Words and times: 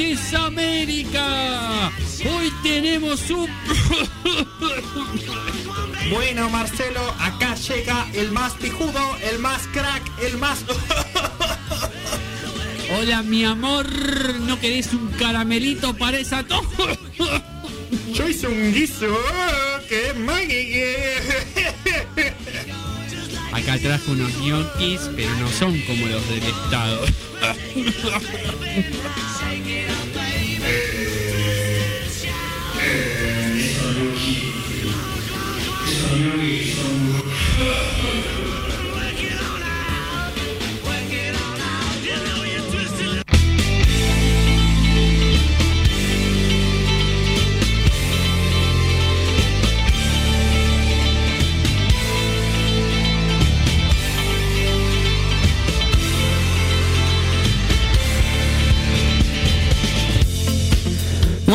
noches, 0.00 0.34
América. 0.34 1.90
Hoy 2.24 2.52
tenemos 2.62 3.28
un... 3.30 3.48
Bueno, 6.10 6.50
Marcelo, 6.50 7.00
acá 7.20 7.54
llega 7.54 8.04
el 8.14 8.32
más 8.32 8.54
pijudo, 8.54 9.16
el 9.30 9.38
más 9.38 9.68
crack, 9.68 10.02
el 10.22 10.38
más... 10.38 10.64
Hola, 12.98 13.22
mi 13.22 13.44
amor. 13.44 13.86
¿No 14.40 14.58
querés 14.58 14.92
un 14.92 15.08
caramelito 15.12 15.94
para 15.94 16.18
esa 16.18 16.42
tos? 16.42 16.66
Yo 18.12 18.28
hice 18.28 18.48
un 18.48 18.72
guiso 18.72 19.16
que 19.88 20.12
mague. 20.14 20.96
Acá 23.52 23.78
trajo 23.78 24.10
unos 24.10 24.36
ñoquis, 24.38 25.02
pero 25.14 25.32
no 25.36 25.48
son 25.50 25.80
como 25.82 26.06
los 26.06 26.28
del 26.28 26.42
Estado. 26.42 27.06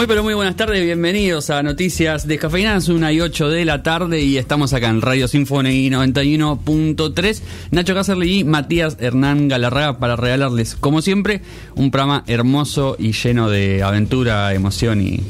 Pero 0.08 0.22
muy 0.22 0.36
buenas 0.36 0.56
tardes, 0.56 0.84
bienvenidos 0.84 1.50
a 1.50 1.64
Noticias 1.64 2.28
Descafeinadas, 2.28 2.90
una 2.90 3.12
y 3.12 3.22
8 3.22 3.50
de 3.50 3.66
la 3.66 3.82
tarde 3.82 4.22
y 4.22 4.38
estamos 4.38 4.72
acá 4.74 4.90
en 4.90 5.02
Radio 5.02 5.28
Sinfonía 5.28 5.98
91.3. 5.98 7.42
Nacho 7.72 7.96
Cáceres 7.96 8.30
y 8.30 8.44
Matías 8.44 8.98
Hernán 9.00 9.48
Galarraga 9.48 9.98
para 9.98 10.16
regalarles, 10.16 10.76
como 10.76 11.02
siempre, 11.02 11.42
un 11.74 11.90
programa 11.90 12.24
hermoso 12.28 12.96
y 13.00 13.14
lleno 13.14 13.50
de 13.50 13.82
aventura, 13.82 14.54
emoción 14.54 15.02
y 15.02 15.24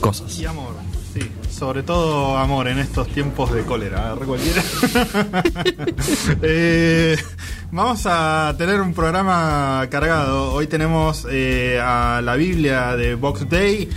cosas. 0.00 0.36
Y 0.40 0.46
amor, 0.46 0.74
sí. 1.14 1.20
Sobre 1.48 1.84
todo 1.84 2.36
amor 2.38 2.66
en 2.66 2.80
estos 2.80 3.06
tiempos 3.08 3.52
de 3.52 3.62
cólera, 3.62 4.14
¿eh? 4.20 4.24
cualquiera. 4.24 4.62
Eh, 6.42 7.16
vamos 7.70 8.02
a 8.06 8.54
tener 8.56 8.80
un 8.80 8.94
programa 8.94 9.86
cargado. 9.90 10.52
Hoy 10.52 10.66
tenemos 10.66 11.26
eh, 11.30 11.80
a 11.82 12.20
la 12.22 12.36
Biblia 12.36 12.96
de 12.96 13.14
Box 13.14 13.48
Day, 13.48 13.88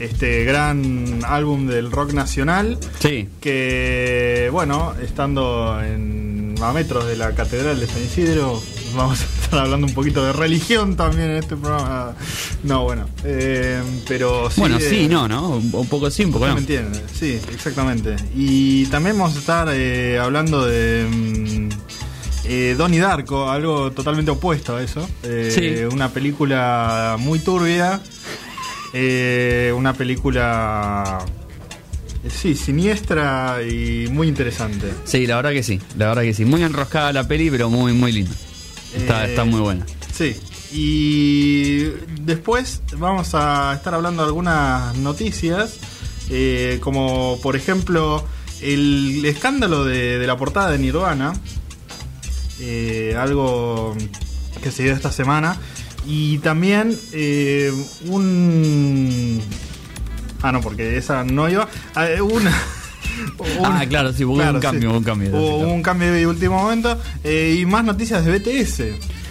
este 0.00 0.44
gran 0.44 1.20
álbum 1.26 1.66
del 1.66 1.90
rock 1.90 2.12
nacional. 2.12 2.78
Sí. 3.00 3.28
Que, 3.40 4.48
bueno, 4.52 4.94
estando 5.02 5.80
en, 5.82 6.54
a 6.62 6.72
metros 6.72 7.06
de 7.06 7.16
la 7.16 7.32
Catedral 7.34 7.78
de 7.80 7.86
San 7.86 8.02
Isidro, 8.02 8.62
vamos 8.94 9.20
a 9.20 9.24
estar 9.24 9.60
hablando 9.60 9.86
un 9.86 9.94
poquito 9.94 10.24
de 10.24 10.32
religión 10.32 10.96
también 10.96 11.30
en 11.30 11.36
este 11.36 11.56
programa. 11.56 12.14
No, 12.62 12.84
bueno, 12.84 13.08
eh, 13.24 13.82
pero 14.06 14.50
sí. 14.50 14.60
bueno, 14.60 14.78
sí, 14.80 15.08
no, 15.08 15.28
¿no? 15.28 15.56
Un 15.56 15.88
poco 15.88 16.10
sí, 16.10 16.24
un 16.24 16.32
poco 16.32 16.46
no 16.46 16.54
me 16.54 16.60
entiende, 16.60 17.00
sí, 17.12 17.40
exactamente. 17.52 18.16
Y 18.34 18.86
también 18.86 19.18
vamos 19.18 19.36
a 19.36 19.38
estar 19.38 19.68
eh, 19.70 20.18
hablando 20.18 20.64
de 20.64 21.06
mm, 21.08 21.87
eh, 22.48 22.74
Donnie 22.76 22.98
Darko, 23.00 23.50
algo 23.50 23.92
totalmente 23.92 24.30
opuesto 24.30 24.76
a 24.76 24.82
eso. 24.82 25.08
Eh, 25.22 25.52
Sí. 25.54 25.84
Una 25.94 26.08
película 26.10 27.16
muy 27.18 27.38
turbia, 27.40 28.00
eh, 28.94 29.72
una 29.76 29.92
película, 29.92 31.18
eh, 32.24 32.30
sí, 32.30 32.54
siniestra 32.54 33.58
y 33.62 34.08
muy 34.10 34.28
interesante. 34.28 34.88
Sí, 35.04 35.26
la 35.26 35.36
verdad 35.36 35.50
que 35.52 35.62
sí, 35.62 35.80
la 35.96 36.08
verdad 36.08 36.22
que 36.22 36.34
sí. 36.34 36.44
Muy 36.44 36.62
enroscada 36.62 37.12
la 37.12 37.28
peli, 37.28 37.50
pero 37.50 37.68
muy, 37.70 37.92
muy 37.92 38.12
linda. 38.12 38.32
Está, 38.96 39.26
está 39.28 39.44
muy 39.44 39.60
buena. 39.60 39.84
Sí. 40.12 40.34
Y 40.72 41.84
después 42.22 42.82
vamos 42.96 43.34
a 43.34 43.72
estar 43.74 43.94
hablando 43.94 44.22
de 44.22 44.28
algunas 44.28 44.96
noticias, 44.96 45.78
eh, 46.30 46.78
como 46.80 47.38
por 47.42 47.56
ejemplo 47.56 48.24
el 48.60 49.24
escándalo 49.24 49.84
de, 49.84 50.18
de 50.18 50.26
la 50.26 50.36
portada 50.36 50.70
de 50.70 50.78
Nirvana, 50.78 51.32
eh, 52.60 53.14
algo 53.18 53.96
que 54.62 54.70
se 54.70 54.82
dio 54.84 54.92
esta 54.92 55.12
semana, 55.12 55.56
y 56.06 56.38
también 56.38 56.96
eh, 57.12 57.72
un... 58.06 59.40
Ah, 60.42 60.52
no, 60.52 60.60
porque 60.60 60.96
esa 60.96 61.24
no 61.24 61.48
iba. 61.48 61.68
Ah, 61.94 62.08
eh, 62.08 62.20
una... 62.20 62.52
Ah, 63.64 63.84
claro, 63.88 64.12
sí, 64.12 64.24
hubo 64.24 64.34
un 64.34 64.60
cambio, 64.60 64.96
un 64.96 65.02
cambio. 65.02 65.30
Hubo 65.30 65.58
un 65.72 65.82
cambio 65.82 66.12
de 66.12 66.24
último 66.26 66.56
momento. 66.56 66.96
eh, 67.24 67.56
y 67.58 67.66
más 67.66 67.84
noticias 67.84 68.24
de 68.24 68.38
BTS. 68.38 68.80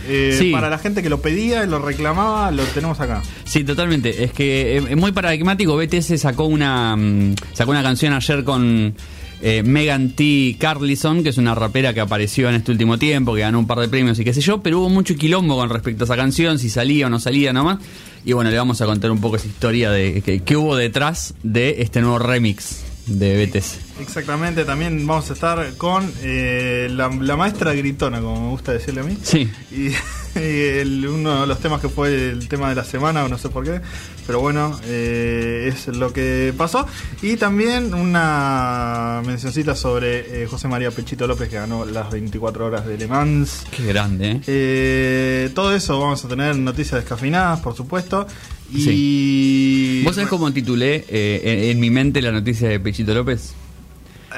Eh, 0.10 0.36
Sí. 0.38 0.52
Para 0.52 0.70
la 0.70 0.78
gente 0.78 1.02
que 1.02 1.10
lo 1.10 1.22
pedía 1.22 1.64
y 1.64 1.68
lo 1.68 1.80
reclamaba, 1.80 2.52
lo 2.52 2.64
tenemos 2.64 3.00
acá. 3.00 3.22
Sí, 3.46 3.64
totalmente. 3.64 4.24
Es 4.26 4.34
que 4.34 4.78
es 4.78 4.98
muy 4.98 5.14
paradigmático. 5.14 5.78
BTS 5.78 6.20
sacó 6.20 6.46
una 6.46 6.96
mm, 6.98 7.36
sacó 7.54 7.72
una 7.72 7.82
canción 7.84 8.12
ayer 8.14 8.44
con 8.44 8.94
eh, 9.42 9.64
Megan 9.64 10.10
T. 10.12 10.56
Carlison, 10.60 11.24
que 11.24 11.30
es 11.30 11.38
una 11.38 11.54
rapera 11.54 11.94
que 11.94 12.00
apareció 12.00 12.50
en 12.50 12.56
este 12.56 12.72
último 12.72 12.98
tiempo, 12.98 13.36
que 13.36 13.42
ganó 13.42 13.60
un 13.60 13.68
par 13.68 13.80
de 13.80 13.88
premios 13.88 14.20
y 14.20 14.24
qué 14.24 14.34
sé 14.34 14.42
yo, 14.42 14.62
pero 14.62 14.80
hubo 14.80 14.90
mucho 14.90 15.16
quilombo 15.16 15.56
con 15.56 15.70
respecto 15.70 16.04
a 16.04 16.06
esa 16.06 16.16
canción, 16.16 16.60
si 16.60 16.70
salía 16.70 17.08
o 17.08 17.10
no 17.10 17.20
salía 17.20 17.54
nomás. 17.54 17.80
Y 18.26 18.34
bueno, 18.34 18.50
le 18.50 18.58
vamos 18.58 18.82
a 18.82 18.86
contar 18.86 19.12
un 19.12 19.22
poco 19.22 19.36
esa 19.36 19.48
historia 19.48 19.92
de 19.92 20.22
que, 20.22 20.42
que 20.42 20.58
hubo 20.58 20.76
detrás 20.76 21.34
de 21.44 21.82
este 21.82 22.02
nuevo 22.02 22.20
remix 22.20 22.87
de 23.08 23.46
BTS. 23.46 23.80
Exactamente, 24.02 24.64
también 24.66 25.06
vamos 25.08 25.30
a 25.30 25.34
estar 25.34 25.74
con 25.78 26.12
eh, 26.22 26.88
la, 26.92 27.08
la 27.10 27.36
maestra 27.36 27.74
gritona, 27.74 28.22
como 28.22 28.42
me 28.42 28.50
gusta 28.52 28.74
decirle 28.74 29.02
a 29.02 29.04
mí. 29.04 29.18
Sí. 29.24 29.50
Y, 29.72 29.88
y 30.40 30.62
el- 30.80 31.08
uno 31.08 31.42
de 31.42 31.48
los 31.48 31.60
temas 31.60 31.82
que 31.82 31.90
fue 31.90 32.30
el 32.32 32.48
tema 32.48 32.70
de 32.70 32.76
la 32.76 32.84
semana, 32.84 33.24
o 33.24 33.28
no 33.30 33.38
sé 33.38 33.50
por 33.50 33.64
qué, 33.64 33.82
pero 34.28 34.40
bueno, 34.42 34.78
eh, 34.86 35.72
es 35.74 35.88
lo 35.88 36.12
que 36.14 36.54
pasó. 36.58 36.86
Y 37.22 37.38
también 37.38 37.94
una 37.94 39.22
mencioncita 39.26 39.76
sobre 39.76 40.44
eh, 40.44 40.48
José 40.48 40.68
María 40.68 40.92
Pechito 40.92 41.26
López, 41.26 41.50
que 41.50 41.56
ganó 41.56 41.86
las 41.86 42.12
24 42.12 42.66
horas 42.66 42.86
de 42.86 42.98
Le 42.98 43.08
Mans. 43.08 43.66
Qué 43.76 43.86
grande, 43.86 44.42
¿eh? 44.46 45.50
Todo 45.56 45.74
eso 45.74 46.00
vamos 46.00 46.24
a 46.24 46.28
tener 46.28 46.56
noticias 46.58 47.00
descafeinadas, 47.02 47.62
por 47.62 47.76
supuesto. 47.76 48.28
Y. 48.70 49.77
¿Vos 50.08 50.16
sabés 50.16 50.30
cómo 50.30 50.50
titulé 50.54 51.04
eh, 51.10 51.42
en, 51.44 51.72
en 51.72 51.80
mi 51.82 51.90
mente 51.90 52.22
la 52.22 52.32
noticia 52.32 52.70
de 52.70 52.80
Pechito 52.80 53.14
López? 53.14 53.54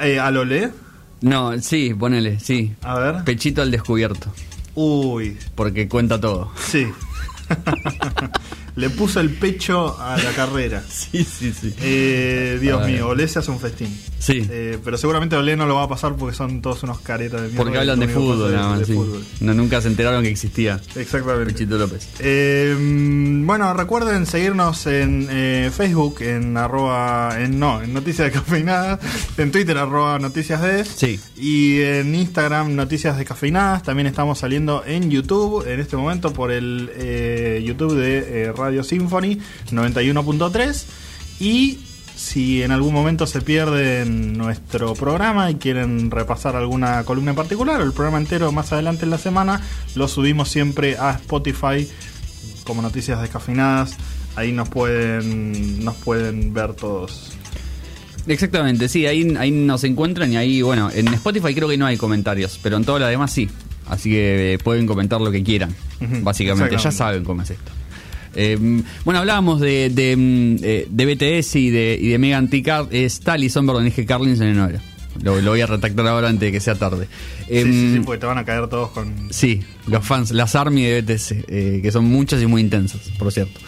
Eh, 0.02 0.18
¿A 0.18 0.28
lo 0.32 0.44
lee? 0.44 0.66
No, 1.20 1.56
sí, 1.60 1.94
ponele, 1.94 2.40
sí. 2.40 2.74
A 2.82 2.98
ver. 2.98 3.24
Pechito 3.24 3.62
al 3.62 3.70
descubierto, 3.70 4.32
Uy, 4.74 5.36
porque 5.54 5.86
cuenta 5.88 6.20
todo. 6.20 6.50
sí. 6.56 6.88
Le 8.80 8.88
puso 8.90 9.20
el 9.20 9.30
pecho 9.30 9.98
a 10.00 10.16
la 10.16 10.30
carrera. 10.36 10.82
Sí, 10.88 11.22
sí, 11.24 11.52
sí. 11.52 11.74
Eh, 11.82 12.58
Dios 12.60 12.86
mío, 12.86 13.08
Olé 13.08 13.28
se 13.28 13.38
hace 13.40 13.50
un 13.50 13.60
festín. 13.60 13.94
Sí. 14.18 14.46
Eh, 14.50 14.78
pero 14.84 14.96
seguramente 14.98 15.36
Olé 15.36 15.56
no 15.56 15.66
lo 15.66 15.74
va 15.76 15.82
a 15.84 15.88
pasar 15.88 16.14
porque 16.16 16.34
son 16.36 16.60
todos 16.62 16.82
unos 16.82 17.00
caretas 17.00 17.40
de 17.42 17.48
mierda. 17.48 17.62
Porque 17.62 17.78
hablan 17.78 18.00
de 18.00 18.08
fútbol, 18.08 18.52
nada 18.52 18.64
es 18.64 18.68
más. 18.70 18.78
de 18.80 18.84
sí. 18.86 18.92
fútbol. 18.94 19.24
No, 19.40 19.54
nunca 19.54 19.80
se 19.80 19.88
enteraron 19.88 20.22
que 20.22 20.30
existía 20.30 20.80
Exactamente. 20.96 21.52
Pechito 21.52 21.76
López. 21.78 22.08
Eh, 22.20 22.74
bueno, 23.44 23.72
recuerden 23.74 24.24
seguirnos 24.26 24.86
en 24.86 25.26
eh, 25.30 25.70
Facebook, 25.74 26.22
en 26.22 26.56
arroba, 26.56 27.36
en 27.40 27.58
no, 27.58 27.82
en 27.82 27.92
Noticias 27.92 28.32
Descafeinadas, 28.32 28.98
en 29.38 29.50
Twitter 29.52 29.76
arroba 29.78 30.18
Noticias 30.18 30.62
Des, 30.62 30.88
Sí. 30.88 31.20
y 31.36 31.80
en 31.80 32.14
Instagram 32.14 32.74
Noticias 32.74 33.16
Descafeinadas. 33.18 33.82
También 33.82 34.06
estamos 34.06 34.38
saliendo 34.38 34.82
en 34.86 35.10
YouTube 35.10 35.66
en 35.66 35.80
este 35.80 35.96
momento 35.96 36.32
por 36.32 36.50
el 36.52 36.90
YouTube 37.64 37.94
de 37.96 38.44
eh, 38.44 38.52
Radio 38.70 38.84
Symphony 38.84 39.38
91.3 39.72 40.84
y 41.40 41.78
si 42.14 42.62
en 42.62 42.70
algún 42.70 42.92
momento 42.92 43.26
se 43.26 43.40
pierden 43.40 44.34
nuestro 44.38 44.94
programa 44.94 45.50
y 45.50 45.56
quieren 45.56 46.10
repasar 46.10 46.54
alguna 46.54 47.02
columna 47.04 47.30
en 47.30 47.36
particular 47.36 47.80
o 47.80 47.84
el 47.84 47.92
programa 47.92 48.18
entero 48.18 48.52
más 48.52 48.72
adelante 48.72 49.04
en 49.04 49.10
la 49.10 49.18
semana, 49.18 49.60
lo 49.96 50.06
subimos 50.06 50.50
siempre 50.50 50.96
a 50.98 51.12
Spotify 51.12 51.88
como 52.64 52.82
noticias 52.82 53.20
descafeinadas. 53.20 53.96
Ahí 54.36 54.52
nos 54.52 54.68
pueden, 54.68 55.84
nos 55.84 55.96
pueden 55.96 56.54
ver 56.54 56.74
todos. 56.74 57.32
Exactamente, 58.26 58.88
sí, 58.88 59.06
ahí, 59.06 59.34
ahí 59.38 59.50
nos 59.50 59.82
encuentran 59.82 60.32
y 60.32 60.36
ahí, 60.36 60.62
bueno, 60.62 60.90
en 60.94 61.08
Spotify 61.08 61.54
creo 61.54 61.68
que 61.68 61.78
no 61.78 61.86
hay 61.86 61.96
comentarios, 61.96 62.60
pero 62.62 62.76
en 62.76 62.84
todo 62.84 62.98
lo 63.00 63.06
demás 63.06 63.32
sí. 63.32 63.48
Así 63.88 64.10
que 64.10 64.54
eh, 64.54 64.58
pueden 64.58 64.86
comentar 64.86 65.20
lo 65.20 65.32
que 65.32 65.42
quieran, 65.42 65.74
Ujú, 66.00 66.22
básicamente. 66.22 66.76
Ya 66.76 66.92
saben 66.92 67.24
cómo 67.24 67.42
es 67.42 67.50
esto. 67.50 67.72
Eh, 68.34 68.82
bueno, 69.04 69.20
hablábamos 69.20 69.60
de, 69.60 69.90
de, 69.90 70.16
mm, 70.16 70.56
eh, 70.62 70.86
de 70.88 71.06
BTS 71.06 71.56
y 71.56 71.70
de, 71.70 71.98
y 72.00 72.08
de 72.08 72.18
Megan 72.18 72.48
T. 72.48 72.62
Car 72.62 72.86
es 72.90 73.20
Talison, 73.20 73.66
perdón, 73.66 73.84
dije 73.84 74.06
Carlinson 74.06 74.54
no 74.54 74.68
era. 74.68 74.80
Lo, 75.22 75.40
lo 75.40 75.50
voy 75.50 75.60
a 75.60 75.66
retractar 75.66 76.06
ahora 76.06 76.28
antes 76.28 76.40
de 76.46 76.52
que 76.52 76.60
sea 76.60 76.76
tarde. 76.76 77.08
Sí, 77.48 77.54
sí, 77.56 77.62
sí, 77.64 77.96
Em, 77.96 78.04
porque 78.04 78.20
te 78.20 78.26
van 78.26 78.38
a 78.38 78.44
caer 78.44 78.68
todos 78.68 78.90
con. 78.90 79.12
Sí, 79.30 79.60
los 79.86 80.06
fans, 80.06 80.30
las 80.30 80.54
ARMY 80.54 80.82
de 80.82 81.02
BTS, 81.02 81.34
eh, 81.48 81.80
que 81.82 81.92
son 81.92 82.04
muchas 82.04 82.40
y 82.40 82.46
muy 82.46 82.62
intensas, 82.62 83.00
por 83.18 83.30
cierto. 83.32 83.60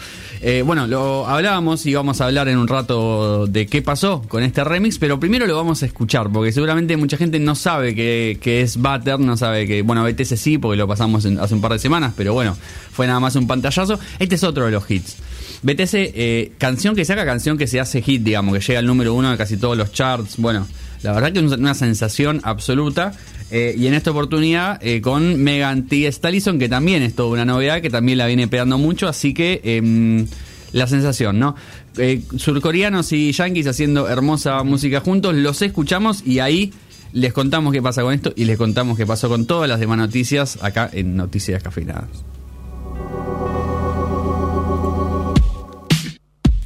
Eh, 0.45 0.61
bueno, 0.61 0.87
lo 0.87 1.25
hablábamos 1.25 1.85
y 1.85 1.93
vamos 1.93 2.19
a 2.19 2.25
hablar 2.25 2.49
en 2.49 2.57
un 2.57 2.67
rato 2.67 3.47
de 3.47 3.65
qué 3.65 3.81
pasó 3.81 4.21
con 4.27 4.43
este 4.43 4.61
remix, 4.65 4.97
pero 4.99 5.17
primero 5.17 5.47
lo 5.47 5.55
vamos 5.55 5.83
a 5.83 5.85
escuchar, 5.85 6.29
porque 6.33 6.51
seguramente 6.51 6.97
mucha 6.97 7.15
gente 7.15 7.39
no 7.39 7.55
sabe 7.55 7.95
que, 7.95 8.37
es 8.61 8.75
Butter, 8.75 9.21
no 9.21 9.37
sabe 9.37 9.65
que, 9.65 9.83
bueno, 9.83 10.03
BTS 10.03 10.35
sí, 10.37 10.57
porque 10.57 10.75
lo 10.75 10.85
pasamos 10.85 11.23
en- 11.23 11.39
hace 11.39 11.53
un 11.53 11.61
par 11.61 11.71
de 11.71 11.79
semanas, 11.79 12.13
pero 12.17 12.33
bueno, 12.33 12.57
fue 12.91 13.07
nada 13.07 13.21
más 13.21 13.37
un 13.37 13.47
pantallazo. 13.47 13.97
Este 14.19 14.35
es 14.35 14.43
otro 14.43 14.65
de 14.65 14.71
los 14.71 14.91
hits. 14.91 15.15
BTS, 15.61 15.93
eh, 16.13 16.51
canción 16.57 16.93
que 16.93 17.05
saca, 17.05 17.25
canción 17.25 17.57
que 17.57 17.65
se 17.67 17.79
hace 17.79 18.01
hit, 18.01 18.21
digamos, 18.21 18.53
que 18.53 18.59
llega 18.59 18.79
al 18.79 18.85
número 18.85 19.13
uno 19.13 19.31
de 19.31 19.37
casi 19.37 19.55
todos 19.55 19.77
los 19.77 19.93
charts. 19.93 20.35
Bueno, 20.35 20.67
la 21.03 21.13
verdad 21.13 21.31
que 21.31 21.39
es 21.39 21.51
una 21.53 21.73
sensación 21.73 22.41
absoluta. 22.43 23.13
Eh, 23.51 23.75
y 23.77 23.87
en 23.87 23.93
esta 23.93 24.11
oportunidad 24.11 24.79
eh, 24.81 25.01
con 25.01 25.41
Megan 25.43 25.87
Thee 25.87 26.07
Stallion, 26.07 26.59
que 26.59 26.69
también 26.69 27.03
es 27.03 27.15
toda 27.15 27.29
una 27.29 27.45
novedad, 27.45 27.81
que 27.81 27.89
también 27.89 28.17
la 28.17 28.27
viene 28.27 28.47
pegando 28.47 28.77
mucho, 28.77 29.07
así 29.07 29.33
que 29.33 29.61
em, 29.63 30.27
la 30.71 30.87
sensación, 30.87 31.39
¿no? 31.39 31.55
Eh, 31.97 32.21
surcoreanos 32.35 33.11
y 33.11 33.31
yankees 33.31 33.67
haciendo 33.67 34.09
hermosa 34.09 34.63
música 34.63 34.99
juntos, 34.99 35.35
los 35.35 35.61
escuchamos 35.61 36.25
y 36.25 36.39
ahí 36.39 36.73
les 37.11 37.31
contamos 37.31 37.71
qué 37.71 37.81
pasa 37.81 38.01
con 38.01 38.13
esto 38.13 38.33
y 38.35 38.45
les 38.45 38.57
contamos 38.57 38.97
qué 38.97 39.05
pasó 39.05 39.29
con 39.29 39.45
todas 39.45 39.69
las 39.69 39.79
demás 39.79 39.99
noticias 39.99 40.57
acá 40.61 40.89
en 40.91 41.15
Noticias 41.15 41.61
Cafeinadas. 41.61 42.25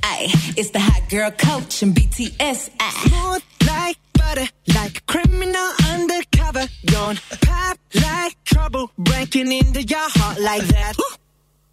Ay, 0.01 0.27
it's 0.55 0.71
the 0.71 0.79
hot 0.79 1.03
girl 1.09 1.31
coach 1.31 1.83
and 1.83 1.93
BTS. 1.93 2.71
Ay. 2.79 4.06
Butter, 4.27 4.49
like 4.75 4.97
a 4.97 5.01
criminal 5.13 5.69
undercover. 5.89 6.65
Don't 6.85 7.17
pop 7.45 7.77
like 7.93 8.35
trouble, 8.43 8.91
breaking 8.97 9.49
into 9.53 9.81
your 9.83 10.09
heart 10.17 10.39
like 10.41 10.63
that. 10.63 10.95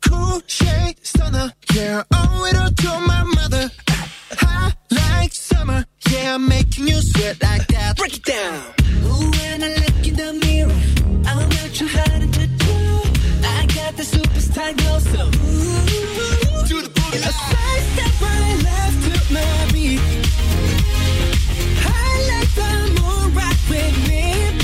Cool 0.07 0.41
shade 0.47 0.95
stunner, 1.03 1.53
yeah, 1.75 2.05
owe 2.13 2.45
it 2.49 2.57
all 2.57 2.71
to 2.71 2.91
my 3.09 3.25
mother. 3.25 3.71
Hot 4.39 4.77
like 4.93 5.33
summer, 5.33 5.85
yeah, 6.11 6.37
I'm 6.37 6.47
making 6.47 6.87
you 6.87 7.01
sweat 7.01 7.43
like 7.43 7.67
that. 7.75 7.97
Break 7.97 8.19
it 8.19 8.25
down. 8.25 8.63
Ooh, 9.03 9.31
when 9.39 9.65
I 9.65 9.71
look 9.83 10.07
in 10.07 10.15
the 10.15 10.33
mirror, 10.47 10.81
I'm 11.27 11.49
not 11.49 11.71
too 11.75 11.89
hard 11.89 12.33
to 12.35 12.47
do. 12.47 12.77
I 13.43 13.67
got 13.79 13.97
the 13.97 14.05
superstar 14.05 14.77
glow, 14.79 14.99
so 15.01 15.23
ooh. 15.27 16.69
Do 16.69 16.83
the. 16.83 16.95
A 17.15 17.33
side 17.33 17.85
step 17.95 18.21
right 18.23 18.59
left 18.63 19.29
to 19.29 19.35
my 19.35 19.73
beat. 19.73 20.24
Like 22.29 22.55
the 22.55 23.01
moon 23.01 23.35
rock 23.35 23.59
with 23.69 24.09
me, 24.09 24.59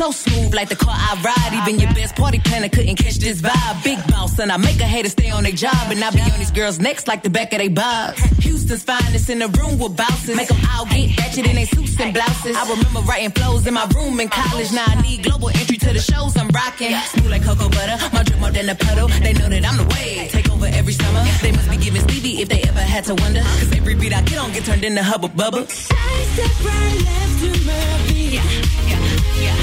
So 0.00 0.12
smooth 0.12 0.54
like 0.54 0.70
the 0.70 0.76
car 0.76 0.96
I 0.96 1.20
ride. 1.20 1.60
Even 1.60 1.78
your 1.78 1.92
best 1.92 2.16
party 2.16 2.38
planner 2.38 2.70
couldn't 2.70 2.96
catch 2.96 3.16
this 3.16 3.42
vibe. 3.42 3.84
Big 3.84 3.98
boss, 4.06 4.38
and 4.38 4.50
I 4.50 4.56
make 4.56 4.80
a 4.80 4.86
hater 4.86 5.10
stay 5.10 5.28
on 5.28 5.42
their 5.42 5.52
job. 5.52 5.76
And 5.90 6.02
I 6.02 6.10
be 6.10 6.22
on 6.22 6.38
these 6.38 6.50
girls' 6.50 6.80
necks 6.80 7.06
like 7.06 7.22
the 7.22 7.28
back 7.28 7.52
of 7.52 7.58
their 7.58 7.68
bobs. 7.68 8.18
Houston's 8.42 8.82
finest 8.82 9.28
in 9.28 9.40
the 9.40 9.48
room 9.48 9.78
with 9.78 9.98
bouncers. 9.98 10.34
Make 10.34 10.48
them 10.48 10.56
all 10.72 10.86
get 10.86 11.18
ratchet 11.18 11.46
in 11.46 11.54
their 11.54 11.66
suits 11.66 12.00
and 12.00 12.14
blouses. 12.14 12.56
I 12.56 12.62
remember 12.70 13.00
writing 13.00 13.30
flows 13.30 13.66
in 13.66 13.74
my 13.74 13.86
room 13.94 14.18
in 14.20 14.30
college. 14.30 14.72
Now 14.72 14.86
I 14.86 15.02
need 15.02 15.22
global 15.22 15.50
entry 15.50 15.76
to 15.76 15.92
the 15.92 16.00
shows 16.00 16.34
I'm 16.34 16.48
rocking. 16.48 16.96
Smooth 17.12 17.30
like 17.30 17.44
cocoa 17.44 17.68
butter. 17.68 17.98
My 18.16 18.22
drip 18.22 18.40
more 18.40 18.50
than 18.50 18.70
a 18.70 18.74
puddle. 18.74 19.08
They 19.08 19.34
know 19.34 19.50
that 19.50 19.66
I'm 19.66 19.76
the 19.76 19.84
wave. 19.84 20.32
Take 20.32 20.49
over 20.60 20.70
every 20.76 20.92
summer. 20.92 21.24
They 21.42 21.52
must 21.52 21.70
be 21.70 21.76
giving 21.76 22.02
Stevie 22.02 22.42
if 22.42 22.48
they 22.48 22.62
ever 22.62 22.80
had 22.80 23.04
to 23.04 23.14
wonder. 23.14 23.40
Cause 23.40 23.72
every 23.72 23.94
beat 23.94 24.12
I 24.12 24.22
get 24.22 24.38
on 24.38 24.52
get 24.52 24.64
turned 24.64 24.84
into 24.84 25.02
hubba 25.02 25.28
bubba. 25.28 25.68
Side 25.68 26.26
step 26.34 26.64
right 26.64 26.98
left 27.08 27.34
to 27.42 27.50
my 27.66 27.82
beat. 28.08 28.34
Yeah, 28.34 28.44
yeah, 28.90 29.02
yeah. 29.44 29.56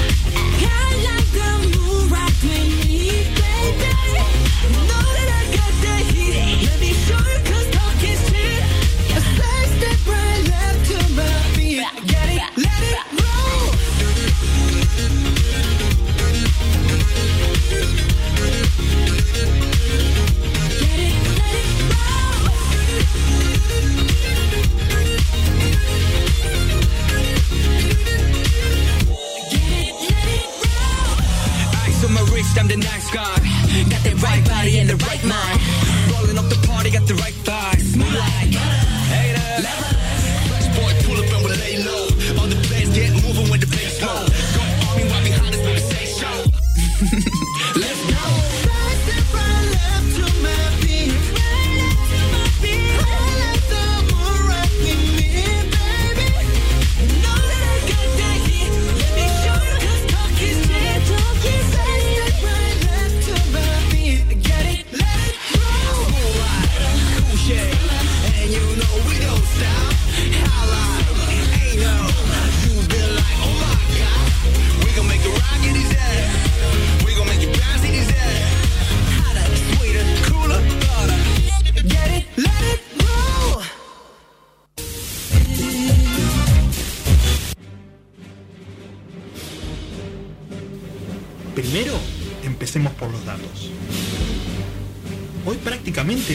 I 0.69 0.89
like 1.07 1.29
the 1.38 1.49
moon 1.77 2.09
rock 2.09 2.35
with 2.44 2.67
me, 2.88 3.03
baby. 3.38 4.21
Know 4.89 5.16
I'm 32.59 32.68
the 32.68 32.77
nice 32.77 33.12
guy. 33.12 33.36
Got 33.89 34.04
the 34.04 34.15
right 34.24 34.44
body 34.45 34.80
and 34.80 34.89
the 34.89 34.95
right 35.06 35.24
mind. 35.24 35.56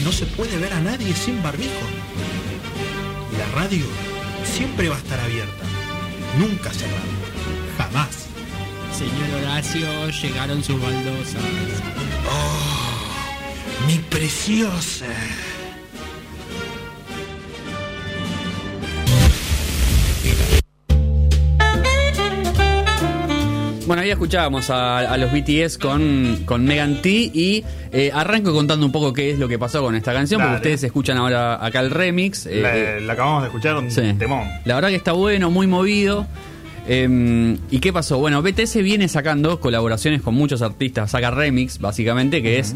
No 0.01 0.11
se 0.11 0.25
puede 0.25 0.57
ver 0.57 0.73
a 0.73 0.79
nadie 0.79 1.13
sin 1.15 1.41
barbijo. 1.43 1.71
La 3.37 3.61
radio 3.61 3.85
siempre 4.43 4.89
va 4.89 4.95
a 4.95 4.99
estar 4.99 5.19
abierta, 5.19 5.65
nunca 6.39 6.71
cerrada, 6.71 7.03
jamás. 7.77 8.27
Señor 8.97 9.41
Horacio, 9.41 10.09
llegaron 10.09 10.63
sus 10.63 10.81
baldosas. 10.81 11.41
Mi 13.87 13.97
preciosa. 13.97 15.07
Bueno, 23.93 24.05
ahí 24.05 24.09
escuchábamos 24.09 24.71
a, 24.71 25.01
a 25.01 25.17
los 25.17 25.31
BTS 25.31 25.77
con, 25.77 26.39
con 26.45 26.65
Megan 26.65 26.99
T 27.03 27.09
y 27.11 27.63
eh, 27.91 28.09
arranco 28.11 28.51
contando 28.51 28.87
un 28.87 28.91
poco 28.91 29.13
qué 29.13 29.29
es 29.29 29.37
lo 29.37 29.47
que 29.47 29.59
pasó 29.59 29.83
con 29.83 29.93
esta 29.93 30.11
canción, 30.13 30.39
Dale. 30.39 30.49
porque 30.53 30.61
ustedes 30.69 30.83
escuchan 30.85 31.15
ahora 31.19 31.63
acá 31.63 31.79
el 31.79 31.91
remix. 31.91 32.47
eh, 32.47 32.59
La, 32.59 32.99
la 33.05 33.13
acabamos 33.13 33.43
de 33.43 33.49
escuchar 33.49 33.75
un 33.77 33.91
Sí. 33.91 34.01
temón. 34.17 34.47
La 34.65 34.73
verdad 34.73 34.89
que 34.89 34.95
está 34.95 35.11
bueno, 35.11 35.51
muy 35.51 35.67
movido. 35.67 36.25
Eh, 36.87 37.55
¿Y 37.69 37.77
qué 37.81 37.93
pasó? 37.93 38.17
Bueno, 38.17 38.41
BTS 38.41 38.81
viene 38.81 39.07
sacando 39.07 39.59
colaboraciones 39.59 40.23
con 40.23 40.33
muchos 40.33 40.63
artistas, 40.63 41.11
saca 41.11 41.29
remix, 41.29 41.77
básicamente, 41.77 42.41
que 42.41 42.57
es. 42.57 42.75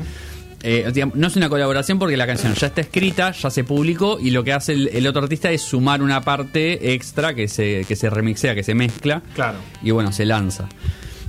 Eh, 0.63 0.89
digamos, 0.93 1.15
no 1.15 1.27
es 1.27 1.35
una 1.35 1.49
colaboración 1.49 1.99
porque 1.99 2.17
la 2.17 2.25
canción 2.27 2.53
ya 2.55 2.67
está 2.67 2.81
escrita, 2.81 3.31
ya 3.31 3.49
se 3.49 3.63
publicó 3.63 4.19
y 4.19 4.31
lo 4.31 4.43
que 4.43 4.53
hace 4.53 4.73
el, 4.73 4.87
el 4.89 5.05
otro 5.07 5.21
artista 5.23 5.51
es 5.51 5.61
sumar 5.61 6.01
una 6.01 6.21
parte 6.21 6.93
extra 6.93 7.33
que 7.35 7.47
se, 7.47 7.85
que 7.87 7.95
se 7.95 8.09
remixea, 8.09 8.55
que 8.55 8.63
se 8.63 8.73
mezcla 8.75 9.21
Claro. 9.35 9.59
y 9.83 9.91
bueno, 9.91 10.11
se 10.11 10.25
lanza. 10.25 10.67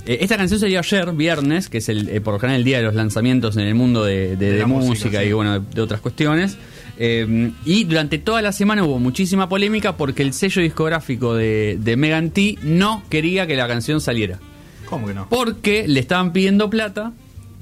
Eh, 0.05 0.19
esta 0.21 0.37
canción 0.37 0.59
salió 0.59 0.79
ayer, 0.79 1.11
viernes, 1.13 1.69
que 1.69 1.77
es 1.79 1.89
el, 1.89 2.09
eh, 2.09 2.21
por 2.21 2.33
lo 2.33 2.39
general 2.39 2.59
el 2.61 2.65
día 2.65 2.77
de 2.77 2.83
los 2.83 2.95
lanzamientos 2.95 3.55
en 3.57 3.63
el 3.67 3.75
mundo 3.75 4.03
de, 4.03 4.29
de- 4.29 4.35
De 4.37 4.51
de 4.53 4.59
la 4.59 4.65
música, 4.67 5.23
y 5.23 5.31
bueno, 5.33 5.59
de, 5.59 5.81
otras 5.81 6.01
cuestiones. 6.01 6.57
Eh, 6.97 7.51
y 7.65 7.83
durante 7.85 8.17
toda 8.17 8.41
la 8.41 8.51
semana 8.51 8.83
hubo 8.83 8.97
muchísima 8.99 9.47
polémica 9.47 9.95
porque 9.95 10.21
el 10.23 10.33
sello 10.33 10.61
discográfico 10.61 11.33
de, 11.35 11.77
de 11.79 11.95
Megan 11.95 12.31
T 12.31 12.57
no 12.63 13.03
quería 13.09 13.45
que 13.47 13.55
la 13.55 13.67
canción 13.67 14.01
saliera. 14.01 14.39
¿Cómo 14.85 15.05
que 15.07 15.13
no? 15.13 15.29
Porque 15.29 15.87
le 15.87 15.99
estaban 15.99 16.33
pidiendo 16.33 16.69
plata 16.69 17.13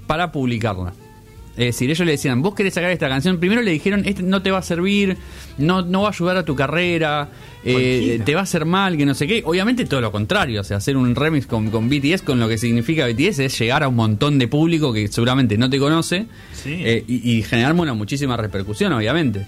para 0.07 0.31
publicarla. 0.31 0.93
Es 1.57 1.65
decir, 1.65 1.89
ellos 1.89 2.05
le 2.05 2.11
decían, 2.11 2.41
vos 2.41 2.53
querés 2.53 2.75
sacar 2.75 2.91
esta 2.91 3.09
canción, 3.09 3.39
primero 3.39 3.61
le 3.63 3.71
dijeron, 3.71 4.03
este 4.05 4.21
no 4.21 4.41
te 4.43 4.51
va 4.51 4.59
a 4.59 4.61
servir, 4.61 5.17
no, 5.57 5.81
no 5.81 6.03
va 6.03 6.09
a 6.09 6.11
ayudar 6.11 6.37
a 6.37 6.45
tu 6.45 6.55
carrera, 6.55 7.29
eh, 7.65 8.21
te 8.23 8.35
va 8.35 8.41
a 8.41 8.43
hacer 8.43 8.65
mal, 8.65 8.95
que 8.95 9.05
no 9.07 9.15
sé 9.15 9.25
qué. 9.27 9.41
Obviamente 9.43 9.85
todo 9.85 9.99
lo 9.99 10.11
contrario, 10.11 10.61
o 10.61 10.63
sea, 10.63 10.77
hacer 10.77 10.95
un 10.95 11.15
remix 11.15 11.47
con, 11.47 11.71
con 11.71 11.89
BTS, 11.89 12.21
con 12.21 12.39
lo 12.39 12.47
que 12.47 12.57
significa 12.59 13.07
BTS, 13.07 13.39
es 13.39 13.59
llegar 13.59 13.81
a 13.83 13.87
un 13.87 13.95
montón 13.95 14.37
de 14.37 14.47
público 14.47 14.93
que 14.93 15.07
seguramente 15.07 15.57
no 15.57 15.69
te 15.69 15.79
conoce 15.79 16.27
Sí. 16.53 16.75
eh, 16.79 17.03
y, 17.07 17.37
y 17.37 17.41
generar 17.43 17.73
una 17.73 17.93
muchísima 17.95 18.37
repercusión, 18.37 18.93
obviamente. 18.93 19.47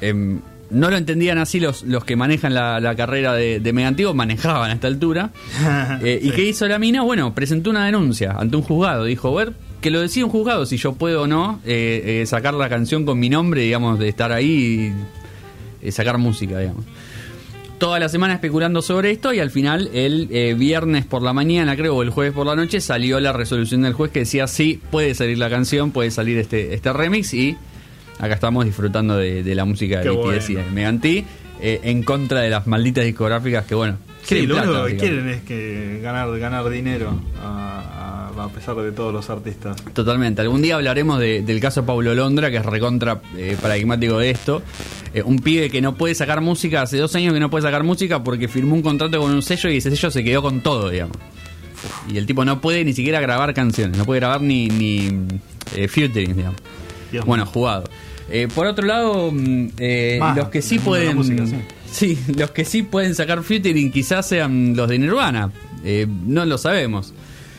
Em, 0.00 0.40
no 0.70 0.90
lo 0.90 0.96
entendían 0.96 1.38
así 1.38 1.60
los, 1.60 1.82
los 1.82 2.04
que 2.04 2.14
manejan 2.14 2.52
la, 2.54 2.78
la 2.80 2.94
carrera 2.94 3.32
de, 3.32 3.58
de 3.60 3.72
Mega 3.72 3.88
Antiguo, 3.88 4.12
manejaban 4.14 4.70
a 4.70 4.74
esta 4.74 4.86
altura. 4.86 5.30
Eh, 6.02 6.20
¿Y 6.22 6.30
qué 6.30 6.44
hizo 6.44 6.66
la 6.68 6.78
mina? 6.78 7.02
Bueno, 7.02 7.34
presentó 7.34 7.70
una 7.70 7.84
denuncia 7.86 8.32
ante 8.38 8.56
un 8.56 8.62
juzgado. 8.62 9.04
Dijo, 9.04 9.34
ver, 9.34 9.52
que 9.80 9.90
lo 9.90 10.00
decida 10.00 10.24
un 10.24 10.30
juzgado 10.30 10.66
si 10.66 10.76
yo 10.76 10.92
puedo 10.94 11.22
o 11.22 11.26
no 11.26 11.60
eh, 11.64 12.20
eh, 12.22 12.26
sacar 12.26 12.54
la 12.54 12.68
canción 12.68 13.04
con 13.04 13.18
mi 13.18 13.28
nombre, 13.30 13.62
digamos, 13.62 13.98
de 13.98 14.08
estar 14.08 14.32
ahí 14.32 14.92
y 15.82 15.86
eh, 15.86 15.92
sacar 15.92 16.18
música, 16.18 16.58
digamos. 16.58 16.84
Toda 17.78 18.00
la 18.00 18.08
semana 18.08 18.34
especulando 18.34 18.82
sobre 18.82 19.12
esto 19.12 19.32
y 19.32 19.38
al 19.38 19.50
final 19.52 19.88
el 19.94 20.56
viernes 20.56 21.04
por 21.04 21.22
la 21.22 21.32
mañana, 21.32 21.76
creo, 21.76 21.94
o 21.94 22.02
el 22.02 22.10
jueves 22.10 22.32
por 22.34 22.44
la 22.44 22.56
noche, 22.56 22.80
salió 22.80 23.20
la 23.20 23.32
resolución 23.32 23.82
del 23.82 23.92
juez 23.92 24.10
que 24.10 24.20
decía 24.20 24.48
sí, 24.48 24.80
puede 24.90 25.14
salir 25.14 25.38
la 25.38 25.48
canción, 25.48 25.92
puede 25.92 26.10
salir 26.10 26.38
este, 26.38 26.74
este 26.74 26.92
remix 26.92 27.32
y 27.34 27.56
acá 28.18 28.34
estamos 28.34 28.64
disfrutando 28.64 29.16
de, 29.16 29.44
de 29.44 29.54
la 29.54 29.64
música 29.64 30.00
de 30.00 30.10
BTS 30.10 30.50
y 30.50 30.54
de 30.54 30.60
bueno. 30.62 30.74
Megan 30.74 31.00
Thee, 31.00 31.24
eh, 31.60 31.80
en 31.84 32.02
contra 32.02 32.40
de 32.40 32.50
las 32.50 32.66
malditas 32.66 33.04
discográficas 33.04 33.64
que, 33.64 33.76
bueno, 33.76 33.96
Sí, 34.24 34.44
lo 34.46 34.56
único 34.56 34.84
que 34.86 34.96
quieren 34.96 35.28
es 35.28 35.42
que 35.42 36.00
ganar, 36.02 36.36
ganar 36.38 36.68
dinero 36.68 37.18
a, 37.40 38.26
a- 38.27 38.27
a 38.44 38.48
pesar 38.48 38.76
de 38.76 38.92
todos 38.92 39.12
los 39.12 39.28
artistas. 39.30 39.76
Totalmente. 39.92 40.40
Algún 40.42 40.62
día 40.62 40.76
hablaremos 40.76 41.18
de- 41.18 41.42
del 41.42 41.60
caso 41.60 41.84
Paulo 41.84 42.14
Londra, 42.14 42.50
que 42.50 42.56
es 42.58 42.66
recontra 42.66 43.20
eh, 43.36 43.56
paradigmático 43.60 44.18
de 44.18 44.30
esto. 44.30 44.62
Eh, 45.14 45.22
un 45.22 45.38
pibe 45.38 45.70
que 45.70 45.80
no 45.80 45.94
puede 45.96 46.14
sacar 46.14 46.40
música, 46.40 46.82
hace 46.82 46.98
dos 46.98 47.14
años 47.14 47.32
que 47.34 47.40
no 47.40 47.50
puede 47.50 47.62
sacar 47.62 47.82
música 47.84 48.22
porque 48.22 48.48
firmó 48.48 48.74
un 48.74 48.82
contrato 48.82 49.18
con 49.20 49.30
un 49.32 49.42
sello 49.42 49.70
y 49.70 49.78
ese 49.78 49.90
sello 49.90 50.10
se 50.10 50.22
quedó 50.24 50.42
con 50.42 50.60
todo, 50.60 50.90
digamos. 50.90 51.16
Y 52.12 52.16
el 52.18 52.26
tipo 52.26 52.44
no 52.44 52.60
puede 52.60 52.84
ni 52.84 52.92
siquiera 52.92 53.20
grabar 53.20 53.54
canciones, 53.54 53.96
no 53.96 54.04
puede 54.04 54.20
grabar 54.20 54.40
ni, 54.40 54.68
ni 54.68 55.08
eh, 55.76 55.88
featuring, 55.88 56.34
digamos. 56.36 56.60
Dios 57.12 57.24
bueno, 57.24 57.46
jugado. 57.46 57.84
Eh, 58.30 58.48
por 58.54 58.66
otro 58.66 58.84
lado, 58.86 59.30
mm, 59.32 59.68
eh, 59.78 60.20
los 60.36 60.48
que 60.48 60.60
sí 60.60 60.78
pueden. 60.78 61.16
música, 61.16 61.44
sí, 61.90 62.18
los 62.36 62.50
que 62.50 62.64
sí 62.66 62.82
pueden 62.82 63.14
sacar 63.14 63.42
featuring 63.42 63.90
quizás 63.90 64.28
sean 64.28 64.74
los 64.76 64.88
de 64.88 64.98
Nirvana. 64.98 65.50
No 66.26 66.44
lo 66.44 66.58
sabemos. 66.58 67.14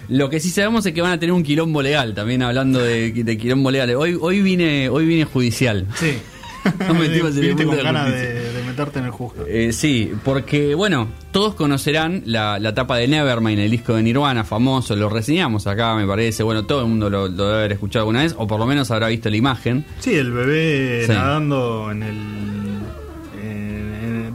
Lo 0.10 0.30
que 0.30 0.40
sí 0.40 0.50
sabemos 0.50 0.86
es 0.86 0.94
que 0.94 1.02
van 1.02 1.12
a 1.12 1.20
tener 1.20 1.34
un 1.34 1.44
quilombo 1.44 1.82
legal, 1.82 2.14
también 2.16 2.42
hablando 2.42 2.80
de, 2.80 3.12
de 3.12 3.38
quilombo 3.38 3.70
legal. 3.72 3.92
Hoy, 3.96 4.18
hoy 4.20 4.42
vine, 4.42 4.90
hoy 4.90 5.06
vine 5.06 5.26
judicial. 5.26 5.86
Sí. 5.96 6.18
Nos 6.66 6.98
metimos 7.00 7.32
en 7.32 7.38
el 7.38 7.42
Viniste 7.42 7.66
mundo 7.66 7.68
con 7.68 7.78
de 7.78 7.84
ganas 7.84 8.04
justicia. 8.10 8.30
de, 8.34 8.54
de 8.54 8.64
meterte 8.64 9.00
en 9.00 9.06
el 9.06 9.12
juzgado. 9.12 9.48
Eh, 9.48 9.72
sí, 9.72 10.12
porque 10.26 10.76
bueno, 10.76 11.08
todos 11.32 11.56
conocerán 11.56 12.22
la, 12.26 12.60
la 12.60 12.74
tapa 12.74 12.98
de 12.98 13.08
Nevermind, 13.08 13.60
el 13.60 13.72
disco 13.72 13.94
de 13.96 14.04
Nirvana, 14.04 14.44
famoso, 14.44 14.94
lo 14.96 15.08
reseñamos 15.10 15.68
acá, 15.68 15.96
me 15.96 16.06
parece. 16.06 16.44
Bueno, 16.44 16.66
todo 16.66 16.82
el 16.82 16.88
mundo 16.88 17.10
lo, 17.10 17.30
lo 17.30 17.46
debe 17.48 17.60
haber 17.60 17.72
escuchado 17.72 18.04
alguna 18.04 18.24
vez, 18.24 18.36
o 18.38 18.46
por 18.46 18.60
lo 18.60 18.66
menos 18.66 18.92
habrá 18.92 19.08
visto 19.08 19.30
la 19.30 19.38
imagen. 19.38 19.86
Sí, 20.00 20.16
el 20.16 20.32
bebé 20.34 21.04
Sí. 21.06 21.12
nadando 21.14 21.92
en 21.92 22.04
el. 22.04 22.18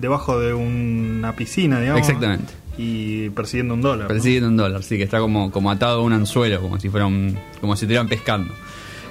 debajo 0.01 0.39
de 0.39 0.53
una 0.55 1.35
piscina, 1.35 1.81
digamos. 1.81 2.01
Exactamente. 2.01 2.53
Y 2.79 3.31
persiguiendo 3.31 3.75
un 3.75 3.83
dólar. 3.83 4.03
¿no? 4.05 4.09
Persiguiendo 4.09 4.49
un 4.49 4.57
dólar, 4.57 4.83
sí, 4.83 4.97
que 4.97 5.05
está 5.05 5.21
como, 5.21 5.51
como 5.51 5.71
atado 5.71 6.01
a 6.01 6.03
un 6.03 6.13
anzuelo, 6.13 6.61
como 6.61 6.81
si 6.81 6.89
fuera 6.89 7.07
un, 7.07 7.39
como 7.61 7.77
si 7.77 7.85
estuvieran 7.85 8.09
pescando. 8.09 8.53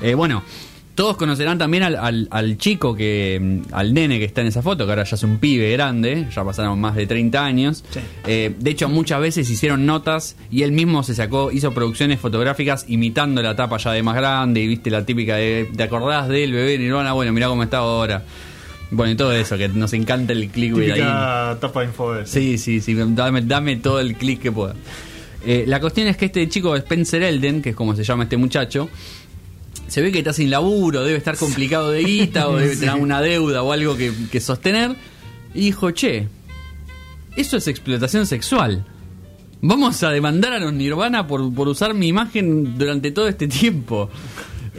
Eh, 0.01 0.15
bueno, 0.15 0.43
todos 0.95 1.17
conocerán 1.17 1.57
también 1.57 1.83
al, 1.83 1.95
al, 1.95 2.27
al 2.29 2.57
chico 2.57 2.93
que, 2.93 3.39
mm, 3.41 3.73
al 3.73 3.93
nene 3.93 4.19
que 4.19 4.25
está 4.25 4.41
en 4.41 4.47
esa 4.47 4.61
foto, 4.61 4.85
que 4.85 4.91
ahora 4.91 5.03
ya 5.03 5.15
es 5.15 5.23
un 5.23 5.39
pibe 5.39 5.71
grande, 5.71 6.27
ya 6.33 6.43
pasaron 6.43 6.79
más 6.79 6.95
de 6.95 7.07
30 7.07 7.43
años. 7.43 7.83
Sí. 7.89 7.99
Eh, 8.27 8.53
de 8.57 8.69
hecho, 8.69 8.89
muchas 8.89 9.19
veces 9.19 9.49
hicieron 9.49 9.85
notas 9.85 10.35
y 10.51 10.61
él 10.63 10.71
mismo 10.71 11.01
se 11.03 11.15
sacó, 11.15 11.51
hizo 11.51 11.73
producciones 11.73 12.19
fotográficas 12.19 12.85
imitando 12.87 13.41
la 13.41 13.55
tapa 13.55 13.77
ya 13.77 13.91
de 13.91 14.03
más 14.03 14.15
grande, 14.15 14.61
y 14.61 14.67
viste 14.67 14.91
la 14.91 15.05
típica 15.05 15.35
de, 15.37 15.69
¿te 15.75 15.83
acordás 15.83 16.27
del 16.27 16.51
bebé 16.51 16.77
Nirvana? 16.77 17.13
Bueno, 17.13 17.33
mirá 17.33 17.47
cómo 17.47 17.63
está 17.63 17.77
ahora. 17.77 18.23
Bueno, 18.93 19.13
y 19.13 19.15
todo 19.15 19.33
eso, 19.33 19.57
que 19.57 19.67
nos 19.69 19.91
encanta 19.93 20.33
el 20.33 20.49
clickbait 20.49 20.91
ahí. 20.91 20.99
Tapa 21.59 21.81
de 21.81 21.87
Infobes. 21.87 22.29
Sí, 22.29 22.59
sí, 22.59 22.79
sí, 22.79 22.93
dame, 22.93 23.41
dame 23.41 23.77
todo 23.77 23.99
el 23.99 24.15
clic 24.15 24.39
que 24.39 24.51
pueda. 24.51 24.75
Eh, 25.45 25.65
la 25.67 25.79
cuestión 25.79 26.07
es 26.07 26.15
que 26.15 26.25
este 26.25 26.47
chico, 26.47 26.75
Spencer 26.75 27.23
Elden, 27.23 27.61
que 27.61 27.71
es 27.71 27.75
como 27.75 27.95
se 27.95 28.03
llama 28.03 28.23
este 28.23 28.37
muchacho, 28.37 28.89
se 29.87 30.01
ve 30.01 30.11
que 30.11 30.19
está 30.19 30.31
sin 30.31 30.51
laburo, 30.51 31.03
debe 31.03 31.17
estar 31.17 31.35
complicado 31.37 31.89
de 31.89 32.03
guita 32.03 32.47
o 32.49 32.57
debe 32.57 32.75
tener 32.77 32.95
una 32.95 33.19
deuda 33.19 33.63
o 33.63 33.71
algo 33.71 33.97
que, 33.97 34.13
que 34.31 34.39
sostener. 34.39 34.95
Y 35.55 35.61
dijo, 35.61 35.89
che, 35.91 36.27
eso 37.35 37.57
es 37.57 37.67
explotación 37.67 38.27
sexual. 38.27 38.85
Vamos 39.61 40.03
a 40.03 40.11
demandar 40.11 40.53
a 40.53 40.59
los 40.59 40.71
Nirvana 40.71 41.25
por, 41.25 41.51
por 41.53 41.67
usar 41.67 41.95
mi 41.95 42.09
imagen 42.09 42.77
durante 42.77 43.11
todo 43.11 43.27
este 43.27 43.47
tiempo. 43.47 44.09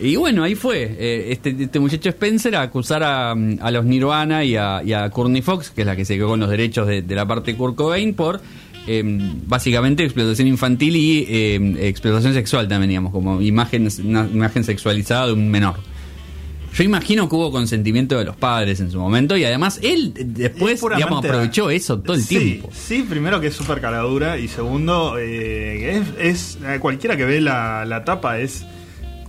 Y 0.01 0.17
bueno, 0.17 0.43
ahí 0.43 0.55
fue. 0.55 0.83
Eh, 0.99 1.27
este, 1.31 1.55
este 1.59 1.79
muchacho 1.79 2.09
Spencer 2.09 2.57
a 2.57 2.63
acusar 2.63 3.03
a, 3.03 3.31
a 3.33 3.71
los 3.71 3.85
Nirvana 3.85 4.45
y 4.45 4.57
a, 4.57 4.83
y 4.85 4.93
a 4.93 5.09
Courtney 5.11 5.41
Fox, 5.43 5.71
que 5.71 5.83
es 5.83 5.87
la 5.87 5.95
que 5.95 6.05
se 6.05 6.17
quedó 6.17 6.29
con 6.29 6.41
los 6.41 6.51
derechos 6.51 6.87
de, 6.89 7.03
de 7.03 7.15
la 7.15 7.27
parte 7.27 7.53
de 7.53 7.57
Kurt 7.57 7.77
Cobain, 7.77 8.13
por 8.15 8.41
eh, 8.89 9.03
básicamente 9.47 10.03
explotación 10.05 10.49
infantil 10.49 10.97
y 10.97 11.27
eh, 11.29 11.89
explotación 11.89 12.35
sexual 12.35 12.67
también, 12.69 12.89
digamos, 12.91 13.13
como 13.13 13.41
imagen, 13.41 13.89
una 14.05 14.27
imagen 14.33 14.65
sexualizada 14.65 15.27
de 15.29 15.33
un 15.35 15.49
menor. 15.49 15.77
Yo 16.77 16.83
imagino 16.83 17.29
que 17.29 17.37
hubo 17.37 17.53
consentimiento 17.53 18.19
de 18.19 18.25
los 18.25 18.35
padres 18.35 18.81
en 18.81 18.91
su 18.91 18.99
momento 18.99 19.37
y 19.37 19.45
además 19.45 19.79
él 19.81 20.13
eh, 20.17 20.25
después, 20.27 20.81
digamos, 20.97 21.25
aprovechó 21.25 21.71
eso 21.71 22.01
todo 22.01 22.17
el 22.17 22.23
Sí, 22.25 22.37
tiempo. 22.37 22.71
Sí, 22.75 23.07
primero 23.09 23.41
que 23.41 23.47
es 23.47 23.55
súper 23.55 23.81
caladura 23.81 24.39
y 24.39 24.49
segundo, 24.49 25.17
eh, 25.21 26.03
es, 26.19 26.57
es- 26.59 26.59
cualquiera 26.81 27.17
que 27.17 27.25
ve 27.27 27.41
la, 27.41 27.85
la 27.87 28.05
tapa 28.05 28.41
es 28.41 28.67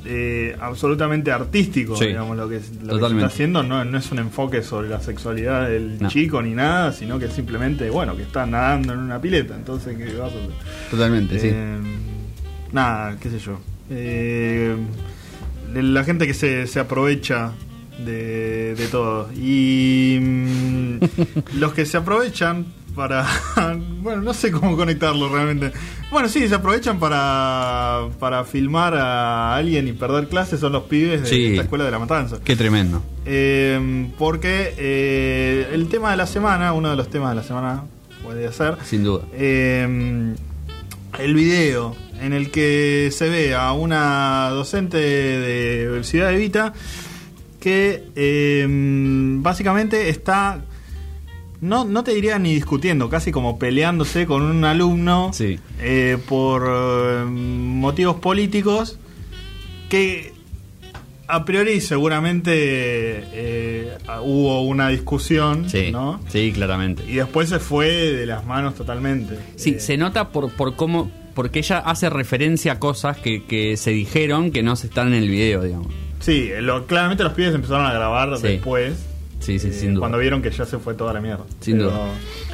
eh, 0.06 0.56
absolutamente 0.60 1.32
artístico, 1.32 1.96
Sí, 1.96 2.08
digamos, 2.08 2.38
lo 2.38 2.48
que, 2.48 2.58
es- 2.58 2.72
lo 2.84 2.98
que 3.00 3.08
se 3.08 3.14
está 3.16 3.26
haciendo 3.26 3.64
no, 3.64 3.84
no 3.86 3.98
es 3.98 4.12
un 4.12 4.20
enfoque 4.20 4.62
sobre 4.64 4.90
la 4.90 5.00
sexualidad 5.02 5.68
del 5.68 5.98
No. 6.02 6.10
chico 6.10 6.42
ni 6.42 6.54
nada, 6.54 6.92
sino 6.92 7.18
que 7.20 7.28
simplemente, 7.30 7.90
bueno, 7.90 8.16
que 8.16 8.24
está 8.24 8.46
nadando 8.46 8.94
en 8.94 9.00
una 9.00 9.20
pileta, 9.20 9.56
entonces, 9.56 9.98
¿qué 9.98 10.06
vas 10.18 10.32
a 10.34 10.36
hacer? 10.38 10.50
Totalmente, 10.92 11.40
sí. 11.40 11.50
Eh, 11.52 11.78
nada, 12.72 13.18
qué 13.20 13.30
sé 13.30 13.40
yo. 13.40 13.60
Eh, 13.90 14.76
la 15.74 16.04
gente 16.04 16.26
que 16.28 16.34
se, 16.34 16.68
se 16.68 16.80
aprovecha 16.80 17.52
de, 18.04 18.76
de 18.76 18.88
todo. 18.88 19.30
Y 19.34 20.18
mm, 20.22 20.98
los 21.60 21.74
que 21.74 21.86
se 21.86 21.98
aprovechan 21.98 22.66
para... 22.96 23.26
bueno, 24.02 24.22
no 24.22 24.34
sé 24.34 24.52
cómo 24.52 24.76
conectarlo 24.78 25.30
realmente. 25.30 25.72
Bueno, 26.15 26.29
sí, 26.29 26.48
se 26.48 26.55
aprovechan 26.55 26.98
para, 26.98 28.07
para 28.22 28.45
filmar 28.45 28.93
a 28.95 29.53
alguien 29.53 29.86
y 29.89 29.91
perder 29.91 30.29
clases 30.29 30.62
son 30.62 30.72
los 30.72 30.84
pibes 30.84 31.24
de 31.24 31.27
Sí. 31.27 31.45
esta 31.48 31.63
escuela 31.63 31.84
de 31.84 31.91
la 31.91 32.00
matanza. 32.00 32.38
Qué 32.41 32.55
tremendo. 32.55 33.03
Eh, 33.25 34.07
porque 34.17 34.74
eh, 34.77 35.67
el 35.74 35.89
tema 35.89 36.12
de 36.12 36.15
la 36.15 36.25
semana, 36.25 36.72
uno 36.72 36.89
de 36.89 36.95
los 36.95 37.10
temas 37.10 37.31
de 37.31 37.36
la 37.36 37.43
semana 37.43 37.84
puede 38.24 38.50
ser, 38.53 38.77
Sin 38.86 39.03
duda. 39.03 39.25
eh, 39.34 40.34
el 41.19 41.34
video 41.36 41.98
en 42.22 42.31
el 42.31 42.50
que 42.50 43.10
se 43.12 43.27
ve 43.27 43.53
a 43.53 43.74
una 43.74 44.48
docente 44.51 44.95
de 44.95 46.00
Ciudad 46.05 46.29
de 46.29 46.38
Vita 46.38 46.72
que 47.60 48.05
básicamente 49.41 50.07
está, 50.07 50.62
no, 51.65 51.84
no 51.86 52.03
te 52.03 52.13
diría 52.13 52.39
ni 52.39 52.53
discutiendo, 52.53 53.10
casi 53.10 53.31
como 53.31 53.57
peleándose 53.60 54.25
con 54.25 54.41
un 54.43 54.63
alumno 54.65 55.31
Sí. 55.34 55.60
eh, 55.79 56.17
por 56.27 56.63
eh, 56.67 57.25
motivos 57.25 58.17
políticos 58.17 58.98
que 59.89 60.34
a 61.27 61.43
priori 61.43 61.81
seguramente 61.81 62.51
eh, 62.53 63.98
hubo 64.24 64.62
una 64.63 64.89
discusión, 64.89 65.69
Sí, 65.69 65.91
¿no? 65.91 66.19
sí, 66.27 66.51
claramente. 66.53 67.03
Y 67.07 67.15
después 67.15 67.50
se 67.50 67.60
fue 67.60 67.88
de 67.89 68.25
las 68.25 68.45
manos 68.45 68.75
totalmente. 68.75 69.38
Sí, 69.55 69.79
se 69.79 69.98
nota 69.98 70.29
por, 70.29 70.51
por 70.51 70.75
cómo, 70.75 71.10
porque 71.34 71.60
ella 71.60 71.79
hace 71.79 72.10
referencia 72.10 72.74
a 72.74 72.79
cosas 72.79 73.17
que, 73.17 73.43
que 73.43 73.75
se 73.77 73.89
dijeron 73.91 74.51
que 74.51 74.62
no 74.63 74.75
se 74.75 74.88
están 74.88 75.07
en 75.10 75.15
el 75.24 75.29
video, 75.29 75.63
digamos. 75.63 75.88
Sí, 76.19 76.50
lo- 76.62 76.86
claramente 76.86 77.24
los 77.24 77.34
pibes 77.34 77.53
empezaron 77.55 77.86
a 77.86 77.93
grabar 77.93 78.38
Sí. 78.38 78.43
después. 78.48 78.93
Sí, 79.39 79.60
sí, 79.60 79.68
eh, 79.68 79.72
sin 79.74 79.94
duda. 79.94 80.00
Cuando 80.01 80.18
vieron 80.18 80.42
que 80.42 80.50
ya 80.51 80.65
se 80.65 80.77
fue 80.80 80.94
toda 80.96 81.13
la 81.13 81.22
mierda. 81.22 81.44
Sin 81.60 81.77
Pero- 81.77 81.92
duda. 81.92 82.08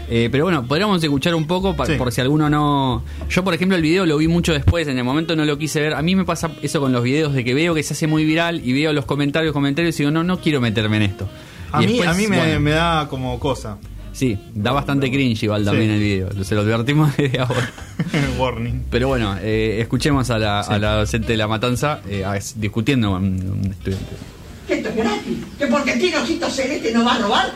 Eh, 0.09 0.27
pero 0.29 0.43
bueno, 0.43 0.65
podríamos 0.67 1.01
escuchar 1.01 1.33
un 1.35 1.47
poco 1.47 1.73
Sí. 1.85 1.93
por 1.93 2.11
si 2.11 2.19
alguno 2.19 2.50
no. 2.50 3.01
Yo, 3.29 3.43
por 3.45 3.53
ejemplo, 3.53 3.77
el 3.77 3.81
video 3.81 4.05
lo 4.05 4.17
vi 4.17 4.27
mucho 4.27 4.51
después, 4.51 4.88
en 4.89 4.97
el 4.97 5.03
momento 5.05 5.35
no 5.38 5.45
lo 5.45 5.57
quise 5.57 5.79
ver. 5.79 5.93
A 5.93 6.01
mí 6.01 6.15
me 6.15 6.25
pasa 6.25 6.51
eso 6.61 6.81
con 6.81 6.91
los 6.91 7.01
videos 7.03 7.33
de 7.33 7.45
que 7.45 7.53
veo 7.53 7.73
que 7.73 7.81
se 7.83 7.93
hace 7.93 8.07
muy 8.07 8.25
viral 8.25 8.61
y 8.67 8.73
veo 8.73 8.91
los 8.91 9.05
comentarios, 9.05 9.53
comentarios 9.53 9.95
y 10.00 10.03
digo, 10.03 10.11
no, 10.11 10.23
no 10.25 10.41
quiero 10.41 10.59
meterme 10.59 10.97
en 10.97 11.03
esto. 11.03 11.29
A 11.71 11.81
Y 11.81 11.85
mí, 11.88 11.93
después, 11.93 12.09
a 12.09 12.13
mí 12.15 12.27
me, 12.27 12.38
bueno, 12.38 12.59
me 12.59 12.71
da 12.71 13.07
como 13.09 13.39
cosa. 13.39 13.77
Sí, 14.11 14.38
da 14.53 14.73
bastante 14.73 15.09
cringe 15.09 15.43
igual 15.43 15.63
también 15.63 15.88
Sí. 15.88 15.93
el 15.93 16.00
video. 16.01 16.43
Se 16.43 16.55
lo 16.55 16.61
advertimos 16.61 17.15
desde 17.17 17.39
ahora. 17.39 17.71
Warning. 18.38 18.83
Pero 18.89 19.07
bueno, 19.07 19.38
eh, 19.39 19.77
escuchemos 19.79 20.29
a 20.29 20.38
la, 20.38 20.59
a 20.59 20.77
la 20.77 20.95
docente 20.95 21.27
de 21.31 21.38
la 21.38 21.47
matanza 21.47 22.01
eh, 22.09 22.25
discutiendo 22.57 23.11
con 23.11 23.23
un 23.23 23.67
estudiante. 23.71 24.05
Que 24.71 24.77
esto 24.77 24.89
es 24.89 24.95
gratis, 24.95 25.37
que 25.57 25.67
porque 25.67 25.93
tiene 25.97 26.17
ojitos 26.17 26.55
celeste 26.55 26.91
no 26.93 27.03
va 27.03 27.15
a 27.15 27.17
robar. 27.17 27.51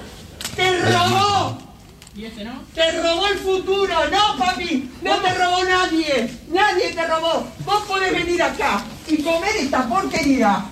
¡Te 0.54 0.82
robó! 0.82 1.58
¿Y 2.14 2.26
este 2.26 2.44
no? 2.44 2.62
¡Te 2.74 2.92
robó 3.02 3.28
el 3.28 3.38
futuro! 3.40 3.94
¡No, 4.12 4.38
papi! 4.38 4.92
¡No 5.02 5.16
te 5.18 5.34
robó 5.34 5.64
nadie! 5.64 6.30
¡Nadie 6.50 6.94
te 6.94 7.08
robó! 7.08 7.48
Vos 7.66 7.84
podés 7.88 8.12
venir 8.12 8.44
acá 8.44 8.84
y 9.08 9.24
comer 9.24 9.56
esta 9.56 9.88
porquería. 9.88 10.66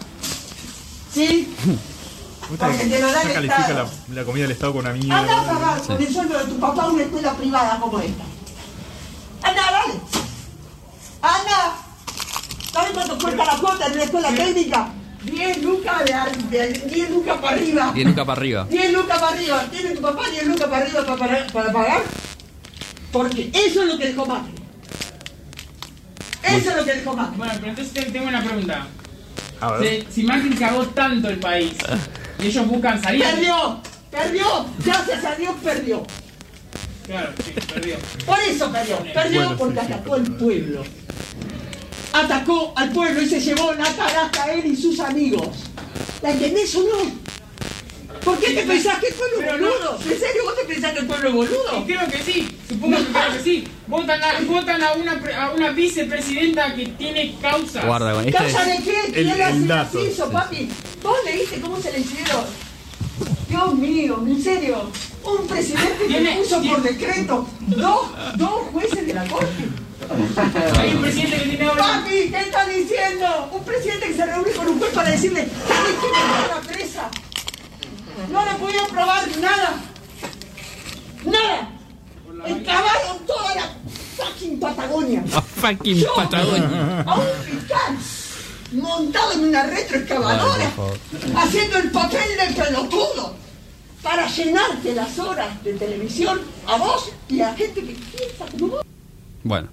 ¿Sí? 1.13 1.53
Porque 2.49 2.77
te 2.77 2.99
lo 2.99 3.09
da 3.11 3.21
el 3.21 3.33
califica 3.33 3.61
Estado. 3.61 3.89
la, 4.09 4.15
la 4.15 4.25
comida 4.25 4.43
del 4.43 4.51
Estado 4.51 4.73
con 4.73 4.99
mierda. 4.99 5.19
Anda 5.19 5.39
a 5.39 5.45
pagar 5.45 5.81
con 5.81 6.01
el 6.01 6.13
sueldo 6.13 6.39
de 6.39 6.45
tu 6.45 6.59
papá 6.59 6.87
una 6.87 7.03
escuela 7.03 7.33
privada 7.35 7.79
como 7.79 7.99
esta. 7.99 8.23
Anda, 9.43 9.61
dale. 9.71 9.93
Anda. 11.21 11.75
¿Sabes 12.73 12.91
cuánto 12.91 13.17
cuesta 13.17 13.45
la 13.45 13.57
cuota 13.57 13.85
en 13.87 13.93
una 13.93 14.03
escuela 14.03 14.29
técnica? 14.29 14.89
10 15.25 15.63
lucas 15.63 16.05
de, 16.05 16.13
ar- 16.13 16.35
de 16.37 16.67
10 16.73 17.09
lucas 17.11 17.37
para 17.39 17.55
arriba. 17.55 17.93
Y 17.95 18.03
nunca 18.05 18.25
para 18.25 18.39
arriba. 18.39 18.67
10 18.69 18.93
lucas 18.93 19.19
para 19.19 19.33
arriba. 19.35 19.65
¿Tiene 19.71 19.89
tu 19.91 20.01
papá 20.01 20.29
10 20.29 20.45
lucas 20.47 20.67
para 20.67 20.85
arriba 20.85 21.05
para, 21.05 21.17
para, 21.17 21.47
para 21.47 21.71
pagar? 21.73 22.01
Porque 23.11 23.49
eso 23.53 23.83
es 23.83 23.87
lo 23.87 23.97
que 23.97 24.07
dejó 24.07 24.25
Macri. 24.25 24.53
Eso 26.43 26.69
es 26.71 26.75
lo 26.77 26.83
que 26.85 26.93
dejó 26.95 27.13
Macri. 27.15 27.37
Bueno, 27.37 27.53
pero 27.55 27.67
entonces 27.69 27.93
te- 27.93 28.11
tengo 28.11 28.27
una 28.27 28.43
pregunta. 28.43 28.87
A 29.61 29.71
ver. 29.73 30.05
Si, 30.09 30.21
si 30.21 30.23
Macri 30.23 30.49
cagó 30.55 30.85
tanto 30.87 31.29
el 31.29 31.39
país 31.39 31.73
y 32.39 32.47
ellos 32.47 32.67
buscan 32.67 33.01
salir. 33.01 33.23
Perdió. 33.23 33.79
Perdió. 34.11 34.65
Gracias 34.83 35.23
a 35.23 35.35
Dios 35.35 35.53
perdió. 35.63 36.05
Claro, 37.07 37.31
sí, 37.43 37.51
perdió. 37.73 37.95
Por 38.25 38.39
eso 38.39 38.71
perdió. 38.71 38.97
Perdió 39.13 39.41
Bueno, 39.41 39.57
porque 39.57 39.79
sí, 39.81 39.85
sí. 39.87 39.93
atacó 39.93 40.13
al 40.15 40.23
pueblo. 40.23 40.83
Atacó 42.13 42.73
al 42.75 42.91
pueblo 42.91 43.21
y 43.21 43.27
se 43.27 43.41
llevó 43.41 43.73
la 43.73 43.85
caraja 43.95 44.43
a 44.43 44.53
él 44.53 44.65
y 44.67 44.75
sus 44.75 44.99
amigos. 44.99 45.47
¿La 46.21 46.31
entendés 46.31 46.73
o 46.75 46.83
no? 46.83 47.23
¿Por 48.23 48.37
qué 48.39 48.51
te 48.53 48.63
pensás 48.63 48.99
que 48.99 49.07
el 49.07 49.13
pueblo 49.15 49.37
es 49.41 49.45
no. 49.47 49.51
boludo? 49.67 49.99
¿En 50.03 50.19
serio 50.19 50.43
vos 50.45 50.55
te 50.55 50.63
pensás 50.65 50.93
que 50.93 50.99
el 50.99 51.05
pueblo 51.07 51.27
es 51.29 51.33
Y 51.33 51.37
boludo? 51.37 51.85
creo 51.85 52.07
que 52.09 52.17
sí, 52.19 52.57
supongo 52.69 52.97
que 52.97 53.03
creo 53.05 53.33
que 53.33 53.43
sí. 53.43 53.63
Votan 53.87 54.23
a, 54.23 54.39
votan 54.45 54.81
a, 54.83 54.93
una, 54.93 55.19
pre- 55.19 55.35
a 55.35 55.51
una 55.51 55.71
vicepresidenta 55.71 56.73
que 56.75 56.85
tiene 56.85 57.35
causas. 57.41 57.85
Guarda, 57.85 58.13
con 58.13 58.25
este 58.25 58.37
¿Causa 58.37 58.63
de 58.63 58.77
qué? 58.77 58.99
el- 59.07 59.13
¿Quién 59.13 59.41
el 59.41 59.67
dato, 59.67 59.99
eso, 59.99 60.25
sí. 60.25 60.31
papi? 60.31 60.69
¿Vos 61.01 61.17
leíste 61.25 61.59
cómo 61.59 61.81
se 61.81 61.91
le 61.91 61.99
hicieron? 61.99 62.45
Dios 63.49 63.75
mío, 63.75 64.23
en 64.25 64.41
serio. 64.41 64.89
Un 65.25 65.47
presidente 65.47 66.07
que 66.07 66.35
puso 66.37 66.61
por 66.63 66.81
decreto 66.81 67.47
dos, 67.67 68.01
dos 68.37 68.61
jueces 68.71 69.05
de 69.07 69.13
la 69.13 69.25
corte. 69.27 69.63
Hay 70.79 70.93
un 70.93 71.01
presidente 71.01 71.37
que 71.37 71.49
tiene 71.49 71.65
ahora. 71.65 71.83
Papi, 71.83 72.29
¿qué 72.29 72.39
está 72.39 72.65
diciendo? 72.65 73.49
Un 73.51 73.63
presidente 73.63 74.07
que 74.07 74.13
se 74.13 74.25
reúne 74.25 74.51
con 74.51 74.67
un 74.67 74.79
juez 74.79 74.93
para 74.93 75.09
decirle, 75.09 75.47
¿sabes 75.67 75.95
qué 76.01 76.07
me 76.07 76.47
la 76.47 76.61
presa? 76.61 77.09
No 78.29 78.45
le 78.45 78.51
pudieron 78.55 78.87
probar 78.89 79.37
nada. 79.37 79.81
Nada. 81.25 81.69
Excavaron 82.45 83.25
toda 83.25 83.55
la 83.55 83.69
fucking 84.17 84.59
Patagonia. 84.59 85.23
A 85.33 85.41
fucking 85.41 85.97
Yo, 85.97 86.13
Patagonia. 86.15 87.03
A 87.07 87.15
un 87.15 87.27
fiscal 87.45 87.97
montado 88.73 89.33
en 89.33 89.39
una 89.45 89.63
retroexcavadora, 89.63 90.71
haciendo 91.37 91.77
el 91.77 91.91
papel 91.91 92.29
de 92.37 92.53
pelotudo 92.61 93.35
para 94.01 94.27
llenarte 94.27 94.93
las 94.93 95.17
horas 95.19 95.63
de 95.63 95.73
televisión 95.73 96.41
a 96.67 96.77
vos 96.77 97.11
y 97.29 97.41
a 97.41 97.53
gente 97.53 97.81
que 97.81 97.93
piensa 97.93 98.45
como 98.51 98.67
vos. 98.67 98.85
Bueno, 99.43 99.69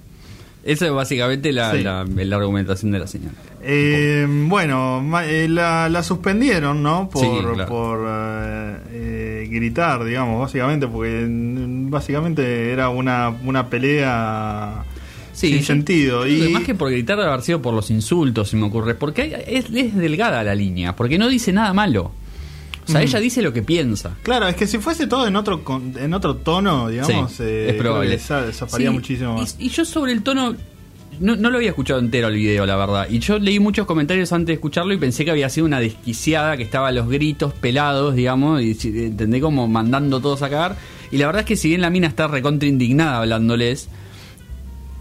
esa 0.64 0.86
es 0.86 0.92
básicamente 0.92 1.52
la, 1.52 1.72
Sí. 1.72 1.82
la, 1.82 2.04
la 2.04 2.36
argumentación 2.36 2.90
de 2.92 2.98
la 2.98 3.06
señora. 3.06 3.34
Eh, 3.62 4.26
bueno, 4.28 5.02
eh, 5.22 5.46
la, 5.48 5.88
la 5.88 6.02
suspendieron, 6.02 6.82
¿no? 6.82 7.08
Por, 7.10 7.22
Sí, 7.22 7.30
claro. 7.54 7.66
por 7.66 8.06
eh, 8.08 8.76
eh, 8.92 9.48
gritar, 9.50 10.04
digamos, 10.04 10.40
básicamente, 10.40 10.86
porque 10.88 11.26
mm, 11.28 11.90
básicamente 11.90 12.72
era 12.72 12.88
una, 12.88 13.28
una 13.44 13.68
pelea 13.68 14.84
sin 15.32 15.58
yo 15.58 15.64
sentido. 15.64 16.26
Y, 16.26 16.48
Más 16.50 16.64
que 16.64 16.74
por 16.74 16.90
gritar, 16.90 17.16
debe 17.16 17.28
haber 17.30 17.42
sido 17.42 17.60
por 17.62 17.74
los 17.74 17.90
insultos, 17.90 18.48
se 18.50 18.56
me 18.56 18.64
ocurre. 18.66 18.94
Porque 18.94 19.44
es, 19.46 19.66
es 19.74 19.94
delgada 19.96 20.42
la 20.42 20.54
línea, 20.54 20.96
porque 20.96 21.18
no 21.18 21.28
dice 21.28 21.52
nada 21.52 21.72
malo. 21.72 22.12
O 22.86 22.90
sea, 22.90 23.00
Mm. 23.00 23.04
ella 23.04 23.20
dice 23.20 23.42
lo 23.42 23.52
que 23.52 23.62
piensa. 23.62 24.16
Claro, 24.22 24.48
es 24.48 24.56
que 24.56 24.66
si 24.66 24.78
fuese 24.78 25.06
todo 25.06 25.26
en 25.26 25.36
otro 25.36 25.62
con- 25.62 25.92
en 25.98 26.12
otro 26.14 26.36
tono, 26.36 26.88
digamos, 26.88 27.32
Sí, 27.32 27.42
eh, 27.44 27.66
es 27.70 27.74
probable. 27.76 28.18
Sí, 28.18 28.88
muchísimo 28.90 29.34
más. 29.34 29.56
Y, 29.58 29.66
y 29.66 29.68
yo 29.68 29.84
sobre 29.84 30.12
el 30.12 30.22
tono. 30.22 30.54
No, 31.18 31.36
no 31.36 31.50
lo 31.50 31.58
había 31.58 31.68
escuchado 31.70 32.00
entero 32.00 32.28
el 32.28 32.34
video, 32.36 32.64
la 32.64 32.76
verdad. 32.76 33.06
Y 33.10 33.18
yo 33.18 33.38
leí 33.38 33.60
muchos 33.60 33.84
comentarios 33.86 34.32
antes 34.32 34.46
de 34.46 34.52
escucharlo 34.54 34.94
y 34.94 34.96
pensé 34.96 35.24
que 35.26 35.30
había 35.30 35.50
sido 35.50 35.66
una 35.66 35.78
desquiciada 35.78 36.56
que 36.56 36.62
estaba 36.62 36.88
a 36.88 36.92
los 36.92 37.08
gritos 37.10 37.52
pelados, 37.52 38.14
digamos, 38.14 38.62
y 38.62 38.72
si- 38.74 38.88
entendé 39.04 39.38
como 39.40 39.68
mandando 39.68 40.20
todos 40.20 40.40
a 40.42 40.48
cagar. 40.48 40.76
Y 41.10 41.18
la 41.18 41.26
verdad 41.26 41.40
es 41.40 41.46
que 41.46 41.56
si 41.56 41.68
bien 41.68 41.82
la 41.82 41.90
mina 41.90 42.06
está 42.06 42.26
recontra 42.26 42.66
indignada 42.68 43.18
hablándoles, 43.18 43.88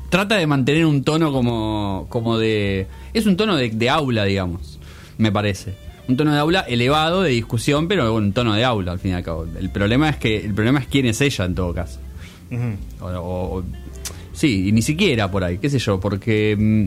trata 0.10 0.36
de 0.36 0.48
mantener 0.48 0.86
un 0.86 1.04
tono 1.04 1.32
como, 1.32 2.08
como 2.10 2.38
de... 2.38 2.88
Es 3.13 3.26
un 3.26 3.38
tono 3.38 3.56
de, 3.56 3.70
de 3.70 3.89
aula, 3.89 4.26
digamos, 4.26 4.78
me 5.18 5.32
parece. 5.32 5.76
Un 6.10 6.17
tono 6.17 6.34
de 6.34 6.39
aula 6.39 6.62
elevado, 6.62 7.22
de 7.22 7.30
discusión, 7.30 7.88
pero 7.88 8.13
un 8.15 8.34
tono 8.34 8.56
de 8.56 8.63
aula, 8.65 8.93
al 8.93 9.00
fin 9.00 9.12
y 9.12 9.13
al 9.13 9.24
cabo. 9.24 9.45
El 9.60 9.69
problema 9.69 10.10
es 10.10 10.17
que 10.17 10.38
el 10.43 10.54
problema 10.56 10.80
es 10.80 10.88
quién 10.88 11.06
es 11.06 11.22
ella, 11.22 11.45
en 11.45 11.54
todo 11.56 11.72
caso. 11.74 12.00
O- 13.00 13.06
o- 13.60 13.63
sí, 14.34 14.69
y 14.69 14.72
ni 14.72 14.82
siquiera 14.82 15.30
por 15.30 15.43
ahí, 15.43 15.60
qué 15.60 15.69
sé 15.69 15.78
yo, 15.78 16.00
porque 16.00 16.56
mm, 16.58 16.82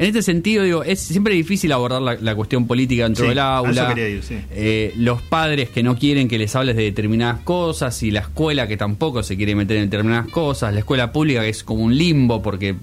en 0.00 0.06
este 0.06 0.22
sentido, 0.22 0.64
digo, 0.64 0.82
es 0.82 0.98
siempre 0.98 1.34
difícil 1.34 1.70
abordar 1.72 2.02
la, 2.02 2.14
la 2.16 2.34
cuestión 2.34 2.66
política 2.66 3.04
dentro 3.04 3.24
Sí, 3.24 3.28
del 3.28 3.38
aula. 3.38 3.70
eso 3.70 3.88
quería 3.94 4.08
ir, 4.08 4.22
sí. 4.24 4.36
Eh, 4.50 4.92
los 4.96 5.22
padres 5.22 5.68
que 5.70 5.84
no 5.84 5.96
quieren 5.96 6.26
que 6.26 6.36
les 6.38 6.54
hables 6.56 6.74
de 6.76 6.82
determinadas 6.82 7.40
cosas 7.42 8.02
y 8.02 8.10
la 8.10 8.20
escuela 8.20 8.66
que 8.66 8.76
tampoco 8.76 9.22
se 9.22 9.36
quiere 9.36 9.54
meter 9.54 9.76
en 9.76 9.84
determinadas 9.88 10.28
cosas, 10.30 10.72
la 10.72 10.80
escuela 10.80 11.12
pública 11.12 11.42
que 11.42 11.50
es 11.50 11.62
como 11.62 11.84
un 11.84 11.96
limbo 11.96 12.42
porque 12.42 12.74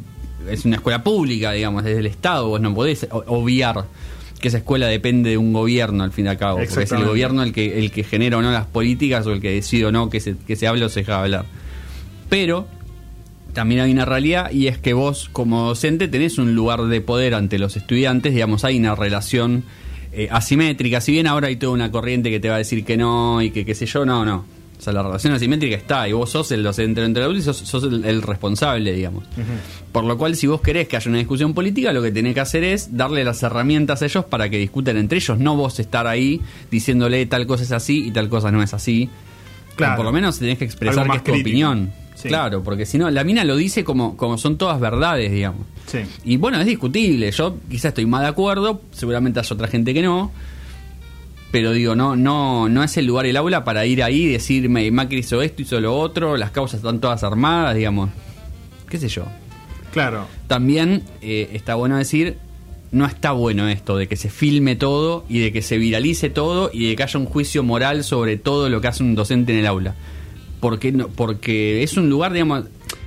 es 0.50 0.64
una 0.64 0.76
escuela 0.78 1.04
pública, 1.04 1.52
digamos, 1.52 1.84
desde 1.84 2.00
el 2.00 2.06
Estado, 2.06 2.48
vos 2.48 2.62
no 2.62 2.74
podés 2.74 3.08
obviar 3.12 3.84
que 4.40 4.50
esa 4.50 4.58
escuela 4.58 4.88
depende 4.88 5.32
de 5.32 5.38
un 5.38 5.54
gobierno 5.54 6.04
al 6.04 6.12
fin 6.12 6.26
y 6.26 6.30
al 6.30 6.38
cabo, 6.38 6.58
porque 6.58 6.84
es 6.84 6.92
el 6.92 7.06
gobierno 7.06 7.44
el 7.44 7.54
que, 7.54 7.80
el 7.80 7.92
que 7.92 8.04
genera 8.04 8.38
o 8.38 8.42
no 8.42 8.52
las 8.52 8.66
políticas 8.66 9.26
o 9.26 9.32
el 9.32 9.42
que 9.42 9.52
decide 9.52 9.86
o 9.86 9.92
no 9.92 10.10
que 10.10 10.20
se, 10.20 10.36
que 10.38 10.56
se 10.56 10.68
hable 10.68 10.86
o 10.86 10.90
se 10.90 11.02
deja 11.02 11.14
de 11.14 11.18
hablar. 11.20 11.46
Pero 12.30 12.68
también 13.54 13.82
hay 13.82 13.92
una 13.92 14.06
realidad 14.06 14.52
y 14.52 14.68
es 14.68 14.78
que 14.78 14.94
vos 14.94 15.30
como 15.32 15.68
docente 15.68 16.08
tenés 16.08 16.38
un 16.38 16.54
lugar 16.54 16.84
de 16.84 17.02
poder 17.02 17.34
ante 17.34 17.58
los 17.58 17.78
estudiantes, 17.78 18.34
digamos, 18.34 18.66
hay 18.66 18.78
una 18.78 18.94
relación 18.96 19.64
eh, 20.12 20.28
asimétrica, 20.30 21.02
si 21.02 21.12
bien 21.12 21.26
ahora 21.26 21.48
hay 21.48 21.56
toda 21.56 21.74
una 21.74 21.92
corriente 21.92 22.30
que 22.30 22.40
te 22.40 22.50
va 22.50 22.56
a 22.56 22.60
decir 22.60 22.86
que 22.86 22.98
no 22.98 23.42
y 23.42 23.52
que 23.52 23.66
qué 23.66 23.74
sé 23.74 23.86
yo, 23.86 24.06
no, 24.06 24.26
no. 24.26 24.46
Sea, 24.86 24.94
la 24.94 25.02
relación 25.02 25.34
asimétrica 25.34 25.76
está 25.76 26.08
y 26.08 26.14
vos 26.14 26.30
sos 26.30 26.52
el 26.52 26.62
docente 26.62 27.04
entre 27.04 27.24
aula 27.24 27.40
y 27.40 27.42
sos, 27.42 27.58
sos 27.58 27.84
el, 27.86 28.06
el 28.06 28.22
responsable, 28.22 28.94
digamos. 28.94 29.24
Por 29.92 30.04
lo 30.04 30.16
cual, 30.16 30.36
si 30.36 30.46
vos 30.46 30.62
querés 30.62 30.88
que 30.88 30.96
haya 30.96 31.10
una 31.10 31.18
discusión 31.18 31.56
política, 31.56 31.92
lo 31.92 32.04
que 32.04 32.12
tenés 32.12 32.36
que 32.36 32.40
hacer 32.42 32.64
es 32.64 32.96
darle 32.96 33.24
las 33.24 33.42
herramientas 33.42 34.04
a 34.04 34.06
ellos 34.06 34.26
para 34.26 34.48
que 34.48 34.60
discutan 34.60 34.98
entre 34.98 35.18
ellos, 35.18 35.40
no 35.40 35.56
vos 35.56 35.80
estar 35.80 36.06
ahí 36.06 36.40
diciéndole 36.70 37.26
tal 37.26 37.48
cosa 37.48 37.64
es 37.64 37.72
así 37.72 38.06
y 38.06 38.12
tal 38.12 38.30
cosa 38.30 38.52
no 38.52 38.62
es 38.62 38.76
así. 38.76 39.10
Claro. 39.76 39.94
O 39.94 39.98
por 39.98 40.06
lo 40.06 40.12
menos 40.12 40.38
tenés 40.38 40.60
que 40.60 40.66
expresar 40.66 41.10
que 41.10 41.18
es 41.18 41.24
tu 41.24 41.32
crítico. 41.32 41.48
opinión. 41.50 41.92
Sí. 42.14 42.28
Claro, 42.28 42.64
porque 42.64 42.86
si 42.86 43.00
no, 43.00 43.10
la 43.10 43.24
mina 43.24 43.44
lo 43.44 43.56
dice 43.56 43.84
como, 43.84 44.16
como 44.16 44.38
son 44.38 44.58
todas 44.58 44.80
verdades, 44.80 45.32
digamos. 45.32 45.66
Sí. 45.88 46.00
Y 46.26 46.38
bueno, 46.38 46.60
es 46.60 46.68
discutible. 46.68 47.32
Yo 47.32 47.58
quizás 47.70 47.86
estoy 47.86 48.06
más 48.06 48.22
de 48.22 48.28
acuerdo, 48.28 48.84
seguramente 48.92 49.40
hay 49.40 49.48
otra 49.50 49.68
gente 49.68 49.96
que 49.96 50.04
no. 50.04 50.32
Pero 51.56 51.72
digo, 51.72 51.96
no, 51.96 52.18
no, 52.18 52.68
no 52.68 52.84
es 52.84 52.98
el 52.98 53.06
lugar 53.06 53.26
el 53.28 53.38
aula 53.38 53.64
para 53.64 53.86
ir 53.86 54.04
ahí 54.04 54.24
y 54.24 54.28
decirme 54.28 54.92
Macri 54.92 55.20
hizo 55.20 55.42
esto, 55.42 55.62
hizo 55.62 55.80
lo 55.80 55.98
otro, 55.98 56.36
las 56.36 56.52
causas 56.52 56.80
están 56.80 57.00
todas 57.00 57.24
armadas, 57.24 57.78
digamos. 57.78 58.10
¿Qué 58.90 58.98
sé 58.98 59.08
yo? 59.08 59.24
Claro. 59.94 60.28
También 60.48 61.04
eh, 61.22 61.52
está 61.54 61.76
bueno 61.76 61.96
decir, 61.96 62.36
no 62.92 63.06
está 63.06 63.32
bueno 63.32 63.70
esto 63.70 63.96
de 63.96 64.10
que 64.10 64.18
se 64.18 64.30
filme 64.30 64.76
todo 64.76 65.24
y 65.30 65.40
de 65.40 65.54
que 65.54 65.62
se 65.62 65.78
viralice 65.78 66.30
todo 66.30 66.72
y 66.74 66.90
de 66.90 66.98
que 66.98 67.04
haya 67.04 67.18
un 67.18 67.26
juicio 67.26 67.64
moral 67.64 68.04
sobre 68.04 68.36
todo 68.36 68.68
lo 68.68 68.82
que 68.82 68.90
hace 68.90 69.04
un 69.04 69.16
docente 69.16 69.54
en 69.54 69.60
el 69.60 69.68
aula. 69.68 69.96
Porque, 70.60 70.92
no, 70.92 71.08
porque 71.08 71.84
es 71.84 71.96
un 71.96 72.10
lugar, 72.10 72.34
digamos, 72.34 72.66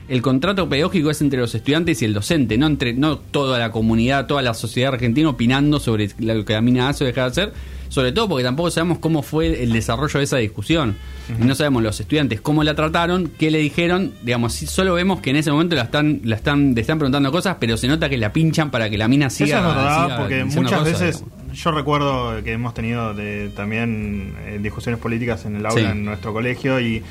el 0.09 0.23
contrato 0.23 0.71
pedagógico 0.71 1.11
es 1.11 1.21
entre 1.21 1.39
los 1.39 1.55
estudiantes 1.55 2.01
y 2.01 2.07
el 2.07 2.15
docente, 2.15 2.57
no 2.57 2.67
entre 2.67 2.95
no 2.95 3.19
toda 3.19 3.59
la 3.59 3.71
comunidad, 3.71 4.27
toda 4.27 4.41
la 4.41 4.55
sociedad 4.55 4.95
argentina 4.95 5.29
opinando 5.29 5.81
sobre 5.81 6.09
lo 6.19 6.47
que 6.47 6.55
la 6.55 6.63
mina 6.63 6.89
hace 6.89 7.05
o 7.05 7.07
deja 7.07 7.25
de 7.25 7.27
hacer, 7.27 7.53
sobre 7.89 8.13
todo 8.13 8.29
porque 8.29 8.45
tampoco 8.45 8.71
sabemos 8.71 8.99
cómo 8.99 9.23
fue 9.23 9.63
el 9.63 9.73
desarrollo 9.73 10.19
de 10.19 10.25
esa 10.25 10.37
discusión. 10.39 10.97
No 11.39 11.55
sabemos 11.55 11.83
los 11.83 12.01
estudiantes 12.01 12.41
cómo 12.41 12.65
la 12.65 12.75
trataron, 12.75 13.31
qué 13.39 13.51
le 13.51 13.59
dijeron, 13.59 14.13
digamos, 14.23 14.55
solo 14.55 14.95
vemos 14.95 15.21
que 15.21 15.31
en 15.31 15.37
ese 15.37 15.51
momento 15.53 15.77
la 15.77 15.83
están, 15.83 16.21
la 16.25 16.37
están, 16.37 16.75
le 16.75 16.81
están 16.81 16.99
preguntando 16.99 17.31
cosas, 17.31 17.57
pero 17.61 17.77
se 17.77 17.87
nota 17.87 18.09
que 18.09 18.17
la 18.17 18.33
pinchan 18.33 18.71
para 18.71 18.89
que 18.89 18.97
la 18.97 19.09
mina 19.09 19.29
siga. 19.29 19.59
Eso 19.59 19.69
es 19.69 19.75
verdad, 19.77 20.05
siga 20.05 20.17
porque 20.19 20.45
muchas 20.45 20.79
cosas, 20.79 20.85
veces 21.01 21.25
digamos. 21.25 21.59
yo 21.59 21.71
recuerdo 21.73 22.43
que 22.45 22.53
hemos 22.53 22.73
tenido 22.75 23.13
de- 23.13 23.51
también 23.55 24.35
eh, 24.47 24.59
discusiones 24.63 25.01
políticas 25.01 25.45
en 25.45 25.57
el 25.57 25.67
aula 25.67 25.81
Sí. 25.81 25.87
en 25.87 26.05
nuestro 26.05 26.33
colegio 26.33 26.81
y 26.81 27.03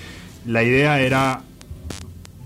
la 0.48 0.63
idea 0.63 1.00
era 1.00 1.42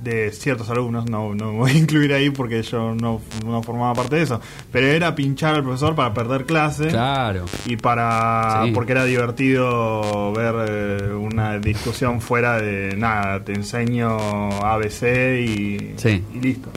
de 0.04 0.32
ciertos 0.32 0.70
alumnos, 0.70 1.10
no, 1.10 1.34
no 1.36 1.52
me 1.54 1.58
voy 1.60 1.72
a 1.72 1.74
incluir 1.78 2.14
ahí 2.14 2.30
porque 2.30 2.62
yo 2.64 2.96
no, 2.96 3.22
no 3.46 3.62
formaba 3.64 3.94
parte 3.94 4.16
de 4.18 4.24
eso, 4.24 4.42
pero 4.72 4.88
era 4.88 5.14
pinchar 5.16 5.56
al 5.56 5.64
profesor 5.64 5.94
para 5.96 6.14
perder 6.14 6.46
clase 6.46 6.88
Claro. 6.88 7.46
y 7.66 7.78
para 7.78 8.64
Sí. 8.66 8.72
porque 8.74 8.92
era 8.94 9.06
divertido 9.06 10.34
ver 10.34 10.56
eh, 10.68 11.14
una 11.14 11.60
discusión 11.60 12.20
fuera 12.22 12.58
de 12.62 12.96
nada, 12.98 13.44
te 13.44 13.54
enseño 13.54 14.18
ABC 14.66 15.40
y, 15.40 15.94
Sí. 15.98 16.24
y 16.34 16.40
listo. 16.40 16.70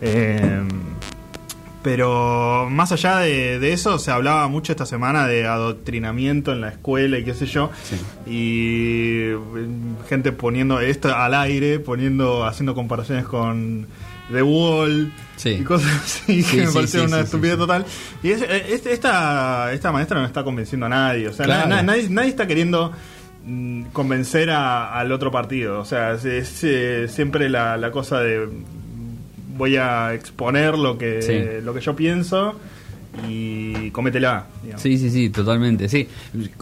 Eh, 0.00 0.62
pero 1.82 2.68
más 2.70 2.92
allá 2.92 3.18
de, 3.18 3.58
de 3.58 3.72
eso, 3.72 3.98
se 3.98 4.10
hablaba 4.10 4.48
mucho 4.48 4.72
esta 4.72 4.84
semana 4.86 5.26
de 5.26 5.46
adoctrinamiento 5.46 6.52
en 6.52 6.60
la 6.60 6.68
escuela 6.70 7.18
y 7.18 7.24
qué 7.24 7.34
sé 7.34 7.46
yo. 7.46 7.70
Y 8.26 9.30
eh, 9.30 9.38
gente 10.08 10.32
poniendo 10.32 10.80
esto 10.80 11.14
al 11.14 11.34
aire, 11.34 11.78
poniendo, 11.78 12.44
haciendo 12.44 12.74
comparaciones 12.74 13.24
con 13.26 13.86
The 14.32 14.42
Wall 14.42 15.12
Sí. 15.36 15.50
y 15.50 15.62
cosas 15.62 15.90
así 16.04 16.42
Sí, 16.42 16.50
que 16.56 16.62
me 16.62 16.66
sí, 16.66 16.74
pareció 16.74 17.00
sí, 17.00 17.06
una 17.06 17.18
sí, 17.18 17.24
estupidez 17.24 17.54
sí, 17.54 17.60
sí. 17.60 17.66
total. 17.66 17.84
Y 18.22 18.30
es- 18.30 18.42
eh, 18.42 18.66
es- 18.70 18.86
esta, 18.86 19.72
esta 19.72 19.92
maestra 19.92 20.20
no 20.20 20.26
está 20.26 20.42
convenciendo 20.44 20.86
a 20.86 20.88
nadie. 20.88 21.28
O 21.28 21.32
sea, 21.32 21.46
Claro. 21.46 21.68
na- 21.68 21.76
na- 21.76 21.82
nadie, 21.82 22.08
nadie 22.10 22.28
está 22.30 22.46
queriendo 22.46 22.92
mm, 23.46 23.84
convencer 23.92 24.50
a- 24.50 24.92
al 24.98 25.10
otro 25.12 25.30
partido. 25.30 25.78
O 25.80 25.84
sea, 25.84 26.12
es, 26.12 26.24
es, 26.24 26.64
eh, 26.64 27.06
siempre 27.08 27.48
la, 27.48 27.76
la 27.78 27.90
cosa 27.92 28.20
de 28.20 28.46
voy 29.58 29.76
a 29.76 30.14
exponer 30.14 30.78
lo 30.78 30.96
que, 30.96 31.20
Sí. 31.20 31.62
lo 31.64 31.74
que 31.74 31.80
yo 31.80 31.94
pienso 31.94 32.54
y 33.28 33.90
cométela. 33.90 34.46
digamos. 34.62 34.82
Sí, 34.82 34.96
sí, 34.96 35.10
sí, 35.10 35.30
totalmente, 35.30 35.88
sí. 35.88 36.06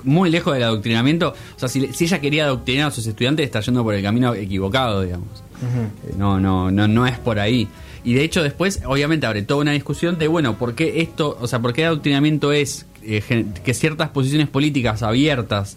Muy 0.04 0.30
lejos 0.30 0.54
del 0.54 0.62
adoctrinamiento. 0.62 1.34
O 1.54 1.58
sea, 1.58 1.68
si, 1.68 1.92
si 1.92 2.04
ella 2.04 2.20
quería 2.20 2.44
adoctrinar 2.46 2.88
a 2.88 2.90
sus 2.90 3.06
estudiantes, 3.06 3.44
está 3.44 3.60
yendo 3.60 3.82
por 3.84 3.94
el 3.94 4.02
camino 4.02 4.34
equivocado, 4.34 5.02
digamos. 5.02 5.28
Eh, 5.62 6.14
No, 6.16 6.40
no, 6.40 6.70
no, 6.70 6.88
no 6.88 7.06
es 7.06 7.18
por 7.18 7.38
ahí. 7.38 7.68
Y 8.04 8.14
de 8.14 8.22
hecho 8.24 8.42
después, 8.42 8.80
obviamente, 8.86 9.26
abre 9.26 9.42
toda 9.42 9.60
una 9.62 9.72
discusión 9.72 10.16
de, 10.18 10.28
bueno, 10.28 10.56
¿por 10.56 10.74
qué 10.74 11.00
esto, 11.02 11.36
o 11.40 11.46
sea, 11.46 11.60
por 11.60 11.72
qué 11.72 11.84
adoctrinamiento 11.84 12.52
es 12.52 12.86
eh, 13.02 13.22
que 13.64 13.74
ciertas 13.74 14.10
posiciones 14.10 14.48
políticas 14.48 15.02
abiertas 15.02 15.76